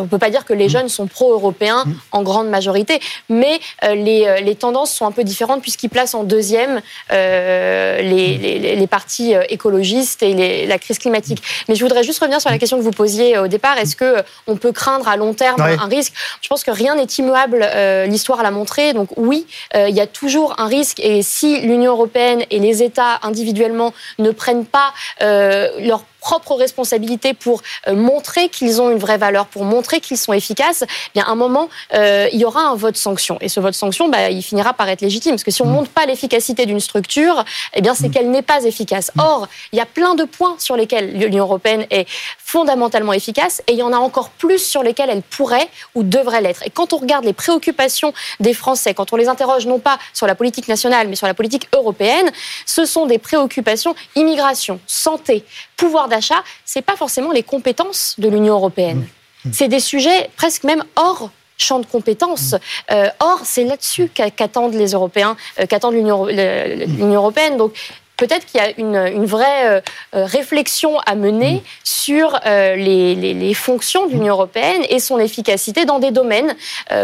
on 0.00 0.06
peut 0.06 0.18
pas 0.18 0.30
dire 0.30 0.44
que 0.44 0.52
les 0.52 0.68
jeunes 0.68 0.88
sont 0.88 1.06
pro-européens 1.06 1.84
en 2.12 2.22
grande 2.22 2.48
majorité, 2.48 3.00
mais 3.28 3.60
euh, 3.84 3.94
les, 3.94 4.26
euh, 4.26 4.40
les, 4.40 4.54
tendances 4.54 4.92
sont 4.92 5.06
un 5.06 5.12
peu 5.12 5.24
différentes 5.24 5.62
puisqu'ils 5.62 5.88
placent 5.88 6.14
en 6.14 6.24
deuxième 6.24 6.80
les, 7.10 8.02
les, 8.02 8.76
les, 8.76 8.86
partis 8.86 9.34
écologistes 9.48 10.22
et 10.22 10.66
la 10.66 10.78
crise 10.78 10.98
climatique. 10.98 11.42
Mais 11.68 11.74
je 11.74 11.82
voudrais 11.82 12.02
juste 12.02 12.20
revenir 12.20 12.40
sur 12.40 12.50
la 12.50 12.58
question 12.58 12.78
que 12.78 12.82
vous 12.82 12.90
posiez 12.90 13.38
au 13.38 13.48
départ. 13.48 13.78
Est-ce 13.78 13.96
que 13.96 14.22
on 14.46 14.56
peut 14.56 14.72
craindre 14.72 15.08
à 15.08 15.16
long 15.16 15.34
terme 15.34 15.60
un 15.60 15.86
risque? 15.86 16.12
Je 16.40 16.48
pense 16.48 16.64
que 16.64 16.70
rien 16.70 16.94
n'est 16.94 17.04
immuable. 17.04 17.68
L'histoire 18.08 18.42
l'a 18.42 18.50
montré. 18.50 18.92
Donc 18.92 19.08
oui, 19.16 19.46
il 19.74 19.94
y 19.94 20.00
a 20.00 20.06
toujours 20.06 20.54
un 20.58 20.66
risque. 20.66 21.00
Et 21.00 21.22
si 21.22 21.60
l'Union 21.60 21.92
européenne 21.92 22.44
et 22.50 22.58
les 22.58 22.82
États 22.82 23.18
individuellement 23.22 23.75
ne 24.18 24.30
prennent 24.30 24.66
pas 24.66 24.92
euh, 25.22 25.68
leur 25.80 26.04
propre 26.26 26.56
responsabilité 26.56 27.34
pour 27.34 27.62
euh, 27.86 27.94
montrer 27.94 28.48
qu'ils 28.48 28.82
ont 28.82 28.90
une 28.90 28.98
vraie 28.98 29.16
valeur, 29.16 29.46
pour 29.46 29.64
montrer 29.64 30.00
qu'ils 30.00 30.18
sont 30.18 30.32
efficaces, 30.32 30.82
eh 30.82 31.10
bien 31.14 31.24
à 31.24 31.30
un 31.30 31.36
moment, 31.36 31.68
euh, 31.94 32.28
il 32.32 32.40
y 32.40 32.44
aura 32.44 32.62
un 32.62 32.74
vote 32.74 32.96
sanction. 32.96 33.38
Et 33.40 33.48
ce 33.48 33.60
vote 33.60 33.74
sanction, 33.74 34.08
bah, 34.08 34.28
il 34.28 34.42
finira 34.42 34.72
par 34.72 34.88
être 34.88 35.02
légitime. 35.02 35.34
Parce 35.34 35.44
que 35.44 35.52
si 35.52 35.62
on 35.62 35.66
ne 35.66 35.72
montre 35.72 35.90
pas 35.90 36.04
l'efficacité 36.04 36.66
d'une 36.66 36.80
structure, 36.80 37.44
eh 37.74 37.80
bien 37.80 37.94
c'est 37.94 38.08
qu'elle 38.08 38.28
n'est 38.32 38.42
pas 38.42 38.64
efficace. 38.64 39.12
Or, 39.18 39.46
il 39.70 39.76
y 39.78 39.80
a 39.80 39.86
plein 39.86 40.16
de 40.16 40.24
points 40.24 40.56
sur 40.58 40.76
lesquels 40.76 41.16
l'Union 41.16 41.44
européenne 41.44 41.86
est 41.90 42.08
fondamentalement 42.44 43.12
efficace 43.12 43.62
et 43.68 43.74
il 43.74 43.78
y 43.78 43.84
en 43.84 43.92
a 43.92 43.98
encore 43.98 44.30
plus 44.30 44.58
sur 44.58 44.82
lesquels 44.82 45.10
elle 45.10 45.22
pourrait 45.22 45.68
ou 45.94 46.02
devrait 46.02 46.40
l'être. 46.40 46.62
Et 46.66 46.70
quand 46.70 46.92
on 46.92 46.96
regarde 46.96 47.24
les 47.24 47.34
préoccupations 47.34 48.12
des 48.40 48.52
Français, 48.52 48.94
quand 48.94 49.12
on 49.12 49.16
les 49.16 49.28
interroge 49.28 49.66
non 49.66 49.78
pas 49.78 50.00
sur 50.12 50.26
la 50.26 50.34
politique 50.34 50.66
nationale 50.66 51.06
mais 51.06 51.14
sur 51.14 51.28
la 51.28 51.34
politique 51.34 51.68
européenne, 51.72 52.28
ce 52.64 52.84
sont 52.84 53.06
des 53.06 53.18
préoccupations 53.18 53.94
immigration, 54.16 54.80
santé, 54.88 55.44
pouvoir 55.76 56.08
d'achat, 56.08 56.42
c'est 56.64 56.82
pas 56.82 56.96
forcément 56.96 57.32
les 57.32 57.42
compétences 57.42 58.14
de 58.18 58.28
l'Union 58.28 58.54
européenne. 58.54 59.06
C'est 59.52 59.68
des 59.68 59.80
sujets 59.80 60.30
presque 60.36 60.64
même 60.64 60.82
hors 60.96 61.30
champ 61.58 61.78
de 61.78 61.86
compétences. 61.86 62.54
Euh, 62.90 63.08
or, 63.20 63.40
c'est 63.44 63.64
là-dessus 63.64 64.10
qu'attendent 64.12 64.74
les 64.74 64.92
Européens, 64.92 65.36
euh, 65.60 65.66
qu'attendent 65.66 65.94
l'Union 65.94 66.26
européenne. 66.26 67.56
Donc, 67.56 67.72
peut-être 68.16 68.46
qu'il 68.46 68.60
y 68.60 68.62
a 68.62 68.70
une, 68.78 69.24
vraie 69.24 69.66
euh, 69.66 69.80
réflexion 70.12 70.98
à 71.00 71.14
mener 71.14 71.62
sur 71.84 72.38
les, 72.44 73.54
fonctions 73.54 74.06
de 74.06 74.12
l'Union 74.12 74.34
européenne 74.34 74.82
et 74.88 75.00
son 75.00 75.18
efficacité 75.18 75.84
dans 75.84 75.98
des 75.98 76.10
domaines 76.10 76.54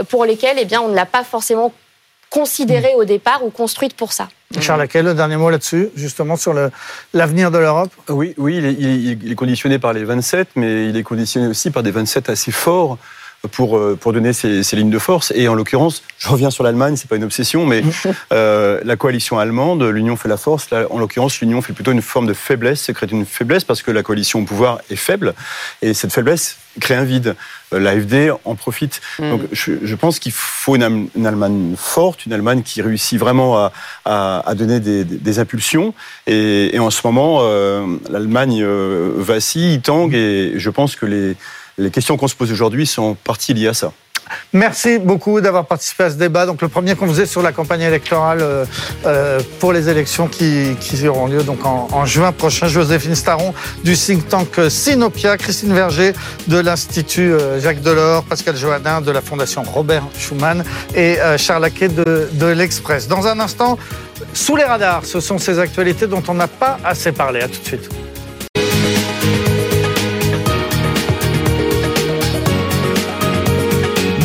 pour 0.09 0.25
lesquels 0.25 0.57
eh 0.59 0.65
bien, 0.65 0.81
on 0.81 0.89
ne 0.89 0.95
l'a 0.95 1.07
pas 1.07 1.25
forcément 1.25 1.73
considérée 2.31 2.95
au 2.95 3.05
départ 3.05 3.45
ou 3.45 3.51
construite 3.51 3.95
pour 3.95 4.13
ça. 4.13 4.29
Charles 4.61 4.87
quel 4.89 5.05
le 5.05 5.15
dernier 5.15 5.37
mot 5.37 5.51
là-dessus, 5.51 5.89
justement 5.97 6.37
sur 6.37 6.55
l'avenir 7.15 7.51
de 7.51 7.59
l'Europe? 7.59 7.91
Oui, 8.09 8.35
oui 8.37 8.57
il 8.57 9.31
est, 9.31 9.35
conditionné 9.35 9.79
par 9.79 9.93
les 9.93 10.05
27, 10.05 10.49
mais 10.57 10.89
il 10.89 10.97
est 10.97 11.03
conditionné 11.03 11.47
aussi 11.47 11.71
par 11.71 11.83
des 11.83 11.91
27 11.91 12.29
assez 12.29 12.53
forts 12.53 12.99
pour, 13.51 13.77
euh, 13.77 13.97
pour 14.01 14.13
donner 14.13 14.33
ces, 14.33 14.63
lignes 14.73 14.91
de 14.91 14.99
force. 14.99 15.33
Et 15.35 15.49
en 15.49 15.55
l'occurrence, 15.55 16.03
je 16.19 16.29
reviens 16.29 16.51
sur 16.51 16.65
l'Allemagne, 16.65 16.97
c'est 16.97 17.09
pas 17.09 17.17
une 17.17 17.25
obsession, 17.25 17.67
mais 17.67 17.83
euh, 18.33 18.81
la 18.85 18.97
coalition 18.97 19.39
allemande, 19.39 19.83
l'union 19.83 20.17
fait 20.17 20.29
la 20.29 20.37
force. 20.37 20.71
Là, 20.71 20.87
en 20.91 20.99
l'occurrence, 20.99 21.41
l'union 21.41 21.63
fait 21.63 21.73
plutôt 21.73 21.93
une 21.93 22.03
forme 22.03 22.27
de 22.27 22.35
faiblesse, 22.35 22.83
c'est 22.83 22.95
créer 22.95 23.11
une 23.11 23.27
faiblesse 23.27 23.65
parce 23.65 23.83
que 23.83 23.91
la 23.91 24.03
coalition 24.03 24.41
au 24.41 24.45
pouvoir 24.45 24.81
est 24.91 24.97
faible. 24.97 25.35
Et 25.81 25.95
cette 25.95 26.13
faiblesse 26.13 26.59
crée 26.81 26.95
un 26.95 27.05
vide. 27.05 27.37
Euh, 27.73 27.79
L'AFD 27.79 28.33
en 28.45 28.55
profite. 28.55 29.01
Mm. 29.19 29.31
Donc 29.31 29.41
je, 29.53 29.95
pense 29.95 30.19
qu'il 30.19 30.33
faut 30.33 30.77
une, 30.77 30.83
Allemagne 31.25 31.75
forte, 31.77 32.27
une 32.27 32.33
Allemagne 32.33 32.63
qui 32.63 32.83
réussit 32.83 33.19
vraiment 33.19 33.59
à, 33.59 33.73
à, 34.05 34.55
donner 34.55 34.81
des, 34.81 35.05
des, 35.05 35.39
impulsions. 35.39 35.95
Et, 36.27 36.75
et, 36.75 36.79
en 36.79 36.91
ce 36.91 37.01
moment, 37.05 37.43
l'Allemagne 38.11 38.65
vacille, 38.65 39.81
tangue, 39.81 40.15
et 40.15 40.55
je 40.57 40.71
pense 40.71 40.97
que 40.97 41.07
les 41.07 41.37
les 41.79 41.91
questions 41.91 42.17
qu'on 42.17 42.29
se 42.29 42.35
pose 42.35 42.53
aujourd'hui 42.53 42.87
sont 42.87 43.15
partie 43.15 43.55
liées 43.55 43.69
à 43.69 43.75
ça. 43.75 43.93
Merci 44.53 44.99
beaucoup 44.99 45.41
d'avoir 45.41 45.67
participé 45.67 46.05
à 46.05 46.11
ce 46.11 46.17
débat. 46.17 46.47
Donc 46.47 46.63
le 46.63 46.69
premier 46.69 46.95
qu'on 46.95 47.09
faisait 47.09 47.27
sur 47.27 47.43
la 47.43 47.53
campagne 47.53 47.83
électorale 47.83 48.39
euh, 48.41 48.65
euh, 49.07 49.41
pour 49.61 49.73
les 49.73 49.89
élections 49.89 50.29
qui, 50.29 50.77
auront 51.07 51.27
lieu 51.27 51.43
en, 51.65 52.05
juin 52.07 52.33
prochain. 52.33 52.69
Joséphine 52.69 53.15
Staron 53.15 53.55
du 53.85 53.97
think 53.97 54.29
tank 54.29 54.61
Sinopia, 54.69 55.37
Christine 55.37 55.73
Verger 55.73 56.13
de 56.49 56.59
l'Institut 56.59 57.33
euh, 57.33 57.61
Jacques 57.61 57.83
Delors, 57.83 58.25
Pascal 58.25 58.57
Johannin 58.57 59.01
de 59.01 59.11
la 59.11 59.21
Fondation 59.21 59.63
Robert 59.63 60.05
Schuman 60.19 60.65
et 60.95 61.19
Charles 61.39 61.63
Laquet 61.63 61.89
de, 61.89 62.29
de 62.33 62.47
l'Express. 62.47 63.09
Dans 63.09 63.27
un 63.27 63.41
instant, 63.41 63.79
sous 64.35 64.57
les 64.57 64.65
radars, 64.65 65.05
ce 65.05 65.21
sont 65.21 65.39
ces 65.39 65.59
actualités 65.59 66.07
dont 66.07 66.23
on 66.29 66.35
n'a 66.35 66.49
pas 66.49 66.79
assez 66.85 67.13
parlé. 67.13 67.41
À 67.41 67.49
tout 67.49 67.61
de 67.61 67.67
suite. 67.67 68.12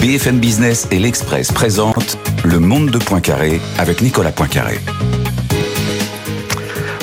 BFM 0.01 0.37
Business 0.39 0.87
et 0.91 0.99
l'Express 0.99 1.51
présentent 1.51 2.19
Le 2.43 2.59
Monde 2.59 2.91
de 2.91 2.99
Poincaré 2.99 3.59
avec 3.79 4.01
Nicolas 4.01 4.31
Poincaré. 4.31 4.77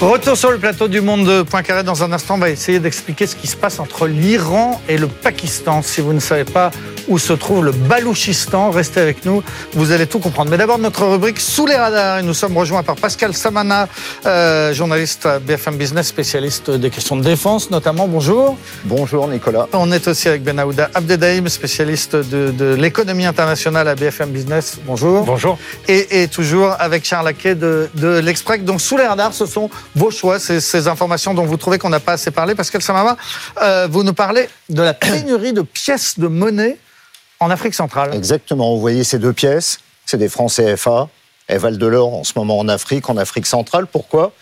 Retour 0.04 0.36
sur 0.36 0.50
le 0.50 0.58
plateau 0.58 0.86
du 0.86 1.00
Monde 1.00 1.26
de 1.26 1.40
Poincaré. 1.40 1.82
Dans 1.82 2.04
un 2.04 2.12
instant, 2.12 2.34
on 2.34 2.38
va 2.38 2.50
essayer 2.50 2.78
d'expliquer 2.78 3.26
ce 3.26 3.34
qui 3.34 3.46
se 3.46 3.56
passe 3.56 3.78
entre 3.78 4.06
l'Iran 4.06 4.78
et 4.86 4.98
le 4.98 5.06
Pakistan. 5.06 5.80
Si 5.80 6.02
vous 6.02 6.12
ne 6.12 6.20
savez 6.20 6.44
pas 6.44 6.70
où 7.08 7.18
se 7.18 7.32
trouve 7.32 7.64
le 7.64 7.72
Balouchistan. 7.72 8.70
Restez 8.70 9.00
avec 9.00 9.24
nous, 9.24 9.42
vous 9.72 9.92
allez 9.92 10.06
tout 10.06 10.18
comprendre. 10.18 10.50
Mais 10.50 10.56
d'abord, 10.56 10.78
notre 10.78 11.06
rubrique 11.06 11.40
Sous 11.40 11.66
les 11.66 11.76
radars. 11.76 12.18
Et 12.18 12.22
nous 12.22 12.34
sommes 12.34 12.56
rejoints 12.56 12.82
par 12.82 12.96
Pascal 12.96 13.34
Samana, 13.34 13.88
euh, 14.26 14.72
journaliste 14.72 15.26
à 15.26 15.38
BFM 15.38 15.76
Business, 15.76 16.08
spécialiste 16.08 16.70
des 16.70 16.90
questions 16.90 17.16
de 17.16 17.22
défense 17.22 17.70
notamment. 17.70 18.08
Bonjour. 18.08 18.56
Bonjour 18.84 19.28
Nicolas. 19.28 19.68
On 19.72 19.90
est 19.92 20.06
aussi 20.08 20.28
avec 20.28 20.42
Ben 20.42 20.58
Aouda 20.58 20.90
Abdedaïm, 20.94 21.48
spécialiste 21.48 22.16
de, 22.16 22.74
l'économie 22.74 23.26
internationale 23.26 23.88
à 23.88 23.94
BFM 23.94 24.30
Business. 24.30 24.78
Bonjour. 24.86 25.24
Bonjour. 25.24 25.58
Et, 25.88 26.28
toujours 26.28 26.74
avec 26.78 27.04
Charles 27.04 27.26
Laquet 27.26 27.54
de, 27.54 27.88
de 27.94 28.18
l'Express. 28.18 28.62
Donc 28.62 28.80
sous 28.80 28.96
les 28.96 29.06
radars, 29.06 29.32
ce 29.32 29.46
sont 29.46 29.70
vos 29.94 30.11
choix, 30.11 30.38
ces, 30.38 30.61
ces 30.61 30.88
informations 30.88 31.35
dont 31.35 31.44
vous 31.44 31.57
trouvez 31.57 31.78
qu'on 31.78 31.90
n'a 31.90 32.00
pas 32.00 32.12
assez 32.12 32.30
parlé. 32.30 32.54
Pascal 32.54 32.83
Samana, 32.83 33.16
euh, 33.62 33.88
vous 33.90 34.02
nous 34.02 34.14
parlez 34.14 34.48
de 34.68 34.83
la 34.83 34.94
pénurie 34.94 35.52
de 35.52 35.62
pièces 35.62 36.18
de 36.18 36.26
monnaie 36.26 36.78
en 37.40 37.50
Afrique 37.50 37.74
centrale. 37.74 38.14
Exactement. 38.14 38.74
Vous 38.74 38.80
voyez 38.80 39.04
ces 39.04 39.18
deux 39.18 39.33
pièces, 39.33 39.78
c'est 40.07 40.18
des 40.18 40.28
francs 40.28 40.52
CFA. 40.52 41.09
Elles 41.46 41.59
valent 41.59 41.76
de 41.76 41.87
l'or 41.87 42.14
en 42.14 42.24
ce 42.24 42.33
moment 42.37 42.59
en 42.59 42.68
Afrique, 42.68 43.11
en 43.11 43.16
Afrique 43.16 43.46
centrale. 43.46 43.87
Pourquoi? 43.87 44.33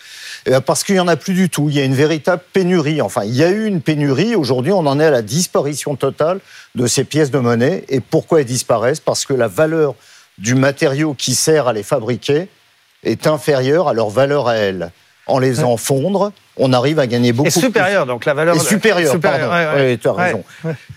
Eh 0.45 0.51
parce 0.65 0.83
qu'il 0.83 0.95
n'y 0.95 1.01
en 1.01 1.07
a 1.07 1.15
plus 1.15 1.33
du 1.33 1.49
tout. 1.49 1.69
Il 1.69 1.75
y 1.75 1.79
a 1.79 1.83
une 1.83 1.95
véritable 1.95 2.41
pénurie. 2.53 3.01
Enfin, 3.01 3.23
il 3.23 3.35
y 3.35 3.43
a 3.43 3.49
eu 3.49 3.65
une 3.65 3.81
pénurie. 3.81 4.35
Aujourd'hui, 4.35 4.71
on 4.71 4.85
en 4.85 4.99
est 4.99 5.05
à 5.05 5.11
la 5.11 5.21
disparition 5.21 5.95
totale 5.95 6.39
de 6.75 6.87
ces 6.87 7.03
pièces 7.03 7.31
de 7.31 7.39
monnaie. 7.39 7.83
Et 7.89 7.99
pourquoi 7.99 8.41
elles 8.41 8.45
disparaissent? 8.45 8.99
Parce 8.99 9.25
que 9.25 9.33
la 9.33 9.47
valeur 9.47 9.95
du 10.37 10.55
matériau 10.55 11.13
qui 11.13 11.35
sert 11.35 11.67
à 11.67 11.73
les 11.73 11.83
fabriquer 11.83 12.47
est 13.03 13.27
inférieure 13.27 13.87
à 13.87 13.93
leur 13.93 14.09
valeur 14.09 14.47
à 14.47 14.55
elles. 14.55 14.91
En 15.25 15.39
les 15.39 15.63
enfondre, 15.63 16.33
on 16.57 16.73
arrive 16.73 16.99
à 16.99 17.07
gagner 17.07 17.31
beaucoup. 17.31 17.47
Et 17.47 17.51
supérieur, 17.51 18.05
donc 18.05 18.25
la 18.25 18.33
valeur. 18.33 18.55
est 18.55 18.59
supérieure, 18.59 19.19
pardon. 19.19 19.49
oui, 19.77 19.97
tu 19.97 20.07
as 20.07 20.13
raison. 20.13 20.43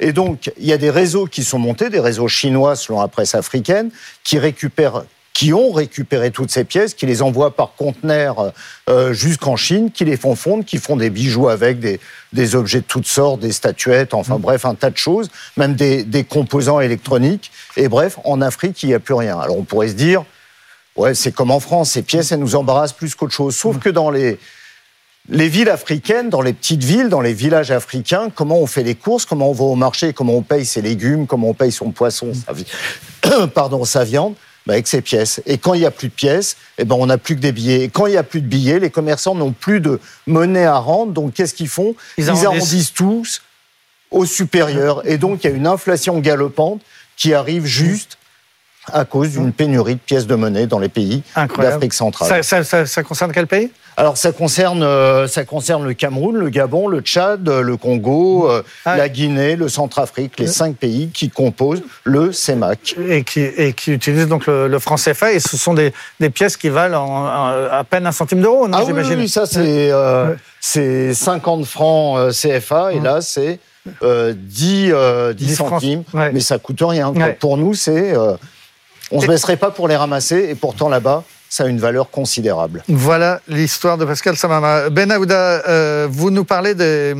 Et 0.01 0.12
donc, 0.12 0.51
il 0.59 0.67
y 0.67 0.73
a 0.73 0.79
des 0.79 0.91
réseaux 0.91 1.27
qui 1.27 1.45
sont 1.45 1.61
montés, 1.61 1.91
des 1.91 2.01
réseaux 2.01 2.27
chinois 2.27 2.75
selon 2.75 3.01
la 3.01 3.09
presse 3.09 3.35
africaine, 3.37 3.91
qui 4.25 4.39
récupèrent 4.39 5.05
qui 5.37 5.53
ont 5.53 5.71
récupéré 5.71 6.31
toutes 6.31 6.51
ces 6.51 6.65
pièces, 6.65 6.95
qui 6.95 7.05
les 7.05 7.21
envoient 7.21 7.55
par 7.55 7.75
conteneurs 7.77 8.55
euh, 8.89 9.12
jusqu'en 9.12 9.55
Chine, 9.55 9.91
qui 9.91 10.07
les 10.07 10.17
font 10.17 10.35
fondre, 10.35 10.65
qui 10.65 10.79
font 10.79 10.97
des 10.97 11.11
bijoux 11.11 11.51
avec 11.51 11.79
des, 11.79 12.01
des 12.33 12.55
objets 12.55 12.81
de 12.81 12.87
toutes 12.87 13.07
sortes, 13.07 13.41
des 13.41 13.53
statuettes, 13.53 14.15
enfin 14.15 14.39
mm. 14.39 14.41
bref, 14.41 14.65
un 14.65 14.75
tas 14.75 14.89
de 14.89 14.97
choses, 14.97 15.29
même 15.59 15.75
des, 15.75 16.05
des 16.05 16.25
composants 16.25 16.81
électroniques. 16.81 17.51
Et 17.77 17.89
bref, 17.89 18.19
en 18.25 18.41
Afrique, 18.41 18.83
il 18.83 18.87
n'y 18.87 18.95
a 18.95 18.99
plus 18.99 19.12
rien. 19.12 19.39
Alors 19.39 19.59
on 19.59 19.65
pourrait 19.65 19.89
se 19.89 19.93
dire, 19.93 20.25
ouais, 20.97 21.15
c'est 21.15 21.33
comme 21.33 21.51
en 21.51 21.61
France, 21.61 21.93
ces 21.93 22.03
pièces, 22.03 22.33
elles 22.33 22.41
nous 22.41 22.57
embarrassent 22.57 22.93
plus 22.93 23.15
qu'autre 23.15 23.35
chose. 23.35 23.57
Sauf 23.57 23.77
mm. 23.77 23.81
que 23.81 23.89
dans 23.89 24.11
les, 24.11 24.39
les 25.29 25.49
villes 25.49 25.71
africaines, 25.71 26.31
dans 26.31 26.41
les 26.41 26.53
petites 26.53 26.85
villes, 26.85 27.09
dans 27.09 27.21
les 27.21 27.33
villages 27.33 27.71
africains, 27.71 28.31
comment 28.35 28.59
on 28.59 28.67
fait 28.67 28.83
les 28.83 28.95
courses, 28.95 29.25
comment 29.25 29.51
on 29.51 29.53
va 29.53 29.65
au 29.65 29.75
marché, 29.75 30.13
comment 30.13 30.37
on 30.37 30.43
paye 30.43 30.65
ses 30.65 30.83
légumes, 30.83 31.27
comment 31.27 31.51
on 31.51 31.55
paye 31.55 31.73
son 31.73 31.91
poisson, 31.91 32.33
sa, 32.35 33.47
pardon, 33.55 33.85
sa 33.85 34.05
viande, 34.05 34.35
bah 34.67 34.75
avec 34.75 34.87
ses 34.87 35.01
pièces. 35.01 35.41
Et 35.47 35.59
quand 35.59 35.75
il 35.75 35.81
n'y 35.81 35.87
a 35.87 35.91
plus 35.91 36.09
de 36.09 36.13
pièces, 36.13 36.57
eh 36.79 36.85
ben 36.85 36.97
on 36.97 37.07
n'a 37.07 37.19
plus 37.19 37.37
que 37.37 37.41
des 37.41 37.53
billets. 37.53 37.85
Et 37.85 37.89
quand 37.89 38.07
il 38.07 38.11
n'y 38.11 38.17
a 38.17 38.23
plus 38.23 38.41
de 38.41 38.49
billets, 38.49 38.79
les 38.79 38.91
commerçants 38.91 39.35
n'ont 39.35 39.53
plus 39.53 39.81
de 39.81 40.01
monnaie 40.27 40.65
à 40.65 40.79
rendre. 40.79 41.13
Donc 41.13 41.35
qu'est-ce 41.35 41.55
qu'ils 41.55 41.69
font? 41.69 41.95
Ils, 42.19 42.31
arrondissent 42.31 42.93
tous 42.93 43.43
au 44.11 44.25
supérieur. 44.25 45.07
Et 45.07 45.19
donc 45.19 45.45
il 45.45 45.51
y 45.51 45.53
a 45.53 45.57
une 45.57 45.67
inflation 45.67 46.19
galopante 46.19 46.81
qui 47.17 47.33
arrive 47.33 47.65
juste 47.65 48.19
à 48.92 49.05
cause 49.05 49.31
d'une 49.31 49.53
pénurie 49.53 49.94
de 49.94 50.01
pièces 50.01 50.27
de 50.27 50.35
monnaie 50.35 50.66
dans 50.66 50.79
les 50.79 50.88
pays 50.88 51.22
d'Afrique 51.59 51.94
centrale. 51.94 52.42
Ça, 52.44 53.03
concerne 53.03 53.33
quel 53.33 53.46
pays? 53.46 53.70
Alors 53.99 54.18
ça 54.18 54.31
concerne, 54.33 54.83
euh, 54.83 55.27
ça 55.27 55.44
concerne 55.44 55.87
le 55.87 55.94
Cameroun, 55.94 56.37
le 56.37 56.51
Gabon, 56.51 56.87
le 56.87 57.01
Tchad, 57.01 57.49
le 57.49 57.77
Congo, 57.79 58.51
euh, 58.51 58.62
ah 58.85 58.94
la 58.94 59.09
Guinée, 59.09 59.57
le 59.57 59.70
Centrafrique, 59.70 60.38
les 60.38 60.49
cinq 60.49 60.77
pays 60.77 61.09
qui 61.09 61.31
composent 61.31 61.83
le 62.05 62.31
CEMAC. 62.31 62.96
Et 63.09 63.25
qui, 63.25 63.40
et 63.40 63.72
qui 63.72 63.92
utilisent 63.92 64.29
donc 64.29 64.46
le, 64.46 64.79
franc 64.79 64.96
CFA, 64.96 65.33
et 65.33 65.40
ce 65.40 65.57
sont 65.57 65.72
des, 65.72 65.94
des 66.20 66.29
pièces 66.29 66.59
qui 66.59 66.68
valent 66.68 67.27
à 67.70 67.85
peine 67.85 68.07
un 68.07 68.12
centime 68.12 68.42
d'euro, 68.42 68.68
non 68.68 68.79
Ah 68.79 68.85
oui, 68.85 68.92
oui, 69.16 69.29
ça 69.31 69.46
c'est 69.46 69.90
euh, 69.90 70.35
50 70.61 71.64
francs 71.64 72.33
CFA, 72.33 72.92
et 72.92 73.01
là 73.01 73.22
c'est 73.22 73.59
10, 74.03 74.92
10, 75.35 75.55
centimes, 75.57 76.03
mais 76.12 76.40
ça 76.40 76.59
coûte 76.59 76.83
rien. 76.83 77.14
Pour 77.40 77.57
nous, 77.57 77.72
c'est 77.72 78.14
on 79.11 79.16
ne 79.16 79.23
se 79.23 79.27
baisserait 79.27 79.57
pas 79.57 79.71
pour 79.71 79.88
les 79.88 79.97
ramasser, 79.97 80.49
et 80.51 80.55
pourtant 80.55 80.88
là-bas, 80.88 81.25
ça 81.49 81.64
a 81.64 81.66
une 81.69 81.79
valeur 81.79 82.11
considérable. 82.11 82.83
Voilà 82.88 83.40
l'histoire 83.49 83.99
de 83.99 84.05
Pascal 84.05 84.37
Samama. 84.37 84.90
Ben 84.90 85.11
Aouda, 85.11 85.62
euh, 85.69 86.09
vous 86.11 86.31
nous 86.31 86.45
parlez 86.45 86.75
des, 86.75 87.14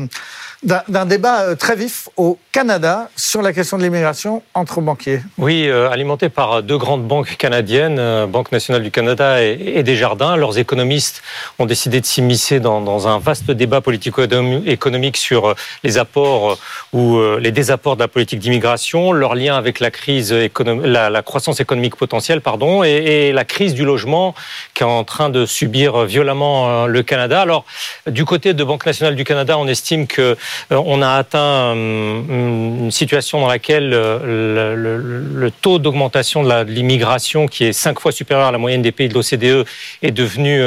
d'un 0.63 1.05
débat 1.05 1.41
euh, 1.41 1.55
très 1.55 1.75
vif 1.75 2.09
au 2.17 2.37
Canada 2.51 3.09
sur 3.15 3.41
la 3.41 3.53
question 3.53 3.77
de 3.77 3.83
l'immigration 3.83 4.41
entre 4.53 4.81
banquiers. 4.81 5.21
Oui, 5.37 5.67
euh, 5.67 5.89
alimenté 5.89 6.29
par 6.29 6.63
deux 6.63 6.77
grandes 6.77 7.07
banques 7.07 7.37
canadiennes, 7.37 7.99
euh, 7.99 8.25
Banque 8.25 8.51
nationale 8.51 8.81
du 8.83 8.91
Canada 8.91 9.43
et, 9.43 9.83
Desjardins. 9.83 10.35
Leurs 10.35 10.57
économistes 10.57 11.21
ont 11.59 11.65
décidé 11.65 12.01
de 12.01 12.05
s'immiscer 12.05 12.59
dans, 12.59 13.07
un 13.07 13.19
vaste 13.19 13.51
débat 13.51 13.81
politico-économique 13.81 15.17
sur 15.17 15.55
les 15.83 15.97
apports 15.97 16.57
ou 16.93 17.19
les 17.39 17.51
désapports 17.51 17.95
de 17.95 18.01
la 18.01 18.07
politique 18.07 18.39
d'immigration, 18.39 19.11
leur 19.11 19.35
lien 19.35 19.55
avec 19.55 19.79
la 19.79 19.91
crise, 19.91 20.33
la, 20.33 21.21
croissance 21.21 21.59
économique 21.59 21.95
potentielle, 21.95 22.41
pardon, 22.41 22.83
et, 22.83 23.31
la 23.31 23.45
crise 23.45 23.73
du 23.73 23.85
logement 23.85 24.33
qui 24.73 24.83
est 24.83 24.85
en 24.85 25.03
train 25.03 25.29
de 25.29 25.45
subir 25.45 26.05
violemment 26.05 26.87
le 26.87 27.03
Canada. 27.03 27.41
Alors, 27.41 27.65
du 28.07 28.25
côté 28.25 28.53
de 28.53 28.63
Banque 28.63 28.85
nationale 28.85 29.15
du 29.15 29.23
Canada, 29.23 29.57
on 29.57 29.67
estime 29.67 30.07
que 30.07 30.27
euh, 30.27 30.35
on 30.69 31.01
a 31.01 31.11
atteint 31.11 31.75
euh, 31.75 32.83
une 32.85 32.91
situation 32.91 33.41
dans 33.41 33.47
laquelle 33.47 33.91
euh, 33.93 34.75
le, 34.75 35.51
taux 35.51 35.79
d'augmentation 35.79 36.43
de 36.43 36.63
l'immigration, 36.63 37.47
qui 37.47 37.65
est 37.65 37.73
cinq 37.73 37.99
fois 37.99 38.11
supérieur 38.11 38.47
à 38.47 38.51
la 38.51 38.57
moyenne 38.57 38.81
des 38.81 38.91
pays 38.91 39.07
de 39.07 39.13
l'OCDE, 39.13 39.65
est 40.01 40.11
devenu, 40.11 40.61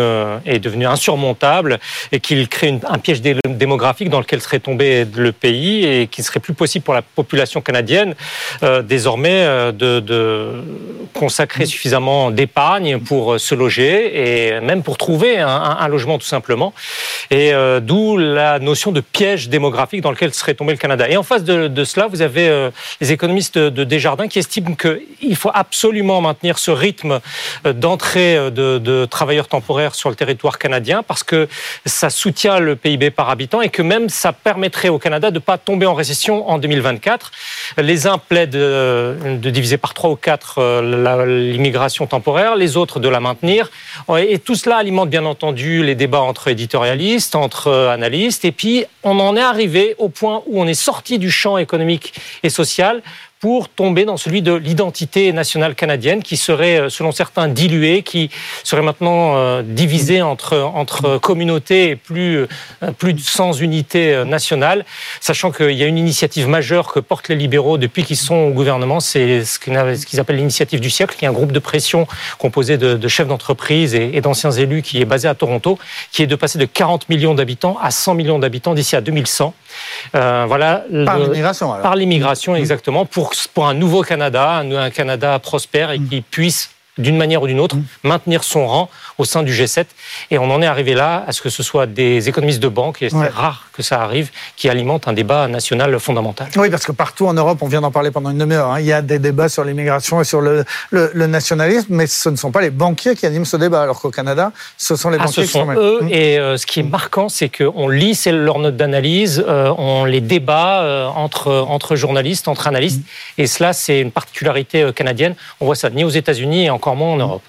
est 0.47 0.59
devenu 0.59 0.87
insurmontable 0.87 1.78
et 2.12 2.20
qu'il 2.20 2.49
crée 2.49 2.78
un 2.89 2.99
piège 2.99 3.20
démographique 3.20 4.09
dans 4.09 4.20
lequel 4.20 4.41
serait 4.41 4.59
tombé 4.59 5.07
le 5.14 5.33
pays 5.33 5.85
et 5.85 6.07
qu'il 6.07 6.24
serait 6.24 6.41
plus 6.41 6.55
possible 6.55 6.85
pour 6.85 6.95
la 6.95 7.03
population 7.03 7.61
canadienne 7.61 8.14
désormais 8.85 9.72
de, 9.72 10.62
consacrer 11.14 11.66
suffisamment 11.66 12.31
d'épargne 12.31 12.99
pour 12.99 13.39
se 13.39 13.55
loger 13.55 14.55
et 14.55 14.61
même 14.61 14.83
pour 14.83 14.97
trouver 14.97 15.39
un, 15.39 15.89
logement 15.89 16.18
tout 16.18 16.26
simplement. 16.26 16.72
Et 17.31 17.53
d'où 17.83 18.16
la 18.16 18.59
notion 18.59 18.93
de 18.93 19.01
piège 19.01 19.49
démographique 19.49 19.70
dans 20.01 20.11
lequel 20.11 20.33
serait 20.35 20.55
tombé 20.55 20.73
le 20.73 20.79
Canada. 20.79 21.09
Et 21.09 21.16
en 21.16 21.23
face 21.23 21.45
de, 21.45 21.85
cela, 21.85 22.07
vous 22.07 22.23
avez 22.23 22.49
euh, 22.49 22.71
les 23.01 23.12
économistes 23.12 23.59
de 23.59 23.85
Desjardins 23.85 24.29
qui 24.29 24.39
estiment 24.39 24.75
qu'il 24.75 25.37
faut 25.37 25.51
absolument 25.53 26.21
maintenir 26.21 26.59
ce 26.59 26.71
rythme 26.71 27.21
euh, 27.66 27.73
d'entrée 27.73 28.37
euh, 28.37 28.51
de, 28.51 29.05
travailleurs 29.07 29.49
temporaires 29.49 29.95
sur 29.95 30.11
le 30.11 30.14
territoire 30.14 30.59
canadien 30.59 31.03
parce 31.03 31.23
que 31.23 31.49
ça 31.87 32.11
soutient 32.11 32.59
le 32.59 32.77
PIB 32.77 33.11
par 33.11 33.31
habitant 33.31 33.61
et 33.61 33.68
que 33.68 33.83
même 33.83 34.09
ça 34.09 34.33
permettrait 34.33 34.89
au 34.89 34.99
Canada 34.99 35.31
de 35.31 35.37
ne 35.37 35.41
pas 35.41 35.59
tomber 35.59 35.87
en 35.87 35.95
récession 35.95 36.49
en 36.49 36.59
2024. 36.59 37.33
Les 37.79 38.07
uns 38.07 38.18
plaident 38.18 38.51
de 38.51 39.51
diviser 39.51 39.79
par 39.79 39.95
trois 39.95 40.11
ou 40.11 40.16
quatre 40.16 40.61
l'immigration 41.25 42.07
temporaire, 42.07 42.57
les 42.57 42.77
autres 42.77 43.01
de 43.01 43.09
la 43.09 43.21
maintenir. 43.21 43.71
Et 44.18 44.39
tout 44.39 44.55
cela 44.55 44.77
alimente 44.77 45.09
bien 45.09 45.25
entendu 45.25 45.83
les 45.83 45.95
débats 45.95 46.21
entre 46.21 46.49
éditorialistes, 46.49 47.35
entre 47.35 47.71
analystes. 47.71 48.45
Et 48.45 48.53
puis, 48.53 48.85
on 49.03 49.18
en 49.18 49.37
est 49.37 49.41
arrivé 49.41 49.60
au 49.99 50.09
point 50.09 50.43
où 50.47 50.61
on 50.61 50.67
est 50.67 50.75
sorti 50.75 51.19
du 51.19 51.31
champ 51.31 51.59
économique 51.59 52.15
et 52.43 52.51
social 52.51 53.03
pour 53.41 53.70
tomber 53.70 54.05
dans 54.05 54.18
celui 54.18 54.43
de 54.43 54.53
l'identité 54.53 55.32
nationale 55.32 55.74
canadienne 55.74 56.22
qui 56.22 56.36
serait, 56.36 56.78
euh, 56.78 56.88
selon 56.91 57.11
certains, 57.11 57.49
diluée, 57.49 58.03
qui 58.03 58.28
serait 58.64 58.82
maintenant 58.82 59.36
euh, 59.36 59.62
divisée 59.64 60.20
entre, 60.20 60.59
entre 60.59 61.16
communautés 61.16 61.91
et 61.91 61.97
plus, 61.97 62.47
euh, 62.82 62.93
plus 62.99 63.18
sans 63.18 63.59
unité 63.59 64.24
nationale, 64.26 64.84
sachant 65.22 65.51
qu'il 65.51 65.72
y 65.72 65.82
a 65.82 65.86
une 65.86 65.97
initiative 65.97 66.49
majeure 66.49 66.93
que 66.93 67.01
portent 67.01 67.30
les 67.30 67.34
libéraux 67.36 67.78
depuis 67.78 68.05
qu'ils 68.05 68.18
sont 68.18 68.34
au 68.34 68.51
gouvernement, 68.51 69.01
c'est 69.01 69.45
ce 69.45 69.59
qu'ils 69.59 70.20
appellent 70.20 70.36
l'initiative 70.36 70.80
du 70.80 70.91
siècle, 70.91 71.16
qui 71.18 71.24
est 71.24 71.28
un 71.28 71.32
groupe 71.32 71.53
de 71.53 71.59
pression 71.59 72.07
composé 72.38 72.76
de, 72.76 73.09
chefs 73.09 73.26
d'entreprise 73.26 73.95
et, 73.95 74.20
d'anciens 74.20 74.51
élus 74.51 74.82
qui 74.82 75.01
est 75.01 75.07
basé 75.07 75.28
à 75.28 75.34
Toronto, 75.34 75.78
qui 76.12 76.22
est 76.22 76.26
de 76.26 76.36
passer 76.36 76.59
de 76.59 76.66
40 76.66 77.09
millions 77.09 77.34
d'habitants 77.34 77.78
à 77.80 77.91
100 77.91 78.14
millions 78.14 78.38
d'habitants 78.38 78.74
d'ici 78.74 78.97
à 78.97 79.01
2100. 79.01 79.55
Voilà. 80.12 80.85
Par 81.05 81.18
l'immigration, 81.18 81.73
Par 81.83 81.97
l'immigration, 81.97 82.57
exactement, 82.57 83.05
pour 83.07 83.33
pour, 83.55 83.66
un 83.66 83.75
nouveau 83.75 84.03
Canada, 84.03 84.57
un, 84.57 84.91
Canada 84.91 85.39
prospère 85.39 85.91
et 85.91 85.99
mm. 85.99 86.09
qui 86.09 86.21
puisse 86.21 86.71
d'une 86.99 87.16
manière 87.16 87.43
ou 87.43 87.47
d'une 87.47 87.61
autre, 87.61 87.77
mm. 87.77 87.85
maintenir 88.05 88.45
son 88.45 88.66
rang 88.66 88.91
au 89.21 89.25
sein 89.25 89.43
du 89.43 89.53
G7. 89.53 89.85
Et 90.31 90.39
on 90.39 90.51
en 90.51 90.62
est 90.62 90.66
arrivé 90.66 90.95
là 90.95 91.25
à 91.27 91.33
ce 91.33 91.43
que 91.43 91.51
ce 91.51 91.62
soit 91.62 91.87
des 91.87 92.29
économistes 92.29 92.61
de 92.61 92.68
banque, 92.68 93.03
et 93.03 93.11
c'est 93.11 93.29
rare 93.29 93.68
que 93.73 93.83
ça 93.83 94.01
arrive, 94.01 94.31
qui 94.57 94.68
alimentent 94.68 95.09
un 95.09 95.12
débat 95.12 95.47
national 95.47 95.99
fondamental. 96.01 96.49
Oui, 96.57 96.71
parce 96.71 96.85
que 96.85 96.93
partout 96.93 97.27
en 97.27 97.35
Europe, 97.35 97.59
on 97.61 97.68
vient 97.68 97.83
d'en 97.83 97.91
parler 97.91 98.11
pendant 98.11 98.31
une 98.31 98.39
demi-heure, 98.39 98.71
hein, 98.71 98.81
il 98.81 98.87
y 98.87 98.93
a 98.93 99.03
des 99.03 99.18
débats 99.18 99.49
sur 99.49 99.64
l'immigration 99.64 100.21
et 100.21 100.25
sur 100.25 100.41
le, 100.41 100.64
le, 100.91 101.27
nationalisme, 101.27 101.89
mais 101.91 102.07
ce 102.07 102.31
ne 102.31 102.37
sont 102.37 102.51
pas 102.51 102.62
les 102.62 102.71
banquiers 102.71 103.14
qui 103.14 103.27
animent 103.27 103.45
ce 103.45 103.59
débat, 103.59 103.83
alors 103.83 104.01
qu'au 104.01 104.11
Canada, 104.11 104.53
ce 104.79 104.97
sont 104.97 105.11
les 105.11 105.18
ah, 105.21 105.25
banquiers 105.25 105.47
ce 105.47 105.53
sont 105.53 105.66
qui 105.66 105.75
sont 105.75 105.81
eux. 105.81 106.01
Et 106.11 106.39
euh, 106.39 106.57
ce 106.57 106.66
qui 106.66 106.81
est 106.81 106.85
marquant, 106.99 107.29
c'est 107.29 107.51
qu'on 107.51 107.89
lit 107.89 108.18
leurs 108.27 108.59
notes 108.59 108.77
d'analyse, 108.77 109.45
euh, 109.47 109.73
on 109.77 110.05
les 110.05 110.21
débat 110.21 110.81
euh, 110.81 111.07
entre, 111.07 111.53
entre 111.53 111.95
journalistes, 111.95 112.49
entre 112.49 112.66
analystes, 112.66 113.03
et 113.37 113.47
cela, 113.47 113.73
c'est 113.73 114.01
une 114.01 114.12
particularité 114.12 114.93
canadienne. 114.95 115.35
On 115.61 115.66
voit 115.66 115.75
ça 115.75 115.91
ni 115.91 116.05
aux 116.05 116.11
États-Unis 116.11 116.64
et 116.66 116.71
encore 116.71 116.97
moins 116.97 117.12
en 117.12 117.16
Europe. 117.16 117.43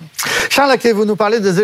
Charles 0.50 0.70
Laquet, 0.70 0.92
vous 0.92 1.06
nous 1.06 1.16
parlez 1.16 1.40
des 1.40 1.61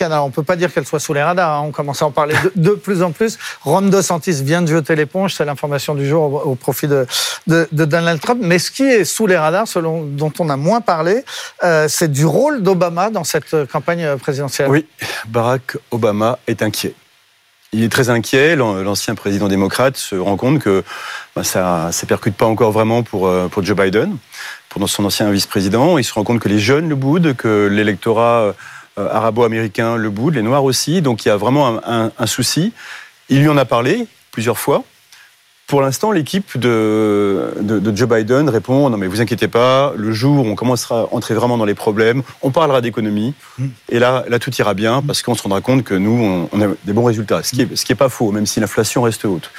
Alors, 0.00 0.24
on 0.24 0.28
ne 0.28 0.32
peut 0.32 0.42
pas 0.42 0.56
dire 0.56 0.72
qu'elles 0.72 0.86
soient 0.86 1.00
sous 1.00 1.14
les 1.14 1.22
radars. 1.22 1.60
Hein. 1.60 1.64
On 1.66 1.70
commence 1.70 2.02
à 2.02 2.06
en 2.06 2.10
parler 2.10 2.34
de, 2.56 2.70
plus 2.70 3.02
en 3.02 3.12
plus. 3.12 3.38
Ron 3.62 3.82
DeSantis 3.82 4.42
vient 4.42 4.62
de 4.62 4.66
jeter 4.66 4.96
l'éponge. 4.96 5.34
C'est 5.34 5.44
l'information 5.44 5.94
du 5.94 6.06
jour 6.06 6.46
au, 6.46 6.54
profit 6.54 6.88
de, 6.88 7.06
Donald 7.72 8.20
Trump. 8.20 8.40
Mais 8.42 8.58
ce 8.58 8.70
qui 8.70 8.84
est 8.84 9.04
sous 9.04 9.26
les 9.26 9.36
radars, 9.36 9.68
selon, 9.68 10.02
dont 10.04 10.32
on 10.38 10.48
a 10.48 10.56
moins 10.56 10.80
parlé, 10.80 11.24
euh, 11.64 11.86
c'est 11.88 12.10
du 12.10 12.26
rôle 12.26 12.62
d'Obama 12.62 13.10
dans 13.10 13.24
cette 13.24 13.66
campagne 13.70 14.16
présidentielle. 14.16 14.68
Oui, 14.68 14.86
Barack 15.28 15.76
Obama 15.90 16.38
est 16.46 16.62
inquiet. 16.62 16.94
Il 17.72 17.84
est 17.84 17.90
très 17.90 18.08
inquiet. 18.08 18.56
L'ancien 18.56 19.14
président 19.14 19.48
démocrate 19.48 19.96
se 19.96 20.16
rend 20.16 20.36
compte 20.36 20.58
que 20.58 20.82
bah, 21.36 21.44
ça 21.44 21.90
ne 21.90 22.06
percute 22.06 22.34
pas 22.34 22.46
encore 22.46 22.72
vraiment 22.72 23.02
pour, 23.02 23.26
euh, 23.26 23.48
pour 23.48 23.62
Joe 23.62 23.76
Biden, 23.76 24.16
pour 24.70 24.88
son 24.88 25.04
ancien 25.04 25.30
vice-président. 25.30 25.98
Il 25.98 26.04
se 26.04 26.14
rend 26.14 26.24
compte 26.24 26.40
que 26.40 26.48
les 26.48 26.58
jeunes 26.58 26.88
le 26.88 26.94
boudent, 26.94 27.34
que 27.34 27.66
l'électorat 27.66 28.54
euh, 28.98 29.08
arabo-américain 29.10 29.96
le 29.96 30.10
boude, 30.10 30.34
les 30.34 30.42
Noirs 30.42 30.64
aussi. 30.64 31.02
Donc 31.02 31.24
il 31.24 31.28
y 31.28 31.30
a 31.30 31.36
vraiment 31.36 31.80
un, 31.86 32.26
souci. 32.26 32.72
Il 33.28 33.40
lui 33.40 33.48
en 33.48 33.56
a 33.56 33.64
parlé 33.64 34.06
plusieurs 34.32 34.58
fois. 34.58 34.84
Pour 35.66 35.82
l'instant, 35.82 36.12
l'équipe 36.12 36.58
de, 36.58 37.52
de, 37.60 37.94
Joe 37.94 38.08
Biden 38.08 38.48
répond 38.48 38.88
non 38.88 38.96
mais 38.96 39.06
vous 39.06 39.20
inquiétez 39.20 39.48
pas, 39.48 39.92
le 39.96 40.12
jour 40.12 40.46
où 40.46 40.48
on 40.48 40.54
commencera 40.54 41.02
à 41.02 41.08
entrer 41.12 41.34
vraiment 41.34 41.58
dans 41.58 41.66
les 41.66 41.74
problèmes, 41.74 42.22
on 42.40 42.50
parlera 42.50 42.80
d'économie 42.80 43.34
mm. 43.58 43.66
et 43.90 43.98
là, 43.98 44.24
là 44.28 44.38
tout 44.38 44.50
ira 44.56 44.72
bien 44.72 45.02
parce 45.02 45.20
qu'on 45.20 45.34
se 45.34 45.42
rendra 45.42 45.60
compte 45.60 45.84
que 45.84 45.92
nous 45.92 46.48
on, 46.50 46.62
a 46.62 46.68
des 46.84 46.94
bons 46.94 47.04
résultats, 47.04 47.42
ce 47.42 47.50
qui 47.54 47.60
est 47.60 47.76
ce 47.76 47.84
qui 47.84 47.92
est 47.92 47.96
pas 47.96 48.08
faux, 48.08 48.32
même 48.32 48.46
si 48.46 48.60
l'inflation 48.60 49.02
reste 49.02 49.26
haute. 49.26 49.50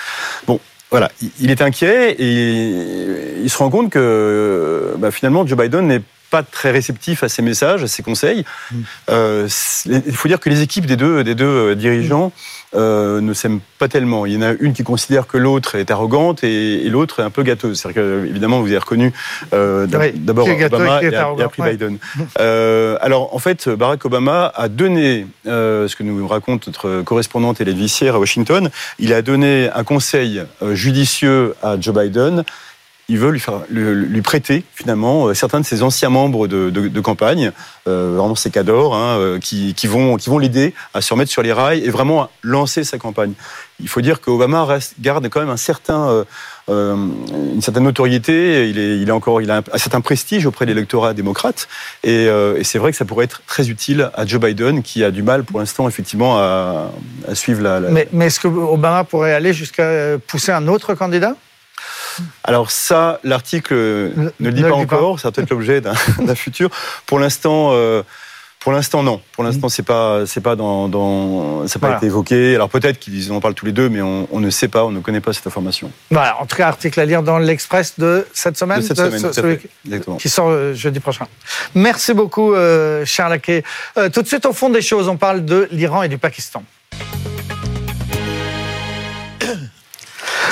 Bon, 0.47 0.59
voilà, 0.91 1.11
il 1.39 1.51
est 1.51 1.61
inquiet 1.61 2.15
et 2.17 3.41
il 3.43 3.49
se 3.49 3.57
rend 3.57 3.69
compte 3.69 3.91
que 3.91 4.95
bah, 4.97 5.11
finalement 5.11 5.45
Joe 5.45 5.57
Biden 5.57 5.87
n'est 5.87 6.01
pas 6.29 6.43
très 6.43 6.71
réceptif 6.71 7.23
à 7.23 7.29
ses 7.29 7.41
messages, 7.41 7.83
à 7.83 7.87
ses 7.87 8.03
conseils. 8.03 8.45
Mm. 8.71 8.75
Euh, 9.09 9.47
il 9.85 10.15
faut 10.15 10.27
dire 10.27 10.39
que 10.39 10.49
les 10.49 10.61
équipes 10.61 10.85
des 10.85 10.95
deux, 10.95 11.23
des 11.23 11.35
deux 11.35 11.45
euh, 11.45 11.75
dirigeants 11.75 12.31
euh, 12.75 13.21
ne 13.21 13.33
s'aiment 13.33 13.61
pas 13.77 13.87
tellement. 13.87 14.25
Il 14.25 14.33
y 14.33 14.37
en 14.37 14.41
a 14.41 14.53
une 14.59 14.73
qui 14.73 14.83
considère 14.83 15.27
que 15.27 15.37
l'autre 15.37 15.75
est 15.75 15.91
arrogante 15.91 16.43
et, 16.43 16.89
l'autre 16.89 17.19
est 17.19 17.23
un 17.23 17.29
peu 17.29 17.43
gâteuse. 17.43 17.79
C'est-à-dire 17.79 18.01
que, 18.01 18.25
évidemment, 18.27 18.61
vous 18.61 18.67
avez 18.67 18.77
reconnu 18.77 19.13
d'abord 19.51 20.47
Obama 20.47 21.03
et, 21.03 21.15
après 21.15 21.71
Biden. 21.71 21.97
alors, 22.37 23.33
en 23.33 23.39
fait, 23.39 23.69
Barack 23.69 24.05
Obama 24.05 24.51
a 24.55 24.67
donné, 24.67 25.27
ce 25.45 25.95
que 25.95 26.03
nous 26.03 26.27
raconte 26.27 26.67
notre 26.67 27.01
correspondante 27.01 27.57
télévisière 27.57 28.15
à 28.15 28.19
Washington, 28.19 28.69
il 28.99 29.13
a 29.13 29.21
donné 29.21 29.69
un 29.73 29.83
conseil 29.83 30.43
judicieux 30.73 31.55
à 31.61 31.79
Joe 31.79 31.95
Biden 31.95 32.43
il 33.09 33.17
veut 33.17 33.31
lui, 33.31 34.21
prêter 34.21 34.63
finalement 34.75 35.27
euh, 35.27 35.33
certains 35.33 35.59
de 35.59 35.65
ses 35.65 35.81
anciens 35.81 36.09
membres 36.09 36.47
de, 36.47 36.99
campagne, 37.01 37.51
euh, 37.87 38.15
vraiment 38.17 38.35
ses 38.35 38.51
cadors, 38.51 38.95
hein, 38.95 39.17
euh, 39.17 39.39
qui, 39.39 39.73
vont, 39.87 40.17
l'aider 40.37 40.73
à 40.93 41.01
se 41.01 41.11
remettre 41.11 41.31
sur 41.31 41.41
les 41.41 41.51
rails 41.51 41.83
et 41.83 41.89
vraiment 41.89 42.23
à 42.23 42.29
lancer 42.43 42.83
sa 42.83 42.97
campagne. 42.97 43.33
Il 43.79 43.87
faut 43.87 44.01
dire 44.01 44.21
qu'Obama 44.21 44.67
garde 44.99 45.27
quand 45.29 45.39
même 45.39 45.49
un 45.49 45.57
certain, 45.57 46.25
une 46.67 47.61
certaine 47.61 47.85
notoriété, 47.85 48.69
il, 48.69 48.77
est, 48.77 48.99
il, 48.99 49.11
encore, 49.11 49.41
il 49.41 49.49
a 49.49 49.63
un, 49.71 49.77
certain 49.77 50.01
prestige 50.01 50.45
auprès 50.45 50.65
de 50.65 50.71
l'électorat 50.71 51.13
démocrate, 51.13 51.67
et, 52.03 52.29
c'est 52.63 52.77
vrai 52.77 52.91
que 52.91 52.97
ça 52.97 53.05
pourrait 53.05 53.25
être 53.25 53.41
très 53.47 53.69
utile 53.69 54.11
à 54.13 54.25
Joe 54.25 54.41
Biden, 54.41 54.83
qui 54.83 55.03
a 55.03 55.11
du 55.11 55.23
mal 55.23 55.45
pour 55.45 55.59
l'instant 55.59 55.87
effectivement 55.87 56.37
à, 56.37 56.91
suivre 57.33 57.63
la... 57.63 57.79
Mais, 57.79 58.07
mais 58.11 58.25
est-ce 58.25 58.41
que 58.41 58.49
Obama 58.49 59.05
pourrait 59.05 59.33
aller 59.33 59.53
jusqu'à 59.53 60.17
pousser 60.27 60.51
un 60.51 60.67
autre 60.67 60.93
candidat? 60.93 61.35
Alors 62.43 62.71
ça, 62.71 63.19
l'article 63.23 63.75
ne 63.75 64.31
le 64.39 64.51
dit 64.51 64.63
pas 64.63 64.73
encore, 64.73 65.19
ça 65.19 65.27
va 65.27 65.31
peut-être 65.31 65.51
l'objet 65.51 65.81
d'un 65.81 66.35
futur. 66.35 66.69
Pour 67.05 67.19
l'instant, 67.19 67.69
euh, 67.73 68.03
pour 68.59 68.73
l'instant, 68.73 69.03
non. 69.03 69.21
Pour 69.31 69.45
l'instant, 69.45 69.69
c'est 69.69 69.83
pas, 69.83 70.25
c'est 70.25 70.41
pas 70.41 70.55
dans, 70.57 71.65
ça 71.67 71.79
n'a 71.79 71.87
pas 71.87 71.97
été 71.97 72.07
évoqué. 72.07 72.55
Alors 72.55 72.69
peut-être 72.69 72.99
qu'ils 72.99 73.31
en 73.31 73.39
parlent 73.39 73.53
tous 73.53 73.65
les 73.65 73.71
deux, 73.71 73.87
mais 73.87 74.01
on, 74.01 74.39
ne 74.39 74.49
sait 74.49 74.67
pas, 74.67 74.83
on 74.83 74.91
ne 74.91 74.99
connaît 74.99 75.21
pas 75.21 75.31
cette 75.31 75.47
information. 75.47 75.91
Voilà. 76.11 76.41
En 76.41 76.45
tout 76.45 76.57
cas, 76.57 76.67
article 76.67 76.99
à 76.99 77.05
lire 77.05 77.23
dans 77.23 77.39
l'Express 77.39 77.97
de 77.97 78.27
cette 78.33 78.57
semaine, 78.57 78.81
de 78.81 78.85
cette 78.85 78.97
semaine, 79.33 79.59
qui 80.17 80.29
sort 80.29 80.49
euh, 80.49 80.73
jeudi 80.73 80.99
prochain. 80.99 81.25
Merci 81.73 82.13
beaucoup, 82.13 82.53
euh, 82.53 83.05
Charles 83.05 83.31
Laquet. 83.31 83.63
tout 84.11 84.21
de 84.21 84.27
suite, 84.27 84.45
au 84.45 84.53
fond 84.53 84.69
des 84.69 84.81
choses, 84.81 85.07
on 85.07 85.17
parle 85.17 85.45
de 85.45 85.67
l'Iran 85.71 86.03
et 86.03 86.09
du 86.09 86.17
Pakistan. 86.17 86.63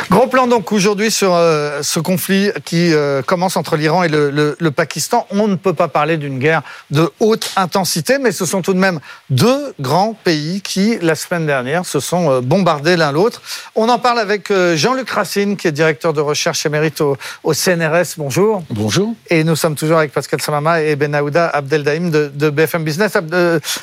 Gros 0.10 0.28
plan 0.28 0.47
donc 0.47 0.72
aujourd'hui 0.72 1.12
sur 1.12 1.34
euh, 1.36 1.82
ce 1.84 1.99
conflit 1.99 2.49
qui 2.64 2.93
euh, 2.93 3.22
commence 3.22 3.58
entre 3.58 3.76
l'Iran 3.76 4.03
et 4.03 4.08
le, 4.08 4.32
le, 4.32 4.55
le, 4.58 4.72
Pakistan. 4.72 5.28
On 5.32 5.49
ne 5.49 5.55
peut 5.55 5.74
pas 5.74 5.89
parler 5.89 6.16
d'une 6.16 6.39
guerre 6.39 6.62
de 6.91 7.12
haute 7.20 7.51
intensité, 7.58 8.18
mais 8.18 8.32
ce 8.32 8.45
sont 8.45 8.62
tout 8.62 8.74
de 8.74 8.80
même 8.80 9.01
deux 9.30 9.74
grands 9.82 10.14
pays 10.14 10.62
qui, 10.62 10.97
la 11.01 11.16
semaine 11.16 11.45
dernière, 11.45 11.86
se 11.86 11.99
sont 11.99 12.32
euh, 12.32 12.41
bombardés 12.41 12.95
l'un 12.95 13.12
l'autre. 13.12 13.41
On 13.76 13.89
en 13.89 13.99
parle 13.99 14.20
avec 14.20 14.49
Jean-Luc 14.76 15.10
Racine, 15.10 15.58
qui 15.58 15.68
est 15.68 15.74
directeur 15.74 16.14
de 16.14 16.22
recherche 16.22 16.66
émérite 16.66 17.01
au, 17.01 17.18
au, 17.43 17.53
CNRS. 17.53 18.16
Bonjour. 18.18 18.64
Bonjour. 18.70 19.14
Et 19.30 19.43
nous 19.43 19.58
sommes 19.58 19.76
toujours 19.76 19.97
avec 19.97 20.14
Pascal 20.14 20.41
Samama 20.41 20.82
et 20.82 20.95
Benaouda 20.95 21.49
Abdeldaïm 21.49 22.12
de, 22.12 22.32
de 22.34 22.49
BFM 22.49 22.86
Business. 22.86 23.18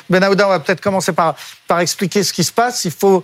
Benaouda, 0.09 0.47
on 0.47 0.49
va 0.49 0.59
peut-être 0.59 0.81
commencer 0.81 1.13
par, 1.13 1.35
par 1.67 1.81
expliquer 1.81 2.23
ce 2.23 2.33
qui 2.33 2.43
se 2.43 2.51
passe. 2.51 2.83
Il 2.85 2.91
faut 2.91 3.23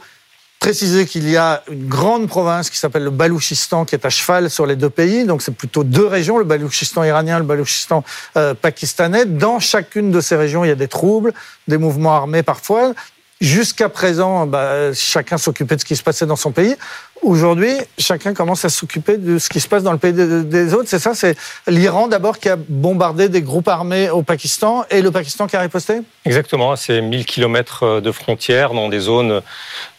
préciser 0.62 1.08
qu'il 1.08 1.28
y 1.28 1.38
a 1.38 1.64
une 1.72 1.88
grande 1.88 2.28
province 2.28 2.70
qui 2.70 2.78
s'appelle 2.78 3.04
le 3.04 3.10
Balouchistan, 3.10 3.84
qui 3.84 3.96
est 3.96 4.06
à 4.06 4.12
cheval 4.12 4.48
sur 4.48 4.68
les 4.68 4.76
deux 4.76 4.92
pays. 4.92 5.26
Donc 5.26 5.42
c'est 5.42 5.56
plutôt 5.56 5.84
deux 5.84 6.06
régions, 6.06 6.38
le 6.38 6.44
Balouchistan 6.44 7.04
iranien, 7.04 7.40
le 7.40 7.46
Balouchistan 7.46 8.04
euh, 8.38 8.54
pakistanais. 8.54 9.26
Dans 9.26 9.60
chacune 9.60 10.12
de 10.12 10.22
ces 10.22 10.36
régions, 10.36 10.64
il 10.64 10.68
y 10.68 10.72
a 10.72 10.76
des 10.76 10.88
troubles, 10.88 11.34
des 11.68 11.80
mouvements 11.80 12.14
armés 12.14 12.44
parfois. 12.44 12.94
Jusqu'à 13.42 13.90
présent, 13.90 14.46
bah, 14.46 14.94
chacun 14.94 15.40
s'occupait 15.40 15.76
de 15.78 15.82
ce 15.82 15.86
qui 15.86 15.96
se 15.96 16.04
passait 16.04 16.28
dans 16.28 16.36
son 16.36 16.52
pays. 16.52 16.76
Aujourd'hui, 17.22 17.74
chacun 18.00 18.34
commence 18.34 18.66
à 18.66 18.70
s'occuper 18.70 19.18
de 19.18 19.38
ce 19.38 19.48
qui 19.48 19.60
se 19.60 19.68
passe 19.68 19.84
dans 19.84 19.92
le 19.92 20.00
pays 20.00 20.14
des 20.14 20.74
autres. 20.74 20.90
C'est 20.90 21.00
ça, 21.00 21.14
c'est 21.14 21.38
l'Iran 21.68 22.08
d'abord 22.08 22.40
qui 22.40 22.50
a 22.50 22.56
bombardé 22.56 23.30
des 23.30 23.44
groupes 23.44 23.68
armés 23.68 24.10
au 24.10 24.24
Pakistan 24.24 24.86
et 24.90 25.04
le 25.04 25.12
Pakistan 25.12 25.46
qui 25.46 25.56
a 25.56 25.62
riposté? 25.62 26.02
Exactement, 26.26 26.76
c'est 26.76 27.00
1000 27.00 27.26
km 27.26 28.00
de 28.02 28.12
frontières 28.12 28.74
dans 28.74 28.90
des 28.90 29.00
zones 29.00 29.42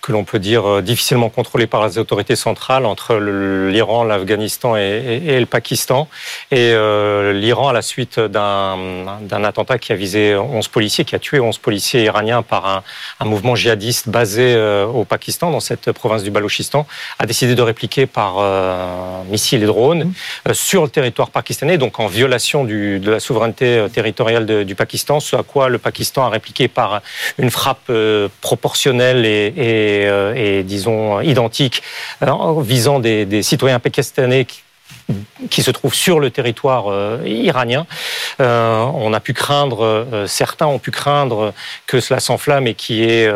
que 0.02 0.10
l'on 0.10 0.24
peut 0.24 0.40
dire 0.40 0.68
euh, 0.68 0.82
difficilement 0.82 1.30
contrôlées 1.30 1.68
par 1.68 1.86
les 1.86 1.96
autorités 1.96 2.34
centrales 2.34 2.84
entre 2.84 3.14
l'Iran, 3.16 4.02
l'Afghanistan 4.02 4.76
et, 4.76 5.38
le 5.38 5.46
Pakistan. 5.46 6.08
Et 6.50 6.72
euh, 6.72 7.32
l'Iran, 7.32 7.68
à 7.68 7.72
la 7.72 7.82
suite 7.82 8.18
d'un 8.18 9.44
attentat 9.44 9.78
qui 9.78 9.92
a 9.92 9.94
visé 9.94 10.34
11 10.34 10.66
policiers, 10.68 11.04
qui 11.04 11.14
a 11.14 11.20
tué 11.20 11.38
11 11.38 11.58
policiers 11.58 12.02
iraniens 12.02 12.42
par 12.42 12.82
un, 13.20 13.24
mouvement 13.24 13.54
djihadiste 13.54 14.08
basé 14.08 14.54
euh, 14.54 14.84
au 14.86 15.04
Pakistan, 15.04 15.50
dans 15.50 15.60
cette 15.60 15.92
province 15.92 16.24
du 16.24 16.32
Balochistan, 16.32 16.86
a 17.18 17.26
décidé 17.26 17.54
de 17.54 17.62
répliquer 17.62 18.06
par 18.06 18.36
euh, 18.38 19.22
missiles 19.28 19.62
et 19.62 19.66
drones 19.66 20.04
mmh. 20.04 20.12
euh, 20.48 20.54
sur 20.54 20.82
le 20.82 20.88
territoire 20.88 21.30
pakistanais, 21.30 21.78
donc 21.78 22.00
en 22.00 22.06
violation 22.06 22.64
du, 22.64 22.98
de 22.98 23.10
la 23.10 23.20
souveraineté 23.20 23.78
euh, 23.78 23.88
territoriale 23.88 24.46
de, 24.46 24.62
du 24.62 24.74
Pakistan, 24.74 25.20
ce 25.20 25.36
à 25.36 25.42
quoi 25.42 25.68
le 25.68 25.78
Pakistan 25.78 26.24
a 26.24 26.28
répliqué 26.28 26.68
par 26.68 27.02
une 27.38 27.50
frappe 27.50 27.90
proportionnelle 28.40 29.24
et, 29.26 29.52
et, 29.56 30.58
et, 30.58 30.62
disons, 30.62 31.20
identique 31.20 31.82
visant 32.60 32.98
des, 32.98 33.24
des 33.24 33.42
citoyens 33.42 33.78
pakistanais 33.78 34.44
qui 34.44 34.62
qui 35.50 35.62
se 35.62 35.70
trouve 35.70 35.94
sur 35.94 36.20
le 36.20 36.30
territoire 36.30 36.90
euh, 36.90 37.18
iranien. 37.24 37.86
Euh, 38.40 38.80
on 38.94 39.12
a 39.12 39.20
pu 39.20 39.32
craindre, 39.32 39.84
euh, 39.84 40.26
certains 40.26 40.66
ont 40.66 40.78
pu 40.78 40.90
craindre 40.90 41.52
que 41.86 42.00
cela 42.00 42.20
s'enflamme 42.20 42.66
et 42.66 42.74
qui 42.74 43.04
est 43.04 43.30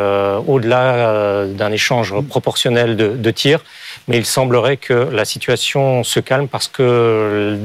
au-delà 0.47 1.47
d'un 1.47 1.73
échange 1.73 2.15
proportionnel 2.29 2.97
de, 2.97 3.31
tirs. 3.31 3.61
Mais 4.09 4.19
il 4.19 4.27
semblerait 4.27 4.77
que 4.77 4.93
la 4.93 5.25
situation 5.25 6.05
se 6.05 6.21
calme 6.21 6.49
parce 6.49 6.69
que 6.69 7.59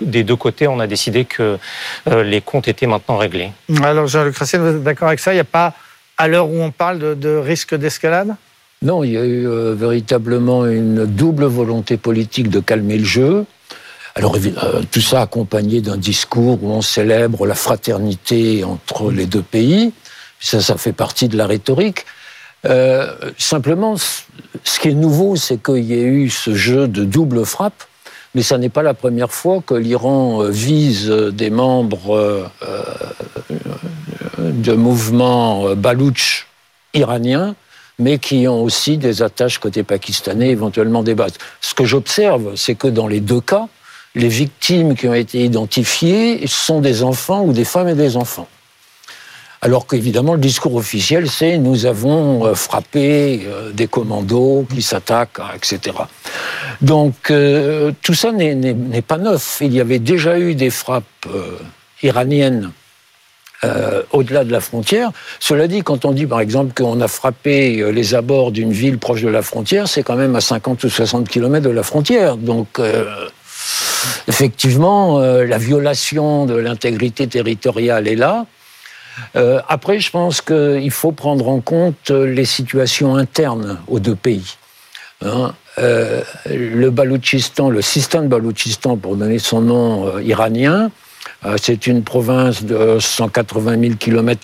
des 0.00 0.24
deux 0.24 0.36
côtés, 0.36 0.68
on 0.68 0.80
a 0.80 0.86
décidé 0.86 1.24
que 1.24 1.58
les 2.06 2.40
comptes 2.40 2.68
étaient 2.68 2.86
maintenant 2.86 3.16
réglés. 3.16 3.52
Alors, 3.82 4.06
Jean-Luc 4.06 4.36
Racine, 4.36 4.60
vous 4.60 4.76
êtes 4.76 4.82
d'accord 4.82 5.08
avec 5.08 5.20
ça? 5.20 5.32
Il 5.32 5.36
n'y 5.36 5.40
a 5.40 5.44
pas, 5.44 5.74
à 6.16 6.28
l'heure 6.28 6.48
où 6.48 6.62
on 6.62 6.70
parle 6.70 6.98
de, 6.98 7.14
de 7.14 7.36
risque 7.36 7.74
d'escalade? 7.74 8.36
Non, 8.82 9.02
il 9.02 9.12
y 9.12 9.16
a 9.16 9.24
eu 9.24 9.46
véritablement 9.74 10.66
une 10.66 11.04
double 11.04 11.46
volonté 11.46 11.96
politique 11.96 12.48
de 12.48 12.60
calmer 12.60 12.98
le 12.98 13.04
jeu. 13.04 13.46
Alors 14.18 14.34
euh, 14.34 14.82
tout 14.90 15.00
ça 15.00 15.22
accompagné 15.22 15.80
d'un 15.80 15.96
discours 15.96 16.62
où 16.64 16.72
on 16.72 16.82
célèbre 16.82 17.46
la 17.46 17.54
fraternité 17.54 18.64
entre 18.64 19.12
les 19.12 19.26
deux 19.26 19.42
pays. 19.42 19.92
Ça, 20.40 20.60
ça 20.60 20.76
fait 20.76 20.92
partie 20.92 21.28
de 21.28 21.36
la 21.36 21.46
rhétorique. 21.46 22.04
Euh, 22.66 23.14
simplement, 23.38 23.94
ce 23.96 24.80
qui 24.80 24.88
est 24.88 24.94
nouveau, 24.94 25.36
c'est 25.36 25.62
qu'il 25.62 25.84
y 25.84 25.94
ait 25.94 26.02
eu 26.02 26.30
ce 26.30 26.52
jeu 26.52 26.88
de 26.88 27.04
double 27.04 27.46
frappe, 27.46 27.84
mais 28.34 28.42
ça 28.42 28.58
n'est 28.58 28.68
pas 28.68 28.82
la 28.82 28.94
première 28.94 29.30
fois 29.30 29.62
que 29.64 29.74
l'Iran 29.74 30.42
euh, 30.42 30.50
vise 30.50 31.08
des 31.08 31.50
membres 31.50 32.50
de 34.40 34.72
mouvements 34.72 35.76
balouches 35.76 36.48
iraniens, 36.92 37.54
mais 37.98 38.18
qui 38.18 38.46
ont 38.46 38.62
aussi 38.62 38.96
des 38.96 39.22
attaches 39.22 39.58
côté 39.58 39.82
pakistanais, 39.82 40.50
éventuellement 40.50 41.02
des 41.02 41.14
bases. 41.14 41.34
Ce 41.60 41.74
que 41.74 41.84
j'observe, 41.84 42.54
c'est 42.56 42.74
que 42.74 42.88
dans 42.88 43.08
les 43.08 43.20
deux 43.20 43.40
cas, 43.40 43.66
les 44.14 44.28
victimes 44.28 44.94
qui 44.94 45.08
ont 45.08 45.14
été 45.14 45.44
identifiées 45.44 46.46
sont 46.46 46.80
des 46.80 47.02
enfants 47.02 47.44
ou 47.44 47.52
des 47.52 47.64
femmes 47.64 47.88
et 47.88 47.94
des 47.94 48.16
enfants. 48.16 48.48
Alors 49.60 49.86
qu'évidemment, 49.88 50.34
le 50.34 50.40
discours 50.40 50.76
officiel, 50.76 51.28
c'est 51.28 51.58
nous 51.58 51.86
avons 51.86 52.46
euh, 52.46 52.54
frappé 52.54 53.44
euh, 53.44 53.72
des 53.72 53.88
commandos 53.88 54.66
qui 54.72 54.82
s'attaquent, 54.82 55.40
etc. 55.56 55.96
Donc, 56.80 57.30
euh, 57.30 57.90
tout 58.02 58.14
ça 58.14 58.30
n'est 58.30 59.02
pas 59.02 59.18
neuf. 59.18 59.58
Il 59.60 59.74
y 59.74 59.80
avait 59.80 59.98
déjà 59.98 60.38
eu 60.38 60.54
des 60.54 60.70
frappes 60.70 61.26
iraniennes 62.02 62.70
au-delà 64.12 64.44
de 64.44 64.52
la 64.52 64.60
frontière. 64.60 65.10
Cela 65.40 65.66
dit, 65.66 65.82
quand 65.82 66.04
on 66.04 66.12
dit 66.12 66.26
par 66.26 66.40
exemple 66.40 66.72
qu'on 66.74 67.00
a 67.00 67.08
frappé 67.08 67.92
les 67.92 68.14
abords 68.14 68.52
d'une 68.52 68.72
ville 68.72 68.98
proche 68.98 69.22
de 69.22 69.28
la 69.28 69.42
frontière, 69.42 69.88
c'est 69.88 70.02
quand 70.02 70.16
même 70.16 70.36
à 70.36 70.40
50 70.40 70.84
ou 70.84 70.88
60 70.88 71.28
kilomètres 71.28 71.66
de 71.66 71.72
la 71.72 71.82
frontière. 71.82 72.36
Donc, 72.36 72.78
effectivement, 74.26 75.20
euh, 75.20 75.44
la 75.44 75.58
violation 75.58 76.46
de 76.46 76.54
l'intégrité 76.54 77.26
territoriale 77.26 78.08
est 78.08 78.16
là. 78.16 78.46
Euh, 79.34 79.60
après, 79.68 79.98
je 79.98 80.10
pense 80.10 80.40
qu'il 80.40 80.90
faut 80.90 81.12
prendre 81.12 81.48
en 81.48 81.60
compte 81.60 82.10
les 82.10 82.44
situations 82.44 83.16
internes 83.16 83.78
aux 83.88 83.98
deux 83.98 84.14
pays. 84.14 84.56
Hein. 85.24 85.52
Euh, 85.78 86.22
le 86.46 86.90
Baloutchistan, 86.90 87.70
le 87.70 87.82
Sistan 87.82 88.24
Baloutchistan, 88.24 88.96
pour 88.96 89.16
donner 89.16 89.38
son 89.38 89.60
nom 89.60 90.18
iranien, 90.20 90.90
c'est 91.56 91.86
une 91.86 92.02
province 92.02 92.64
de 92.64 92.98
180 92.98 93.80
000 93.80 93.94
km, 93.94 94.40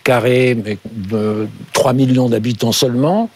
mais 0.64 0.78
de 0.84 1.48
3 1.72 1.92
millions 1.92 2.28
d'habitants 2.28 2.72
seulement. 2.72 3.30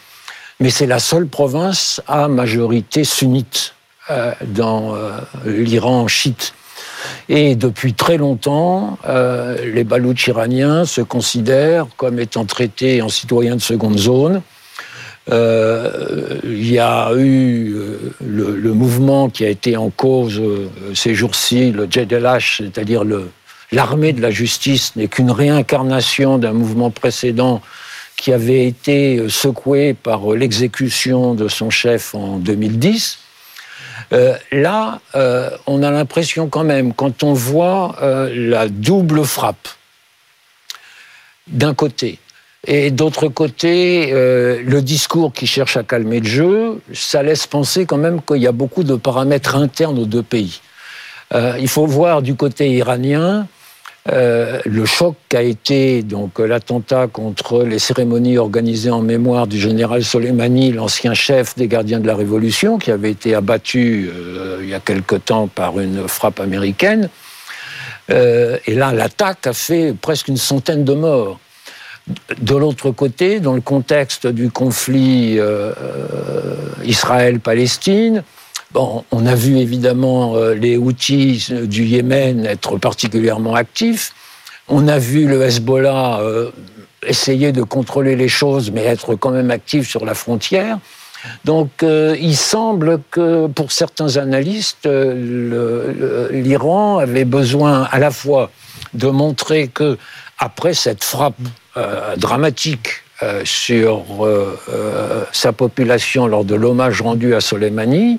Mais 0.60 0.70
c'est 0.70 0.86
la 0.86 0.98
seule 0.98 1.26
province 1.26 2.00
à 2.06 2.28
majorité 2.28 3.04
sunnite. 3.04 3.74
Euh, 4.10 4.32
dans 4.40 4.94
euh, 4.94 5.18
l'Iran 5.44 6.08
chiite. 6.08 6.54
Et 7.28 7.56
depuis 7.56 7.92
très 7.92 8.16
longtemps, 8.16 8.98
euh, 9.06 9.70
les 9.74 9.84
Balouches 9.84 10.28
iraniens 10.28 10.86
se 10.86 11.02
considèrent 11.02 11.86
comme 11.98 12.18
étant 12.18 12.46
traités 12.46 13.02
en 13.02 13.10
citoyens 13.10 13.56
de 13.56 13.60
seconde 13.60 13.98
zone. 13.98 14.40
Il 15.30 16.72
y 16.72 16.78
a 16.78 17.10
eu 17.16 17.76
le, 18.24 18.72
mouvement 18.72 19.28
qui 19.28 19.44
a 19.44 19.48
été 19.48 19.76
en 19.76 19.90
cause 19.90 20.42
ces 20.94 21.14
jours-ci, 21.14 21.70
le 21.72 21.86
JDLH, 21.90 22.58
c'est-à-dire 22.58 23.02
l'armée 23.72 24.12
de 24.12 24.22
la 24.22 24.30
justice, 24.30 24.96
n'est 24.96 25.08
qu'une 25.08 25.30
réincarnation 25.30 26.38
d'un 26.38 26.52
mouvement 26.52 26.90
précédent 26.90 27.60
qui 28.16 28.32
avait 28.32 28.66
été 28.66 29.28
secoué 29.28 29.94
par 29.94 30.30
l'exécution 30.32 31.34
de 31.34 31.46
son 31.48 31.70
chef 31.70 32.14
en 32.14 32.38
2010. 32.38 33.18
Euh, 34.12 34.36
là, 34.52 35.00
euh, 35.14 35.50
on 35.66 35.82
a 35.82 35.90
l'impression 35.90 36.48
quand 36.48 36.64
même, 36.64 36.94
quand 36.94 37.22
on 37.22 37.32
voit 37.32 37.96
euh, 38.02 38.30
la 38.34 38.68
double 38.68 39.24
frappe, 39.24 39.68
d'un 41.46 41.74
côté, 41.74 42.18
et 42.66 42.90
d'autre 42.90 43.28
côté, 43.28 44.10
le 44.10 44.80
discours 44.80 45.32
qui 45.32 45.46
cherche 45.46 45.76
à 45.76 45.84
calmer 45.84 46.20
le 46.20 46.26
jeu, 46.26 46.80
ça 46.92 47.22
laisse 47.22 47.46
penser 47.46 47.86
quand 47.86 47.96
même 47.96 48.20
qu'il 48.20 48.42
y 48.42 48.48
a 48.48 48.52
beaucoup 48.52 48.82
de 48.82 48.96
paramètres 48.96 49.54
internes 49.54 49.98
aux 49.98 50.06
deux 50.06 50.24
pays. 50.24 50.60
il 51.32 51.68
faut 51.68 51.86
voir 51.86 52.20
du 52.20 52.34
côté 52.34 52.68
iranien 52.70 53.46
euh, 54.10 54.60
le 54.64 54.86
choc 54.86 55.16
qu'a 55.28 55.42
été 55.42 56.02
donc 56.02 56.38
l'attentat 56.38 57.08
contre 57.08 57.64
les 57.64 57.78
cérémonies 57.78 58.38
organisées 58.38 58.90
en 58.90 59.02
mémoire 59.02 59.46
du 59.46 59.58
général 59.58 60.02
Soleimani, 60.02 60.72
l'ancien 60.72 61.12
chef 61.12 61.56
des 61.56 61.68
gardiens 61.68 62.00
de 62.00 62.06
la 62.06 62.16
Révolution, 62.16 62.78
qui 62.78 62.90
avait 62.90 63.10
été 63.10 63.34
abattu 63.34 64.08
euh, 64.10 64.60
il 64.62 64.68
y 64.68 64.74
a 64.74 64.80
quelque 64.80 65.16
temps 65.16 65.46
par 65.46 65.78
une 65.78 66.08
frappe 66.08 66.40
américaine. 66.40 67.10
Euh, 68.10 68.56
et 68.66 68.74
là, 68.74 68.92
l'attaque 68.92 69.46
a 69.46 69.52
fait 69.52 69.94
presque 70.00 70.28
une 70.28 70.38
centaine 70.38 70.84
de 70.84 70.94
morts. 70.94 71.38
De 72.40 72.54
l'autre 72.54 72.90
côté, 72.90 73.40
dans 73.40 73.54
le 73.54 73.60
contexte 73.60 74.26
du 74.26 74.50
conflit 74.50 75.38
Israël-Palestine, 76.84 78.22
Bon, 78.72 79.04
on 79.10 79.24
a 79.24 79.34
vu 79.34 79.56
évidemment 79.56 80.36
euh, 80.36 80.52
les 80.52 80.76
outils 80.76 81.48
du 81.62 81.84
Yémen 81.84 82.44
être 82.44 82.76
particulièrement 82.76 83.54
actifs. 83.54 84.12
On 84.68 84.88
a 84.88 84.98
vu 84.98 85.26
le 85.26 85.40
Hezbollah 85.40 86.20
euh, 86.20 86.50
essayer 87.06 87.50
de 87.52 87.62
contrôler 87.62 88.14
les 88.14 88.28
choses, 88.28 88.70
mais 88.70 88.84
être 88.84 89.14
quand 89.14 89.30
même 89.30 89.50
actif 89.50 89.88
sur 89.88 90.04
la 90.04 90.12
frontière. 90.12 90.78
Donc, 91.44 91.70
il 91.82 92.36
semble 92.36 93.00
que 93.10 93.48
pour 93.48 93.72
certains 93.72 94.18
analystes, 94.18 94.88
l'Iran 96.30 96.98
avait 96.98 97.24
besoin 97.24 97.88
à 97.90 97.98
la 97.98 98.12
fois 98.12 98.52
de 98.94 99.08
montrer 99.08 99.66
que 99.66 99.98
après 100.38 100.74
cette 100.74 101.04
frappe 101.04 101.38
dramatique 102.16 103.02
sur 103.44 104.04
sa 105.32 105.52
population 105.52 106.26
lors 106.26 106.44
de 106.44 106.54
l'hommage 106.54 107.00
rendu 107.00 107.34
à 107.34 107.40
Soleimani, 107.40 108.18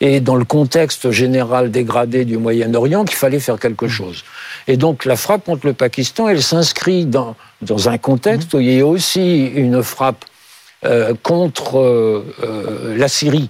et 0.00 0.20
dans 0.20 0.34
le 0.34 0.44
contexte 0.44 1.12
général 1.12 1.70
dégradé 1.70 2.24
du 2.24 2.36
Moyen-Orient 2.36 3.04
qu'il 3.04 3.16
fallait 3.16 3.38
faire 3.38 3.58
quelque 3.58 3.88
chose. 3.88 4.24
Et 4.66 4.76
donc 4.76 5.04
la 5.04 5.16
frappe 5.16 5.44
contre 5.44 5.66
le 5.66 5.74
Pakistan, 5.74 6.28
elle 6.28 6.42
s'inscrit 6.42 7.06
dans, 7.06 7.36
dans 7.62 7.88
un 7.88 7.98
contexte 7.98 8.52
où 8.54 8.60
il 8.60 8.72
y 8.72 8.80
a 8.80 8.86
aussi 8.86 9.46
une 9.46 9.82
frappe 9.82 10.24
euh, 10.84 11.14
contre 11.22 11.78
euh, 11.78 12.34
euh, 12.42 12.96
la 12.96 13.06
Syrie. 13.06 13.48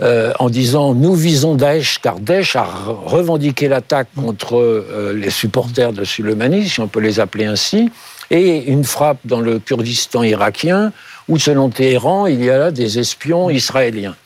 En 0.00 0.48
disant 0.48 0.94
nous 0.94 1.14
visons 1.14 1.54
Daesh, 1.54 1.98
car 2.00 2.20
Daesh 2.20 2.56
a 2.56 2.64
revendiqué 2.64 3.68
l'attaque 3.68 4.08
contre 4.16 5.12
les 5.14 5.30
supporters 5.30 5.92
de 5.92 6.04
Soleimani, 6.04 6.68
si 6.68 6.80
on 6.80 6.88
peut 6.88 7.00
les 7.00 7.20
appeler 7.20 7.44
ainsi, 7.44 7.90
et 8.30 8.64
une 8.64 8.84
frappe 8.84 9.18
dans 9.24 9.40
le 9.40 9.58
Kurdistan 9.58 10.22
irakien, 10.22 10.92
où 11.28 11.38
selon 11.38 11.68
Téhéran, 11.68 12.26
il 12.26 12.42
y 12.44 12.50
a 12.50 12.58
là 12.58 12.70
des 12.70 12.98
espions 12.98 13.50
israéliens. 13.50 14.16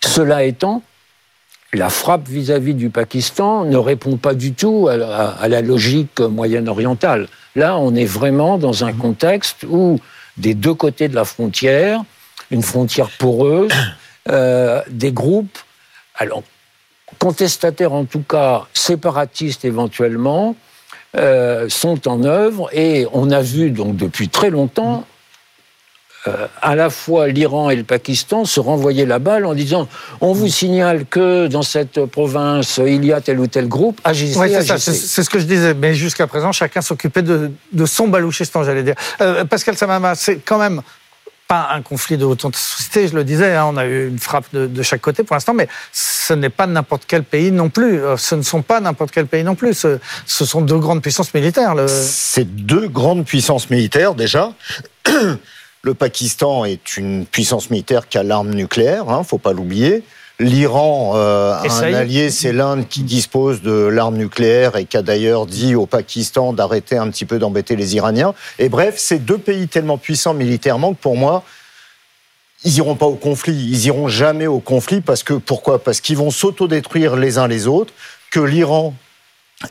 Cela 0.00 0.44
étant, 0.44 0.82
la 1.72 1.88
frappe 1.88 2.28
vis-à-vis 2.28 2.74
du 2.74 2.90
Pakistan 2.90 3.64
ne 3.64 3.76
répond 3.76 4.16
pas 4.16 4.34
du 4.34 4.52
tout 4.52 4.88
à 4.88 5.48
la, 5.48 5.60
logique 5.62 6.20
moyen-orientale. 6.20 7.28
Là, 7.54 7.76
on 7.78 7.94
est 7.94 8.06
vraiment 8.06 8.58
dans 8.58 8.84
un 8.84 8.92
contexte 8.92 9.64
où, 9.68 9.98
des 10.36 10.54
deux 10.54 10.74
côtés 10.74 11.08
de 11.08 11.14
la 11.14 11.24
frontière, 11.24 12.02
une 12.50 12.62
frontière 12.62 13.08
poreuse, 13.18 13.72
euh, 14.28 14.82
des 14.88 15.12
groupes, 15.12 15.58
alors 16.16 16.42
contestataires 17.18 17.92
en 17.92 18.04
tout 18.04 18.22
cas, 18.22 18.66
séparatistes 18.72 19.64
éventuellement, 19.64 20.56
euh, 21.16 21.68
sont 21.68 22.08
en 22.08 22.24
œuvre 22.24 22.68
et 22.72 23.06
on 23.12 23.30
a 23.30 23.40
vu 23.40 23.70
donc 23.70 23.96
depuis 23.96 24.28
très 24.28 24.50
longtemps 24.50 25.06
euh, 26.28 26.46
à 26.60 26.74
la 26.74 26.90
fois 26.90 27.28
l'Iran 27.28 27.70
et 27.70 27.76
le 27.76 27.84
Pakistan 27.84 28.44
se 28.44 28.58
renvoyaient 28.58 29.06
la 29.06 29.18
balle 29.18 29.46
en 29.46 29.54
disant 29.54 29.88
on 30.20 30.32
vous 30.32 30.48
signale 30.48 31.06
que 31.06 31.46
dans 31.46 31.62
cette 31.62 32.04
province 32.06 32.80
il 32.84 33.04
y 33.04 33.12
a 33.12 33.20
tel 33.20 33.38
ou 33.38 33.46
tel 33.46 33.68
groupe, 33.68 34.00
agissez. 34.02 34.38
Oui, 34.38 34.50
c'est 34.60 34.78
c'est 34.78 35.22
ce 35.22 35.30
que 35.30 35.38
je 35.38 35.44
disais. 35.44 35.74
Mais 35.74 35.94
jusqu'à 35.94 36.26
présent, 36.26 36.52
chacun 36.52 36.80
s'occupait 36.80 37.22
de, 37.22 37.50
son 37.86 38.08
balouchistan, 38.08 38.64
j'allais 38.64 38.82
dire. 38.82 38.96
Euh, 39.20 39.44
Pascal 39.44 39.76
Samama, 39.76 40.14
c'est 40.14 40.38
quand 40.38 40.58
même 40.58 40.82
pas 41.48 41.68
un 41.72 41.82
conflit 41.82 42.16
de 42.16 42.24
haute 42.24 42.44
intensité, 42.44 43.08
je 43.08 43.14
le 43.14 43.24
disais, 43.24 43.54
hein, 43.54 43.66
on 43.68 43.76
a 43.76 43.86
eu 43.86 44.08
une 44.08 44.18
frappe 44.18 44.46
de, 44.52 44.82
chaque 44.82 45.00
côté 45.00 45.22
pour 45.22 45.34
l'instant, 45.34 45.54
mais 45.54 45.68
ce 45.92 46.32
n'est 46.32 46.50
pas 46.50 46.66
n'importe 46.66 47.04
quel 47.06 47.22
pays 47.22 47.52
non 47.52 47.68
plus. 47.68 48.02
Euh, 48.02 48.16
ce 48.16 48.34
ne 48.34 48.42
sont 48.42 48.62
pas 48.62 48.80
n'importe 48.80 49.10
quel 49.12 49.26
pays 49.26 49.44
non 49.44 49.54
plus. 49.54 49.74
Ce, 49.74 49.98
sont 50.26 50.60
deux 50.60 50.78
grandes 50.78 51.02
puissances 51.02 51.32
militaires. 51.34 51.74
Le... 51.74 51.86
C'est 51.88 52.44
deux 52.44 52.88
grandes 52.88 53.24
puissances 53.24 53.70
militaires 53.70 54.14
déjà. 54.14 54.52
Le 55.82 55.94
Pakistan 55.94 56.64
est 56.64 56.96
une 56.96 57.26
puissance 57.26 57.70
militaire 57.70 58.08
qui 58.08 58.18
a 58.18 58.24
l'arme 58.24 58.50
nucléaire, 58.50 59.04
ne 59.04 59.12
hein, 59.12 59.22
faut 59.22 59.38
pas 59.38 59.52
l'oublier. 59.52 60.02
L'Iran 60.38 61.12
euh, 61.14 61.54
a 61.54 61.84
un 61.84 61.94
allié, 61.94 62.30
c'est 62.30 62.52
l'Inde 62.52 62.86
qui 62.88 63.02
dispose 63.02 63.62
de 63.62 63.72
l'arme 63.72 64.16
nucléaire 64.16 64.76
et 64.76 64.84
qui 64.84 64.98
a 64.98 65.02
d'ailleurs 65.02 65.46
dit 65.46 65.74
au 65.74 65.86
Pakistan 65.86 66.52
d'arrêter 66.52 66.98
un 66.98 67.08
petit 67.08 67.24
peu 67.24 67.38
d'embêter 67.38 67.74
les 67.74 67.96
Iraniens. 67.96 68.34
Et 68.58 68.68
bref, 68.68 68.96
c'est 68.98 69.18
deux 69.18 69.38
pays 69.38 69.66
tellement 69.66 69.96
puissants 69.96 70.34
militairement 70.34 70.92
que 70.92 71.00
pour 71.00 71.16
moi, 71.16 71.42
ils 72.64 72.76
iront 72.76 72.96
pas 72.96 73.06
au 73.06 73.14
conflit. 73.14 73.54
Ils 73.54 73.86
iront 73.86 74.08
jamais 74.08 74.46
au 74.46 74.60
conflit 74.60 75.00
parce 75.00 75.22
que 75.22 75.34
pourquoi? 75.34 75.82
Parce 75.82 76.02
qu'ils 76.02 76.18
vont 76.18 76.30
s'autodétruire 76.30 77.16
les 77.16 77.38
uns 77.38 77.48
les 77.48 77.66
autres. 77.66 77.94
Que 78.30 78.40
l'Iran 78.40 78.92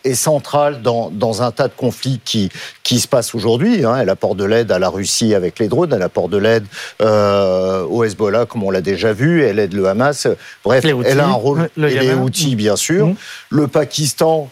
est 0.03 0.15
centrale 0.15 0.81
dans, 0.81 1.11
dans, 1.11 1.43
un 1.43 1.51
tas 1.51 1.67
de 1.67 1.73
conflits 1.75 2.19
qui, 2.25 2.49
qui 2.83 2.99
se 2.99 3.07
passent 3.07 3.35
aujourd'hui. 3.35 3.85
Hein. 3.85 3.97
Elle 4.01 4.09
apporte 4.09 4.37
de 4.37 4.43
l'aide 4.43 4.71
à 4.71 4.79
la 4.79 4.89
Russie 4.89 5.35
avec 5.35 5.59
les 5.59 5.67
drones, 5.67 5.93
elle 5.93 6.01
apporte 6.01 6.31
de 6.31 6.37
l'aide 6.37 6.65
euh, 7.01 7.83
au 7.83 8.03
Hezbollah, 8.03 8.45
comme 8.45 8.63
on 8.63 8.71
l'a 8.71 8.81
déjà 8.81 9.13
vu, 9.13 9.43
elle 9.43 9.59
aide 9.59 9.73
le 9.73 9.87
Hamas. 9.87 10.27
Bref, 10.63 10.83
elle 10.83 11.19
a 11.19 11.27
un 11.27 11.33
rôle, 11.33 11.69
et 11.77 11.99
les 11.99 12.13
outils, 12.13 12.55
bien 12.55 12.75
sûr. 12.75 13.07
Mmh. 13.07 13.15
Le 13.49 13.67
Pakistan, 13.67 14.49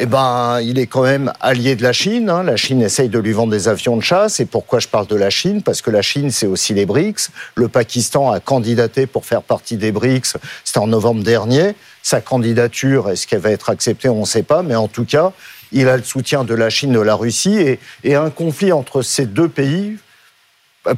eh 0.00 0.06
ben, 0.06 0.60
il 0.60 0.78
est 0.78 0.86
quand 0.86 1.02
même 1.02 1.32
allié 1.40 1.74
de 1.74 1.82
la 1.82 1.92
Chine. 1.92 2.30
Hein. 2.30 2.44
La 2.44 2.56
Chine 2.56 2.80
essaye 2.82 3.08
de 3.08 3.18
lui 3.18 3.32
vendre 3.32 3.50
des 3.50 3.66
avions 3.66 3.96
de 3.96 4.02
chasse. 4.02 4.38
Et 4.38 4.46
pourquoi 4.46 4.78
je 4.78 4.86
parle 4.86 5.08
de 5.08 5.16
la 5.16 5.28
Chine? 5.28 5.60
Parce 5.60 5.82
que 5.82 5.90
la 5.90 6.02
Chine, 6.02 6.30
c'est 6.30 6.46
aussi 6.46 6.72
les 6.72 6.86
BRICS. 6.86 7.30
Le 7.56 7.66
Pakistan 7.66 8.30
a 8.30 8.38
candidaté 8.38 9.06
pour 9.06 9.26
faire 9.26 9.42
partie 9.42 9.76
des 9.76 9.90
BRICS. 9.90 10.36
C'était 10.62 10.78
en 10.78 10.86
novembre 10.86 11.24
dernier. 11.24 11.74
Sa 12.08 12.22
candidature, 12.22 13.10
est-ce 13.10 13.26
qu'elle 13.26 13.40
va 13.40 13.50
être 13.50 13.68
acceptée 13.68 14.08
On 14.08 14.20
ne 14.20 14.24
sait 14.24 14.42
pas. 14.42 14.62
Mais 14.62 14.74
en 14.74 14.88
tout 14.88 15.04
cas, 15.04 15.32
il 15.72 15.90
a 15.90 15.98
le 15.98 16.02
soutien 16.02 16.42
de 16.42 16.54
la 16.54 16.70
Chine, 16.70 16.90
de 16.90 17.00
la 17.00 17.14
Russie. 17.14 17.78
Et, 18.02 18.14
un 18.14 18.30
conflit 18.30 18.72
entre 18.72 19.02
ces 19.02 19.26
deux 19.26 19.50
pays 19.50 19.98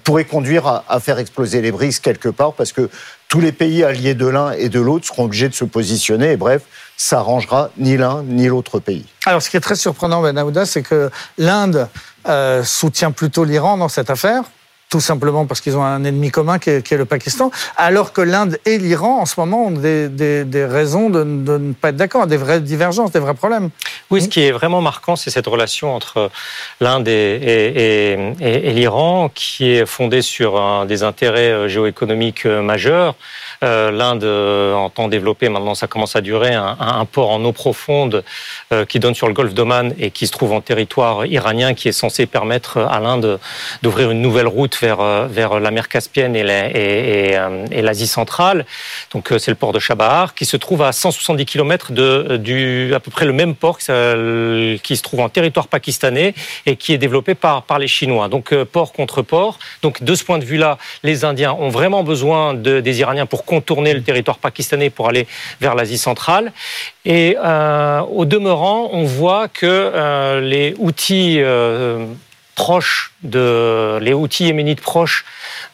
pourrait 0.04 0.24
conduire 0.24 0.84
à, 0.86 1.00
faire 1.00 1.18
exploser 1.18 1.62
les 1.62 1.72
BRICS 1.72 1.98
quelque 1.98 2.28
part. 2.28 2.52
Parce 2.52 2.70
que 2.70 2.88
tous 3.26 3.40
les 3.40 3.50
pays 3.50 3.82
alliés 3.82 4.14
de 4.14 4.28
l'un 4.28 4.52
et 4.52 4.68
de 4.68 4.78
l'autre 4.78 5.04
seront 5.04 5.24
obligés 5.24 5.48
de 5.48 5.54
se 5.54 5.64
positionner. 5.64 6.30
Et 6.30 6.36
bref, 6.36 6.62
ça 6.96 7.18
arrangera 7.18 7.70
ni 7.76 7.96
l'un 7.96 8.22
ni 8.22 8.46
l'autre 8.46 8.78
pays. 8.78 9.06
Alors, 9.26 9.42
ce 9.42 9.50
qui 9.50 9.56
est 9.56 9.60
très 9.60 9.74
surprenant, 9.74 10.22
Ben 10.22 10.38
Aouda, 10.38 10.64
c'est 10.64 10.82
que 10.82 11.10
l'Inde 11.38 11.88
euh, 12.28 12.62
soutient 12.62 13.10
plutôt 13.10 13.42
l'Iran 13.42 13.76
dans 13.78 13.88
cette 13.88 14.10
affaire 14.10 14.44
tout 14.90 15.00
simplement 15.00 15.46
parce 15.46 15.60
qu'ils 15.60 15.76
ont 15.76 15.84
un 15.84 16.04
ennemi 16.04 16.30
commun 16.30 16.58
qui 16.58 16.70
est, 16.70 16.90
le 16.92 17.04
Pakistan, 17.04 17.50
alors 17.76 18.12
que 18.12 18.20
l'Inde 18.20 18.58
et 18.66 18.76
l'Iran, 18.76 19.20
en 19.20 19.26
ce 19.26 19.38
moment, 19.38 19.66
ont 19.66 19.70
des, 19.70 20.66
raisons 20.68 21.08
de, 21.08 21.22
ne 21.22 21.72
pas 21.72 21.90
être 21.90 21.96
d'accord, 21.96 22.26
des 22.26 22.36
vraies 22.36 22.60
divergences, 22.60 23.12
des 23.12 23.20
vrais 23.20 23.34
problèmes. 23.34 23.70
Oui, 24.10 24.20
ce 24.20 24.28
qui 24.28 24.42
est 24.42 24.50
vraiment 24.50 24.80
marquant, 24.80 25.14
c'est 25.14 25.30
cette 25.30 25.46
relation 25.46 25.94
entre 25.94 26.30
l'Inde 26.80 27.06
et, 27.06 28.16
et 28.40 28.72
l'Iran, 28.72 29.30
qui 29.32 29.70
est 29.70 29.86
fondée 29.86 30.22
sur 30.22 30.84
des 30.86 31.04
intérêts 31.04 31.52
euh, 31.52 31.68
géoéconomiques 31.68 32.46
euh, 32.46 32.60
majeurs. 32.60 33.14
Euh, 33.62 33.90
L'Inde 33.90 34.24
entend 34.74 35.08
développer, 35.08 35.48
maintenant 35.48 35.74
ça 35.74 35.86
commence 35.86 36.16
à 36.16 36.22
durer, 36.22 36.54
un, 36.54 37.04
port 37.04 37.30
en 37.30 37.44
eau 37.44 37.52
profonde 37.52 38.24
euh, 38.72 38.86
qui 38.86 38.98
donne 39.00 39.14
sur 39.14 39.28
le 39.28 39.34
golfe 39.34 39.52
d'Oman 39.52 39.94
et 39.98 40.10
qui 40.10 40.26
se 40.26 40.32
trouve 40.32 40.52
en 40.52 40.62
territoire 40.62 41.26
iranien, 41.26 41.74
qui 41.74 41.88
est 41.88 41.92
censé 41.92 42.24
permettre 42.26 42.78
à 42.78 43.00
l'Inde 43.00 43.38
d'ouvrir 43.82 44.10
une 44.10 44.22
nouvelle 44.22 44.46
route 44.46 44.79
vers, 44.80 45.28
vers 45.28 45.60
la 45.60 45.70
mer 45.70 45.88
Caspienne 45.88 46.36
et 46.36 47.82
l'Asie 47.82 48.06
centrale. 48.06 48.64
Donc 49.12 49.32
c'est 49.38 49.50
le 49.50 49.56
port 49.56 49.72
de 49.72 49.78
Chabahar, 49.78 50.34
qui 50.34 50.46
se 50.46 50.56
trouve 50.56 50.82
à 50.82 50.92
170 50.92 51.44
km 51.44 51.92
de, 51.92 52.36
du, 52.36 52.92
à 52.94 53.00
peu 53.00 53.10
près 53.10 53.26
le 53.26 53.32
même 53.32 53.54
port 53.54 53.78
qui 53.78 53.84
se 53.84 55.02
trouve 55.02 55.20
en 55.20 55.28
territoire 55.28 55.68
pakistanais 55.68 56.34
et 56.66 56.76
qui 56.76 56.92
est 56.92 56.98
développé 56.98 57.34
par, 57.34 57.64
les 57.78 57.88
Chinois. 57.88 58.28
Donc 58.28 58.54
port 58.64 58.92
contre 58.92 59.22
port. 59.22 59.58
Donc 59.82 60.02
de 60.02 60.14
ce 60.14 60.24
point 60.24 60.38
de 60.38 60.44
vue-là, 60.44 60.78
les 61.02 61.24
Indiens 61.24 61.52
ont 61.52 61.68
vraiment 61.68 62.02
besoin 62.02 62.54
de, 62.54 62.80
des 62.80 63.00
Iraniens 63.00 63.26
pour 63.26 63.44
contourner 63.44 63.94
le 63.94 64.02
territoire 64.02 64.38
pakistanais 64.38 64.90
pour 64.90 65.08
aller 65.08 65.26
vers 65.60 65.74
l'Asie 65.74 65.98
centrale. 65.98 66.52
Et 67.04 67.36
euh, 67.42 68.00
au 68.02 68.24
demeurant, 68.24 68.90
on 68.92 69.04
voit 69.04 69.48
que 69.48 69.66
euh, 69.66 70.40
les 70.40 70.74
outils 70.78 71.38
euh, 71.40 72.04
proches 72.60 73.12
de 73.22 73.98
les 74.02 74.12
outils 74.12 74.44
yéménites 74.44 74.82
proches 74.82 75.24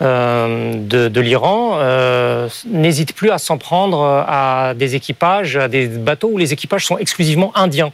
euh, 0.03 0.75
de, 0.77 1.21
l'Iran 1.21 1.79
euh, 1.81 2.49
n'hésitent 2.67 3.13
plus 3.13 3.31
à 3.31 3.39
s'en 3.39 3.59
prendre 3.59 4.25
à 4.29 4.73
des 4.75 4.95
équipages, 4.95 5.57
à 5.57 5.67
des 5.67 5.89
bateaux 5.89 6.29
où 6.29 6.39
les 6.39 6.53
équipages 6.53 6.87
sont 6.87 6.97
exclusivement 6.97 7.51
indiens. 7.57 7.93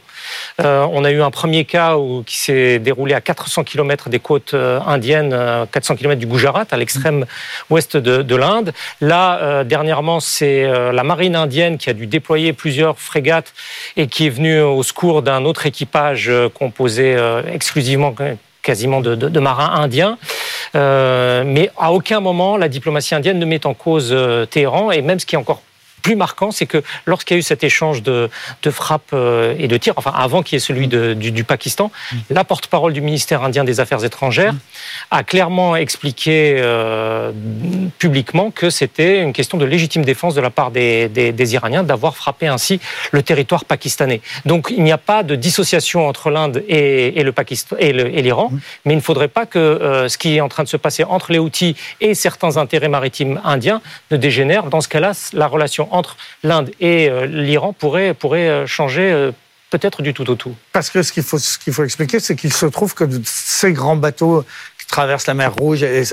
Euh, 0.61 0.85
on 0.91 1.03
a 1.05 1.11
eu 1.11 1.23
un 1.23 1.31
premier 1.31 1.65
cas 1.65 1.95
qui 2.27 2.37
s'est 2.37 2.77
déroulé 2.77 3.15
à 3.15 3.21
400 3.21 3.63
km 3.63 4.09
des 4.09 4.19
côtes 4.19 4.53
euh, 4.53 4.79
indiennes, 4.85 5.35
400 5.71 5.95
km 5.95 6.19
du 6.19 6.27
Gujarat, 6.27 6.65
à 6.69 6.77
l'extrême 6.77 7.25
ouest 7.71 7.97
de 7.97 8.35
l'Inde. 8.35 8.73
Là, 9.01 9.63
dernièrement, 9.63 10.19
c'est 10.19 10.63
la 10.91 11.03
marine 11.03 11.35
indienne 11.35 11.79
qui 11.79 11.89
a 11.89 11.93
dû 11.93 12.05
déployer 12.05 12.53
plusieurs 12.53 12.99
frégates 12.99 13.53
et 13.97 14.05
qui 14.05 14.27
est 14.27 14.29
venue 14.29 14.61
au 14.61 14.83
secours 14.83 15.23
d'un 15.23 15.45
autre 15.45 15.65
équipage 15.65 16.31
composé 16.53 17.17
exclusivement 17.51 18.13
quasiment 18.63 19.01
de, 19.01 19.39
marins 19.39 19.81
indiens. 19.81 20.17
Euh, 20.75 21.43
mais 21.45 21.69
à 21.77 21.93
aucun 21.93 22.19
moment, 22.19 22.57
la 22.57 22.69
diplomatie 22.69 23.13
indienne 23.13 23.37
ne 23.37 23.45
met 23.45 23.65
en 23.67 23.75
cause 23.75 24.09
euh, 24.11 24.45
Téhéran. 24.45 24.91
Et 24.91 25.03
même 25.03 25.19
ce 25.19 25.25
qui 25.27 25.35
est 25.35 25.37
encore 25.37 25.61
plus 26.03 26.15
marquant, 26.15 26.51
c'est 26.51 26.67
que 26.67 26.83
lorsqu'il 27.07 27.35
y 27.35 27.37
a 27.37 27.39
eu 27.39 27.43
cet 27.43 27.63
échange 27.63 28.03
de, 28.03 28.29
de 28.61 28.69
frappes 28.69 29.13
euh, 29.13 29.55
et 29.57 29.67
de 29.67 29.77
tirs, 29.77 29.93
enfin 29.95 30.13
avant 30.15 30.43
qu'il 30.43 30.55
y 30.55 30.57
ait 30.57 30.59
celui 30.59 30.87
de, 30.87 31.13
du, 31.13 31.31
du, 31.31 31.43
Pakistan, 31.43 31.91
mm. 32.11 32.17
la 32.29 32.43
porte-parole 32.43 32.93
du 32.93 33.01
ministère 33.01 33.41
indien 33.41 33.63
des 33.63 33.79
Affaires 33.79 34.03
étrangères 34.03 34.53
mm. 34.53 34.59
a 35.11 35.23
clairement 35.23 35.75
expliqué 35.75 36.57
euh, 36.57 37.31
publiquement 37.97 38.51
que 38.51 38.69
c'était 38.69 39.21
une 39.21 39.33
question 39.33 39.57
de 39.57 39.65
légitime 39.65 40.03
défense 40.03 40.35
de 40.35 40.41
la 40.41 40.49
part 40.49 40.71
des, 40.71 41.07
des, 41.07 41.31
des 41.31 41.53
Iraniens 41.53 41.83
d'avoir 41.83 42.17
frappé 42.17 42.47
ainsi 42.47 42.79
le 43.11 43.23
territoire 43.23 43.63
pakistanais. 43.63 44.21
Donc 44.45 44.67
il 44.69 44.83
n'y 44.83 44.91
a 44.91 44.97
pas 44.97 45.23
de 45.23 45.35
dissociation 45.35 46.07
entre 46.07 46.29
l'Inde 46.29 46.63
et, 46.67 47.19
et, 47.19 47.23
le 47.23 47.31
Pakistan 47.31 47.77
et 47.79 47.93
l'Iran, 48.21 48.49
mm. 48.51 48.59
mais 48.85 48.93
il 48.93 48.97
ne 48.97 49.01
faudrait 49.01 49.29
pas 49.29 49.45
que 49.45 49.57
euh, 49.57 50.09
ce 50.09 50.17
qui 50.17 50.35
est 50.35 50.41
en 50.41 50.49
train 50.49 50.63
de 50.63 50.69
se 50.69 50.77
passer 50.77 51.05
entre 51.05 51.31
les 51.31 51.39
Houthis 51.39 51.77
et 52.01 52.13
certains 52.13 52.57
intérêts 52.57 52.89
maritimes 52.89 53.39
indiens 53.45 53.81
ne 54.11 54.17
dégénère. 54.17 54.65
Dans 54.65 54.81
ce 54.81 54.89
cas-là, 54.89 55.13
la 55.31 55.47
relation 55.47 55.92
entre 55.93 56.17
l'Inde 56.43 56.71
et 56.81 57.09
euh, 57.09 57.25
l'Iran 57.25 57.71
pourrait, 57.71 58.13
pourrait 58.13 58.49
euh, 58.49 58.67
changer 58.67 59.11
euh, 59.11 59.31
peut-être 59.69 60.01
du 60.01 60.13
tout 60.13 60.29
au 60.29 60.35
tout. 60.35 60.55
Parce 60.73 60.89
que 60.89 61.01
ce 61.01 61.13
qu'il 61.13 61.23
faut, 61.23 61.37
ce 61.37 61.57
qu'il 61.57 61.71
faut 61.71 61.83
expliquer, 61.83 62.19
c'est 62.19 62.35
qu'il 62.35 62.51
se 62.51 62.65
trouve 62.65 62.93
que 62.93 63.05
ces 63.23 63.71
grands 63.71 63.95
bateaux 63.95 64.43
qui 64.79 64.85
traversent 64.87 65.27
la 65.27 65.33
mer 65.33 65.53
Rouge 65.55 65.83
et, 65.83 66.03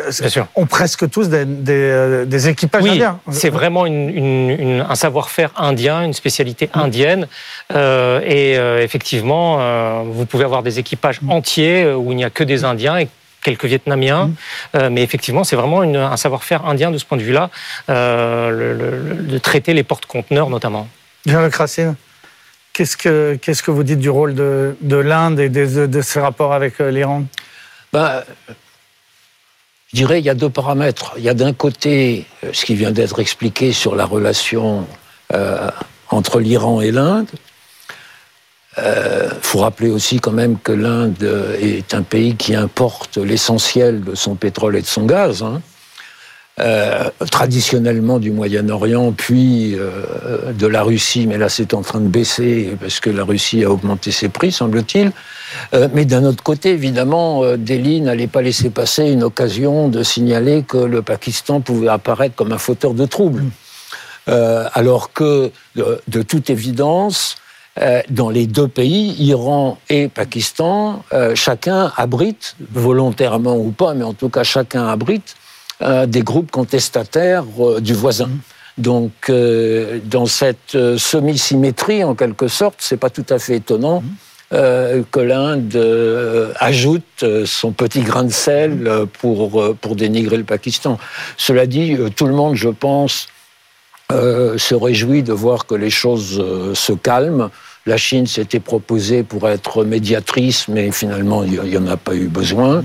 ont 0.55 0.66
presque 0.66 1.11
tous 1.11 1.28
des, 1.28 1.45
des, 1.45 2.24
des 2.26 2.49
équipages 2.49 2.83
oui, 2.83 2.91
indiens. 2.91 3.18
C'est 3.31 3.51
vraiment 3.51 3.87
une, 3.87 4.09
une, 4.09 4.87
un 4.89 4.95
savoir-faire 4.95 5.51
indien, 5.57 6.05
une 6.05 6.14
spécialité 6.14 6.70
mm. 6.74 6.78
indienne. 6.78 7.28
Euh, 7.74 8.20
et 8.24 8.57
euh, 8.57 8.83
effectivement, 8.83 9.59
euh, 9.61 10.03
vous 10.07 10.26
pouvez 10.26 10.45
avoir 10.45 10.62
des 10.62 10.78
équipages 10.78 11.20
mm. 11.20 11.31
entiers 11.31 11.93
où 11.93 12.12
il 12.12 12.16
n'y 12.16 12.24
a 12.24 12.31
que 12.31 12.45
des 12.45 12.64
Indiens 12.64 12.99
et 12.99 13.09
quelques 13.43 13.64
Vietnamiens, 13.64 14.26
mmh. 14.26 14.34
euh, 14.76 14.91
mais 14.91 15.03
effectivement, 15.03 15.45
c'est 15.45 15.57
vraiment 15.57 15.82
une, 15.82 15.97
un 15.97 16.16
savoir-faire 16.16 16.66
indien 16.66 16.91
de 16.91 16.99
ce 16.99 17.05
point 17.05 17.18
de 17.18 17.22
vue-là, 17.22 17.51
euh, 17.88 18.51
le, 18.51 18.74
le, 18.74 19.14
de 19.22 19.38
traiter 19.38 19.74
les 19.74 19.82
porte-conteneurs 19.82 20.51
notamment. 20.51 20.88
Jean-Luc 21.26 21.55
Racine, 21.55 21.95
qu'est-ce 22.72 22.97
que, 22.97 23.38
qu'est-ce 23.41 23.62
que 23.62 23.70
vous 23.70 23.82
dites 23.82 23.99
du 23.99 24.11
rôle 24.11 24.34
de, 24.34 24.76
de 24.80 24.97
l'Inde 24.97 25.41
et 25.41 25.49
de, 25.49 25.86
de, 25.86 26.01
ses 26.03 26.20
rapports 26.20 26.53
avec 26.53 26.80
euh, 26.80 26.91
l'Iran? 26.91 27.24
Ben, 27.93 28.22
Je 29.93 29.97
dirais 29.97 30.20
il 30.20 30.24
y 30.24 30.30
a 30.30 30.34
deux 30.34 30.51
paramètres. 30.51 31.14
Il 31.16 31.24
y 31.24 31.28
a 31.28 31.34
d'un 31.34 31.53
côté 31.53 32.26
ce 32.53 32.64
qui 32.64 32.74
vient 32.74 32.93
d'être 32.93 33.18
expliqué 33.20 33.72
sur 33.72 33.97
la 33.97 34.05
relation 34.05 34.86
euh, 35.32 35.68
entre 36.09 36.41
l'Iran 36.41 36.80
et 36.80 36.91
l'Inde, 36.91 37.28
il 38.77 38.85
euh, 38.85 39.29
faut 39.43 39.59
rappeler 39.59 39.91
aussi 39.91 40.21
quand 40.21 40.31
même 40.31 40.57
que 40.59 40.71
l'Inde 40.71 41.29
est 41.61 41.93
un 41.93 42.03
pays 42.03 42.37
qui 42.37 42.55
importe 42.55 43.16
l'essentiel 43.16 44.03
de 44.03 44.14
son 44.14 44.37
pétrole 44.37 44.77
et 44.77 44.81
de 44.81 44.87
son 44.87 45.07
gaz. 45.07 45.43
Hein. 45.43 45.61
Euh, 46.61 47.09
traditionnellement 47.31 48.18
du 48.18 48.31
Moyen-Orient, 48.31 49.12
puis 49.12 49.75
euh, 49.77 50.53
de 50.53 50.66
la 50.66 50.83
Russie, 50.83 51.27
mais 51.27 51.39
là 51.39 51.49
c'est 51.49 51.75
en 51.75 51.83
train 51.83 52.01
de 52.01 52.09
baisser 52.09 52.77
parce 52.81 53.01
que 53.01 53.09
la 53.11 53.25
Russie 53.25 53.64
a 53.64 53.71
augmenté 53.71 54.12
ses 54.12 54.29
prix, 54.29 54.53
semble-t-il. 54.53 55.11
Mais 55.93 56.05
d'un 56.05 56.23
autre 56.25 56.45
côté, 56.45 56.71
évidemment, 56.71 57.57
Delhi 57.57 58.01
n'allait 58.01 58.29
pas 58.29 58.41
laisser 58.41 58.71
passer 58.71 59.11
une 59.11 59.25
occasion 59.25 59.89
de 59.89 60.05
signaler 60.05 60.62
que 60.62 60.77
le 60.77 61.03
Pakistan 61.03 61.61
pouvait 61.61 61.89
apparaître 61.89 62.37
comme 62.37 62.53
un 62.53 62.59
fauteur 62.59 62.95
de 62.95 63.05
troubles. 63.05 63.43
Alors 64.27 65.12
que, 65.12 65.51
de 65.75 66.23
toute 66.23 66.51
évidence, 66.51 67.37
euh, 67.79 68.03
dans 68.11 68.31
les 68.31 68.47
deux 68.47 68.66
pays, 68.66 69.14
Iran 69.21 69.79
et 69.89 70.09
Pakistan, 70.09 71.05
euh, 71.12 71.37
chacun 71.37 71.93
abrite, 71.97 72.57
volontairement 72.73 73.57
ou 73.57 73.71
pas, 73.71 73.95
mais 73.95 74.03
en 74.03 74.12
tout 74.12 74.29
cas 74.29 74.43
chacun 74.43 74.89
abrite 74.89 75.37
euh, 75.81 76.05
des 76.05 76.23
groupes 76.23 76.51
contestataires 76.51 77.45
du 77.81 77.95
voisin. 77.95 78.31
Donc, 78.77 79.31
dans 79.31 80.25
cette 80.25 80.97
semi-symétrie, 80.97 82.03
en 82.03 82.14
quelque 82.14 82.49
sorte, 82.49 82.77
c'est 82.79 82.97
pas 82.97 83.11
tout 83.11 83.27
à 83.29 83.39
fait 83.39 83.57
étonnant. 83.57 84.01
Mmh. 84.01 85.05
que 85.12 85.21
l'Inde 85.21 86.55
ajoute 86.59 87.25
son 87.45 87.73
petit 87.73 88.01
grain 88.01 88.25
de 88.25 88.33
sel 88.33 89.07
pour, 89.21 89.77
pour 89.77 89.97
dénigrer 89.97 90.39
le 90.39 90.45
Pakistan. 90.45 90.99
Cela 91.37 91.66
dit, 91.66 91.97
tout 92.16 92.27
le 92.27 92.33
monde, 92.33 92.55
je 92.55 92.71
pense, 92.71 93.29
euh, 94.11 94.59
se 94.59 94.75
réjouit 94.75 95.23
de 95.23 95.33
voir 95.33 95.67
que 95.67 95.75
les 95.75 95.91
choses 95.91 96.41
euh, 96.41 96.75
se 96.75 96.93
calment. 96.93 97.51
La 97.87 97.97
Chine 97.97 98.27
s'était 98.27 98.61
proposée 98.61 99.23
pour 99.23 99.49
être 99.49 99.85
médiatrice, 99.85 100.69
mais 100.69 100.91
finalement, 100.91 101.45
il 101.45 101.61
n'y 101.63 101.77
en 101.77 101.87
a 101.87 101.97
pas 101.97 102.15
eu 102.15 102.29
besoin. 102.29 102.85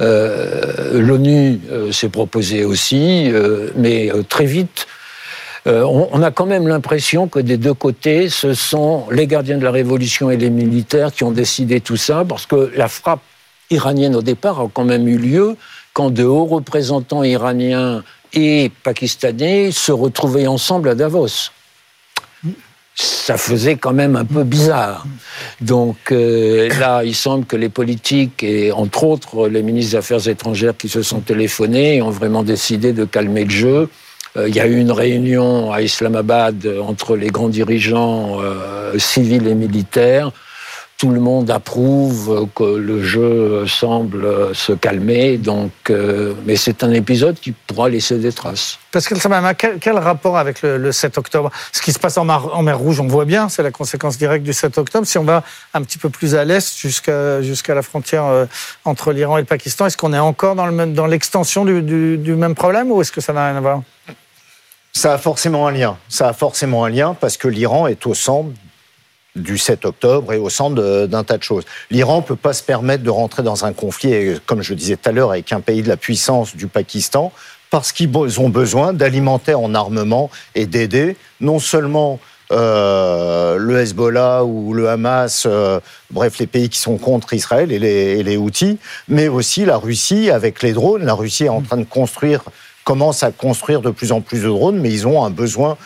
Euh, 0.00 1.00
L'ONU 1.00 1.60
s'est 1.90 2.08
proposée 2.08 2.64
aussi, 2.64 3.32
mais 3.74 4.10
très 4.28 4.44
vite, 4.44 4.86
on, 5.66 6.08
on, 6.12 6.22
a 6.22 6.30
quand 6.30 6.46
même 6.46 6.68
l'impression 6.68 7.26
que 7.26 7.40
des 7.40 7.56
deux 7.56 7.74
côtés, 7.74 8.28
ce 8.28 8.54
sont 8.54 9.06
les 9.10 9.26
gardiens 9.26 9.58
de 9.58 9.64
la 9.64 9.72
révolution 9.72 10.30
et 10.30 10.36
les 10.36 10.50
militaires 10.50 11.12
qui 11.12 11.24
ont 11.24 11.32
décidé 11.32 11.80
tout 11.80 11.96
ça, 11.96 12.24
parce 12.26 12.46
que 12.46 12.70
la 12.76 12.86
frappe 12.86 13.22
iranienne 13.70 14.14
au 14.14 14.22
départ 14.22 14.60
a 14.60 14.68
quand 14.72 14.84
même 14.84 15.08
eu 15.08 15.18
lieu 15.18 15.56
quand 15.92 16.10
de 16.10 16.24
hauts 16.24 16.44
représentants 16.44 17.24
iraniens 17.24 18.04
et 18.36 18.70
pakistanais 18.84 19.70
se 19.72 19.90
retrouvaient 19.90 20.46
ensemble 20.46 20.90
à 20.90 20.94
Davos. 20.94 21.50
Ça 22.94 23.36
faisait 23.36 23.76
quand 23.76 23.92
même 23.92 24.16
un 24.16 24.24
peu 24.24 24.44
bizarre. 24.44 25.06
Donc 25.60 25.96
euh, 26.12 26.68
là, 26.78 27.02
il 27.04 27.14
semble 27.14 27.44
que 27.44 27.56
les 27.56 27.68
politiques 27.68 28.42
et 28.42 28.72
entre 28.72 29.04
autres 29.04 29.48
les 29.48 29.62
ministres 29.62 29.92
des 29.92 29.96
Affaires 29.98 30.28
étrangères 30.28 30.76
qui 30.76 30.88
se 30.88 31.02
sont 31.02 31.20
téléphonés 31.20 32.00
ont 32.00 32.10
vraiment 32.10 32.42
décidé 32.42 32.92
de 32.92 33.04
calmer 33.04 33.44
le 33.44 33.50
jeu. 33.50 33.88
Euh, 34.36 34.48
il 34.48 34.54
y 34.54 34.60
a 34.60 34.66
eu 34.66 34.78
une 34.78 34.92
réunion 34.92 35.72
à 35.72 35.82
Islamabad 35.82 36.66
entre 36.80 37.16
les 37.16 37.28
grands 37.28 37.48
dirigeants 37.48 38.40
euh, 38.40 38.98
civils 38.98 39.46
et 39.46 39.54
militaires 39.54 40.30
tout 40.98 41.10
le 41.10 41.20
monde 41.20 41.50
approuve 41.50 42.48
que 42.54 42.64
le 42.64 43.02
jeu 43.02 43.66
semble 43.66 44.54
se 44.54 44.72
calmer. 44.72 45.36
Donc, 45.36 45.70
euh, 45.90 46.32
mais 46.46 46.56
c'est 46.56 46.82
un 46.82 46.92
épisode 46.92 47.38
qui 47.38 47.52
pourra 47.52 47.90
laisser 47.90 48.18
des 48.18 48.32
traces. 48.32 48.78
Pascal 48.92 49.20
Samama, 49.20 49.52
quel, 49.52 49.78
quel 49.78 49.98
rapport 49.98 50.38
avec 50.38 50.62
le, 50.62 50.78
le, 50.78 50.92
7 50.92 51.18
octobre? 51.18 51.50
Ce 51.72 51.82
qui 51.82 51.92
se 51.92 51.98
passe 51.98 52.16
en 52.16 52.24
mer, 52.24 52.48
en 52.54 52.62
mer 52.62 52.78
Rouge, 52.78 53.00
on 53.00 53.08
voit 53.08 53.26
bien, 53.26 53.50
c'est 53.50 53.62
la 53.62 53.70
conséquence 53.70 54.16
directe 54.16 54.44
du 54.44 54.54
7 54.54 54.78
octobre. 54.78 55.06
Si 55.06 55.18
on 55.18 55.24
va 55.24 55.42
un 55.74 55.82
petit 55.82 55.98
peu 55.98 56.08
plus 56.08 56.34
à 56.34 56.44
l'est, 56.44 56.78
jusqu'à 56.78 57.42
jusqu'à 57.42 57.74
la 57.74 57.82
frontière 57.82 58.24
euh, 58.24 58.46
entre 58.86 59.12
l'Iran 59.12 59.36
et 59.36 59.42
le 59.42 59.46
Pakistan, 59.46 59.86
est-ce 59.86 59.98
qu'on 59.98 60.14
est 60.14 60.18
encore 60.18 60.54
dans, 60.54 60.66
le, 60.66 60.86
dans 60.86 61.06
l'extension 61.06 61.66
du, 61.66 61.82
du, 61.82 62.16
du 62.16 62.34
même 62.34 62.54
problème 62.54 62.90
ou 62.90 63.02
est-ce 63.02 63.12
que 63.12 63.20
ça 63.20 63.34
n'a 63.34 63.48
rien 63.48 63.56
à 63.56 63.60
voir? 63.60 63.82
Ça 64.94 65.12
a 65.12 65.18
forcément 65.18 65.66
un 65.66 65.72
lien. 65.72 65.98
Ça 66.08 66.28
a 66.28 66.32
forcément 66.32 66.86
un 66.86 66.88
lien 66.88 67.14
parce 67.20 67.36
que 67.36 67.48
l'Iran 67.48 67.86
est 67.86 68.06
au 68.06 68.14
centre 68.14 68.48
du 69.36 69.58
7 69.58 69.84
octobre 69.84 70.32
et 70.32 70.38
au 70.38 70.50
centre 70.50 71.06
d'un 71.06 71.24
tas 71.24 71.38
de 71.38 71.42
choses. 71.42 71.64
L'Iran 71.90 72.22
peut 72.22 72.36
pas 72.36 72.52
se 72.52 72.62
permettre 72.62 73.04
de 73.04 73.10
rentrer 73.10 73.42
dans 73.42 73.64
un 73.64 73.72
conflit, 73.72 74.38
comme 74.46 74.62
je 74.62 74.70
le 74.70 74.76
disais 74.76 74.96
tout 74.96 75.08
à 75.08 75.12
l'heure, 75.12 75.30
avec 75.30 75.52
un 75.52 75.60
pays 75.60 75.82
de 75.82 75.88
la 75.88 75.96
puissance 75.96 76.56
du 76.56 76.66
Pakistan, 76.66 77.32
parce 77.70 77.92
qu'ils 77.92 78.10
ont 78.40 78.48
besoin 78.48 78.92
d'alimenter 78.92 79.54
en 79.54 79.74
armement 79.74 80.30
et 80.54 80.66
d'aider 80.66 81.16
non 81.40 81.58
seulement 81.58 82.18
euh, 82.52 83.56
le 83.58 83.80
Hezbollah 83.80 84.44
ou 84.44 84.72
le 84.72 84.88
Hamas, 84.88 85.44
euh, 85.46 85.80
bref, 86.10 86.38
les 86.38 86.46
pays 86.46 86.68
qui 86.68 86.78
sont 86.78 86.96
contre 86.96 87.34
Israël 87.34 87.72
et 87.72 87.78
les, 87.78 88.18
et 88.18 88.22
les 88.22 88.36
Houthis, 88.36 88.78
mais 89.08 89.26
aussi 89.28 89.64
la 89.64 89.76
Russie 89.76 90.30
avec 90.30 90.62
les 90.62 90.72
drones. 90.72 91.04
La 91.04 91.14
Russie 91.14 91.44
est 91.44 91.48
en 91.48 91.60
train 91.60 91.76
de 91.76 91.84
construire, 91.84 92.42
commence 92.84 93.24
à 93.24 93.32
construire 93.32 93.80
de 93.80 93.90
plus 93.90 94.12
en 94.12 94.20
plus 94.20 94.42
de 94.42 94.48
drones, 94.48 94.78
mais 94.78 94.90
ils 94.90 95.08
ont 95.08 95.24
un 95.24 95.30
besoin 95.30 95.76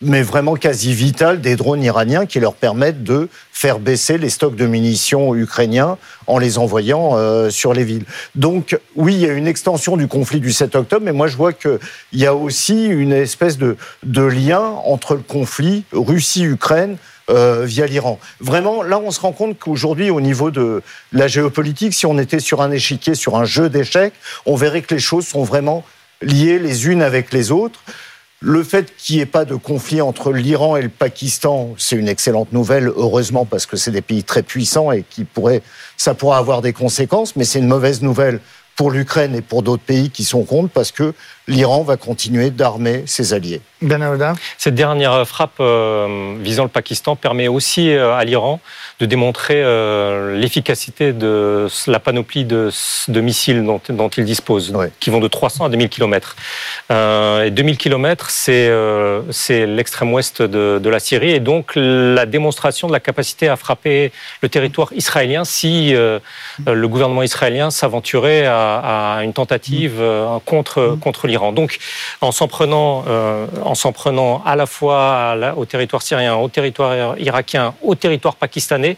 mais 0.00 0.22
vraiment 0.22 0.54
quasi 0.54 0.94
vital 0.94 1.40
des 1.40 1.56
drones 1.56 1.82
iraniens 1.82 2.24
qui 2.26 2.40
leur 2.40 2.54
permettent 2.54 3.04
de 3.04 3.28
faire 3.52 3.78
baisser 3.78 4.16
les 4.16 4.30
stocks 4.30 4.56
de 4.56 4.66
munitions 4.66 5.34
ukrainiens 5.34 5.98
en 6.26 6.38
les 6.38 6.56
envoyant 6.56 7.16
euh, 7.16 7.50
sur 7.50 7.74
les 7.74 7.84
villes. 7.84 8.04
Donc 8.34 8.78
oui, 8.96 9.14
il 9.14 9.20
y 9.20 9.26
a 9.26 9.32
une 9.32 9.46
extension 9.46 9.96
du 9.96 10.08
conflit 10.08 10.40
du 10.40 10.52
7 10.52 10.74
octobre, 10.74 11.04
mais 11.04 11.12
moi 11.12 11.26
je 11.26 11.36
vois 11.36 11.52
qu'il 11.52 11.78
y 12.14 12.24
a 12.24 12.34
aussi 12.34 12.86
une 12.86 13.12
espèce 13.12 13.58
de, 13.58 13.76
de 14.02 14.22
lien 14.22 14.62
entre 14.84 15.14
le 15.14 15.20
conflit 15.20 15.84
Russie-Ukraine 15.92 16.96
euh, 17.30 17.64
via 17.64 17.86
l'Iran. 17.86 18.18
Vraiment, 18.40 18.82
là, 18.82 18.98
on 18.98 19.12
se 19.12 19.20
rend 19.20 19.30
compte 19.30 19.56
qu'aujourd'hui, 19.56 20.10
au 20.10 20.20
niveau 20.20 20.50
de 20.50 20.82
la 21.12 21.28
géopolitique, 21.28 21.94
si 21.94 22.04
on 22.06 22.18
était 22.18 22.40
sur 22.40 22.60
un 22.60 22.72
échiquier, 22.72 23.14
sur 23.14 23.36
un 23.36 23.44
jeu 23.44 23.68
d'échecs, 23.68 24.14
on 24.46 24.56
verrait 24.56 24.82
que 24.82 24.94
les 24.94 25.00
choses 25.00 25.28
sont 25.28 25.44
vraiment 25.44 25.84
liées 26.22 26.58
les 26.58 26.88
unes 26.88 27.02
avec 27.02 27.32
les 27.32 27.52
autres. 27.52 27.80
Le 28.42 28.62
fait 28.62 28.96
qu'il 28.96 29.16
n'y 29.16 29.22
ait 29.22 29.26
pas 29.26 29.44
de 29.44 29.54
conflit 29.54 30.00
entre 30.00 30.32
l'Iran 30.32 30.76
et 30.76 30.82
le 30.82 30.88
Pakistan, 30.88 31.74
c'est 31.76 31.96
une 31.96 32.08
excellente 32.08 32.54
nouvelle, 32.54 32.86
heureusement, 32.88 33.44
parce 33.44 33.66
que 33.66 33.76
c'est 33.76 33.90
des 33.90 34.00
pays 34.00 34.24
très 34.24 34.42
puissants 34.42 34.92
et 34.92 35.04
qui 35.08 35.24
pourraient, 35.24 35.60
ça 35.98 36.14
pourrait 36.14 36.38
avoir 36.38 36.62
des 36.62 36.72
conséquences, 36.72 37.36
mais 37.36 37.44
c'est 37.44 37.58
une 37.58 37.68
mauvaise 37.68 38.00
nouvelle 38.00 38.40
pour 38.76 38.90
l'Ukraine 38.90 39.34
et 39.34 39.42
pour 39.42 39.62
d'autres 39.62 39.82
pays 39.82 40.08
qui 40.08 40.24
sont 40.24 40.44
contre 40.44 40.70
parce 40.70 40.90
que 40.90 41.12
l'Iran 41.50 41.82
va 41.82 41.96
continuer 41.96 42.50
d'armer 42.50 43.02
ses 43.06 43.34
alliés. 43.34 43.60
Ben 43.82 44.34
Cette 44.56 44.74
dernière 44.74 45.26
frappe 45.26 45.54
euh, 45.58 46.36
visant 46.38 46.64
le 46.64 46.68
Pakistan 46.68 47.16
permet 47.16 47.48
aussi 47.48 47.90
euh, 47.90 48.14
à 48.14 48.24
l'Iran 48.24 48.60
de 49.00 49.06
démontrer 49.06 49.54
euh, 49.56 50.36
l'efficacité 50.36 51.12
de 51.14 51.66
la 51.86 51.98
panoplie 51.98 52.44
de, 52.44 52.70
missiles 53.08 53.64
dont, 53.64 54.08
il 54.16 54.24
dispose, 54.24 54.74
qui 55.00 55.08
vont 55.10 55.18
de 55.18 55.28
300 55.28 55.64
à 55.64 55.68
2000 55.70 55.88
km. 55.88 56.36
et 56.90 57.50
2000 57.50 57.78
km, 57.78 58.30
c'est 58.30 59.66
l'extrême 59.66 60.12
ouest 60.12 60.42
de, 60.42 60.88
la 60.88 61.00
Syrie, 61.00 61.30
et 61.30 61.40
donc 61.40 61.72
la 61.74 62.26
démonstration 62.26 62.86
de 62.86 62.92
la 62.92 63.00
capacité 63.00 63.48
à 63.48 63.56
frapper 63.56 64.12
le 64.42 64.48
territoire 64.48 64.92
israélien 64.92 65.44
si 65.44 65.92
le 65.92 66.86
gouvernement 66.86 67.22
israélien 67.22 67.70
s'aventurait 67.70 68.44
à, 68.46 69.20
une 69.22 69.32
tentative 69.32 70.02
contre, 70.44 70.98
contre 71.00 71.26
l'Iran. 71.26 71.39
Donc, 71.52 71.78
en 72.20 72.32
s'en 72.32 72.48
prenant 72.48 73.04
en 73.64 73.74
s'en 73.74 73.92
prenant 73.92 74.42
à 74.44 74.56
la 74.56 74.66
fois 74.66 75.36
au 75.56 75.64
territoire 75.64 76.02
syrien, 76.02 76.36
au 76.36 76.48
territoire 76.48 77.18
irakien, 77.18 77.74
au 77.82 77.94
territoire 77.94 78.36
pakistanais, 78.36 78.96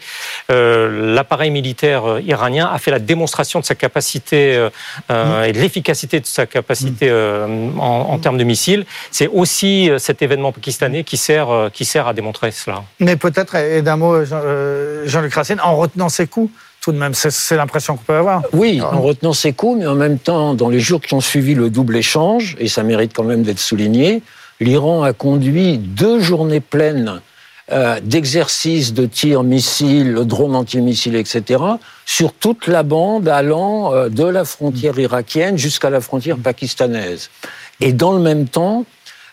euh, 0.51 1.15
l'appareil 1.15 1.51
militaire 1.51 2.05
euh, 2.05 2.21
iranien 2.21 2.69
a 2.73 2.79
fait 2.79 2.91
la 2.91 2.99
démonstration 2.99 3.61
de 3.61 3.65
sa 3.65 3.75
capacité 3.75 4.57
euh, 4.57 4.71
mm. 5.09 5.49
et 5.49 5.53
de 5.53 5.59
l'efficacité 5.59 6.21
de 6.21 6.27
sa 6.27 6.47
capacité 6.47 7.11
mm. 7.11 7.79
en, 7.79 8.19
termes 8.19 8.39
de 8.39 8.45
missiles. 8.45 8.85
C'est 9.11 9.29
aussi 9.29 9.91
cet 9.99 10.23
événement 10.23 10.53
pakistanais 10.53 11.05
qui 11.05 11.17
sert, 11.17 11.71
qui 11.73 11.85
sert 11.85 12.07
à 12.07 12.15
démontrer 12.15 12.51
cela. 12.51 12.83
Mais 13.01 13.17
peut-être, 13.17 13.55
et 13.57 13.83
d'un 13.83 13.97
mot, 13.97 14.25
Jean-Luc 14.25 15.35
Racine, 15.35 15.61
en 15.63 15.77
retenant 15.77 16.09
ses 16.09 16.27
coups, 16.27 16.51
tout 16.83 16.93
de 16.93 16.99
même. 16.99 17.15
C'est 17.15 17.57
l'impression 17.57 17.97
qu'on 17.97 18.03
peut 18.03 18.17
avoir. 18.17 18.43
Oui, 18.53 18.83
en 18.83 19.01
retenant 19.01 19.33
ses 19.33 19.53
coups, 19.53 19.79
mais 19.79 19.87
en 19.87 19.95
même 19.95 20.19
temps, 20.19 20.55
dans 20.55 20.69
les 20.69 20.81
jours 20.81 21.01
qui 21.01 21.15
ont 21.15 21.21
suivi 21.21 21.55
le 21.55 21.71
double 21.71 21.97
échange, 21.97 22.57
et 22.59 22.69
ça 22.69 22.83
mérite 22.83 23.13
quand 23.15 23.25
même 23.25 23.43
d'être 23.43 23.61
souligné, 23.61 24.23
l'Iran 24.61 25.03
a 25.03 25.13
conduit 25.13 25.79
deux 25.79 26.21
journées 26.21 26.61
pleines 26.61 27.21
euh, 27.71 28.01
d'exercices 28.03 28.93
de 28.93 29.07
tir 29.07 29.45
missiles, 29.45 30.15
drones 30.25 30.57
anti-missiles, 30.57 31.15
etc., 31.15 31.63
sur 32.05 32.33
toute 32.33 32.67
la 32.67 32.83
bande 32.83 33.29
allant 33.29 33.95
euh, 33.95 34.09
de 34.09 34.25
la 34.25 34.45
frontière 34.45 34.99
irakienne 34.99 35.57
jusqu'à 35.57 35.89
la 35.89 36.01
frontière 36.01 36.37
pakistanaise. 36.39 37.31
Et 37.81 37.93
dans 37.93 38.13
le 38.13 38.19
même 38.19 38.49
temps, 38.49 38.85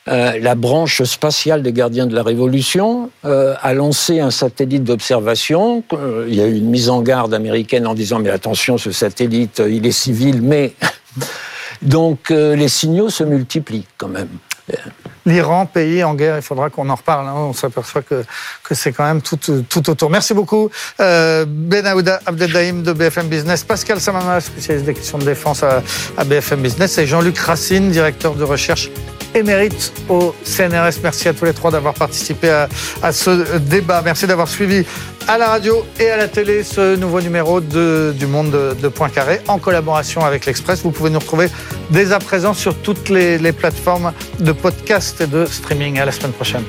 euh, 0.07 0.39
la 0.39 0.55
branche 0.55 1.03
spatiale 1.03 1.61
des 1.61 1.73
gardiens 1.73 2.07
de 2.07 2.15
la 2.15 2.23
Révolution 2.23 3.11
a 3.23 3.73
lancé 3.73 4.19
un 4.19 4.31
satellite 4.31 4.83
d'observation. 4.83 5.83
il 6.27 6.33
y 6.33 6.41
a 6.41 6.47
eu 6.47 6.55
une 6.55 6.69
mise 6.69 6.89
en 6.89 7.01
garde 7.01 7.33
américaine 7.33 7.85
en 7.85 7.93
disant 7.93 8.19
mais 8.19 8.29
attention, 8.29 8.77
ce 8.77 8.91
satellite, 8.91 9.61
il 9.67 9.85
est 9.85 9.91
civil, 9.91 10.41
mais 10.41 10.73
donc 11.81 12.29
les 12.29 12.69
signaux 12.69 13.09
se 13.09 13.23
multiplient 13.23 13.87
quand 13.97 14.07
même 14.07 14.29
l'Iran, 15.25 15.65
pays 15.65 16.03
en 16.03 16.13
guerre, 16.13 16.35
il 16.37 16.41
faudra 16.41 16.69
qu'on 16.69 16.89
en 16.89 16.95
reparle. 16.95 17.27
Hein. 17.27 17.33
On 17.35 17.53
s'aperçoit 17.53 18.01
que, 18.01 18.23
que 18.63 18.75
c'est 18.75 18.91
quand 18.91 19.05
même 19.05 19.21
tout, 19.21 19.37
tout 19.37 19.89
autour. 19.89 20.09
Merci 20.09 20.33
beaucoup, 20.33 20.69
euh, 20.99 21.45
Ben 21.47 21.85
Aouda 21.85 22.19
Abdeldaïm 22.25 22.83
de 22.83 22.93
BFM 22.93 23.27
Business, 23.27 23.63
Pascal 23.63 23.99
Samama, 23.99 24.41
spécialiste 24.41 24.85
des 24.85 24.93
questions 24.93 25.17
de 25.17 25.25
défense 25.25 25.63
à, 25.63 25.81
à 26.17 26.23
BFM 26.23 26.61
Business, 26.61 26.97
et 26.97 27.07
Jean-Luc 27.07 27.37
Racine, 27.37 27.91
directeur 27.91 28.35
de 28.35 28.43
recherche 28.43 28.89
émérite 29.35 29.93
au 30.09 30.33
CNRS. 30.43 30.99
Merci 31.03 31.27
à 31.27 31.33
tous 31.33 31.45
les 31.45 31.53
trois 31.53 31.71
d'avoir 31.71 31.93
participé 31.93 32.49
à, 32.49 32.69
à, 33.01 33.11
ce 33.11 33.57
débat. 33.57 34.01
Merci 34.03 34.27
d'avoir 34.27 34.47
suivi 34.47 34.85
à 35.27 35.37
la 35.37 35.49
radio 35.49 35.85
et 35.99 36.09
à 36.09 36.17
la 36.17 36.27
télé 36.27 36.63
ce 36.63 36.95
nouveau 36.95 37.21
numéro 37.21 37.61
de, 37.61 38.13
du 38.17 38.25
Monde 38.25 38.75
de, 38.81 38.87
Poincaré 38.87 39.41
en 39.47 39.59
collaboration 39.59 40.25
avec 40.25 40.45
l'Express. 40.45 40.81
Vous 40.81 40.91
pouvez 40.91 41.11
nous 41.11 41.19
retrouver 41.19 41.49
dès 41.91 42.11
à 42.11 42.19
présent 42.19 42.53
sur 42.53 42.75
toutes 42.75 43.09
les, 43.09 43.37
les 43.37 43.51
plateformes 43.51 44.11
de 44.39 44.51
de 45.27 45.45
streaming. 45.45 45.99
À 45.99 46.05
la 46.05 46.11
semaine 46.11 46.31
prochaine. 46.31 46.63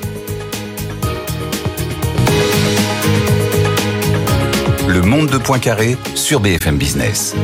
Le 4.87 5.01
Monde 5.01 5.29
de 5.29 5.37
Poincaré 5.37 5.95
sur 6.15 6.39
BFM 6.39 6.77
Business. 6.77 7.35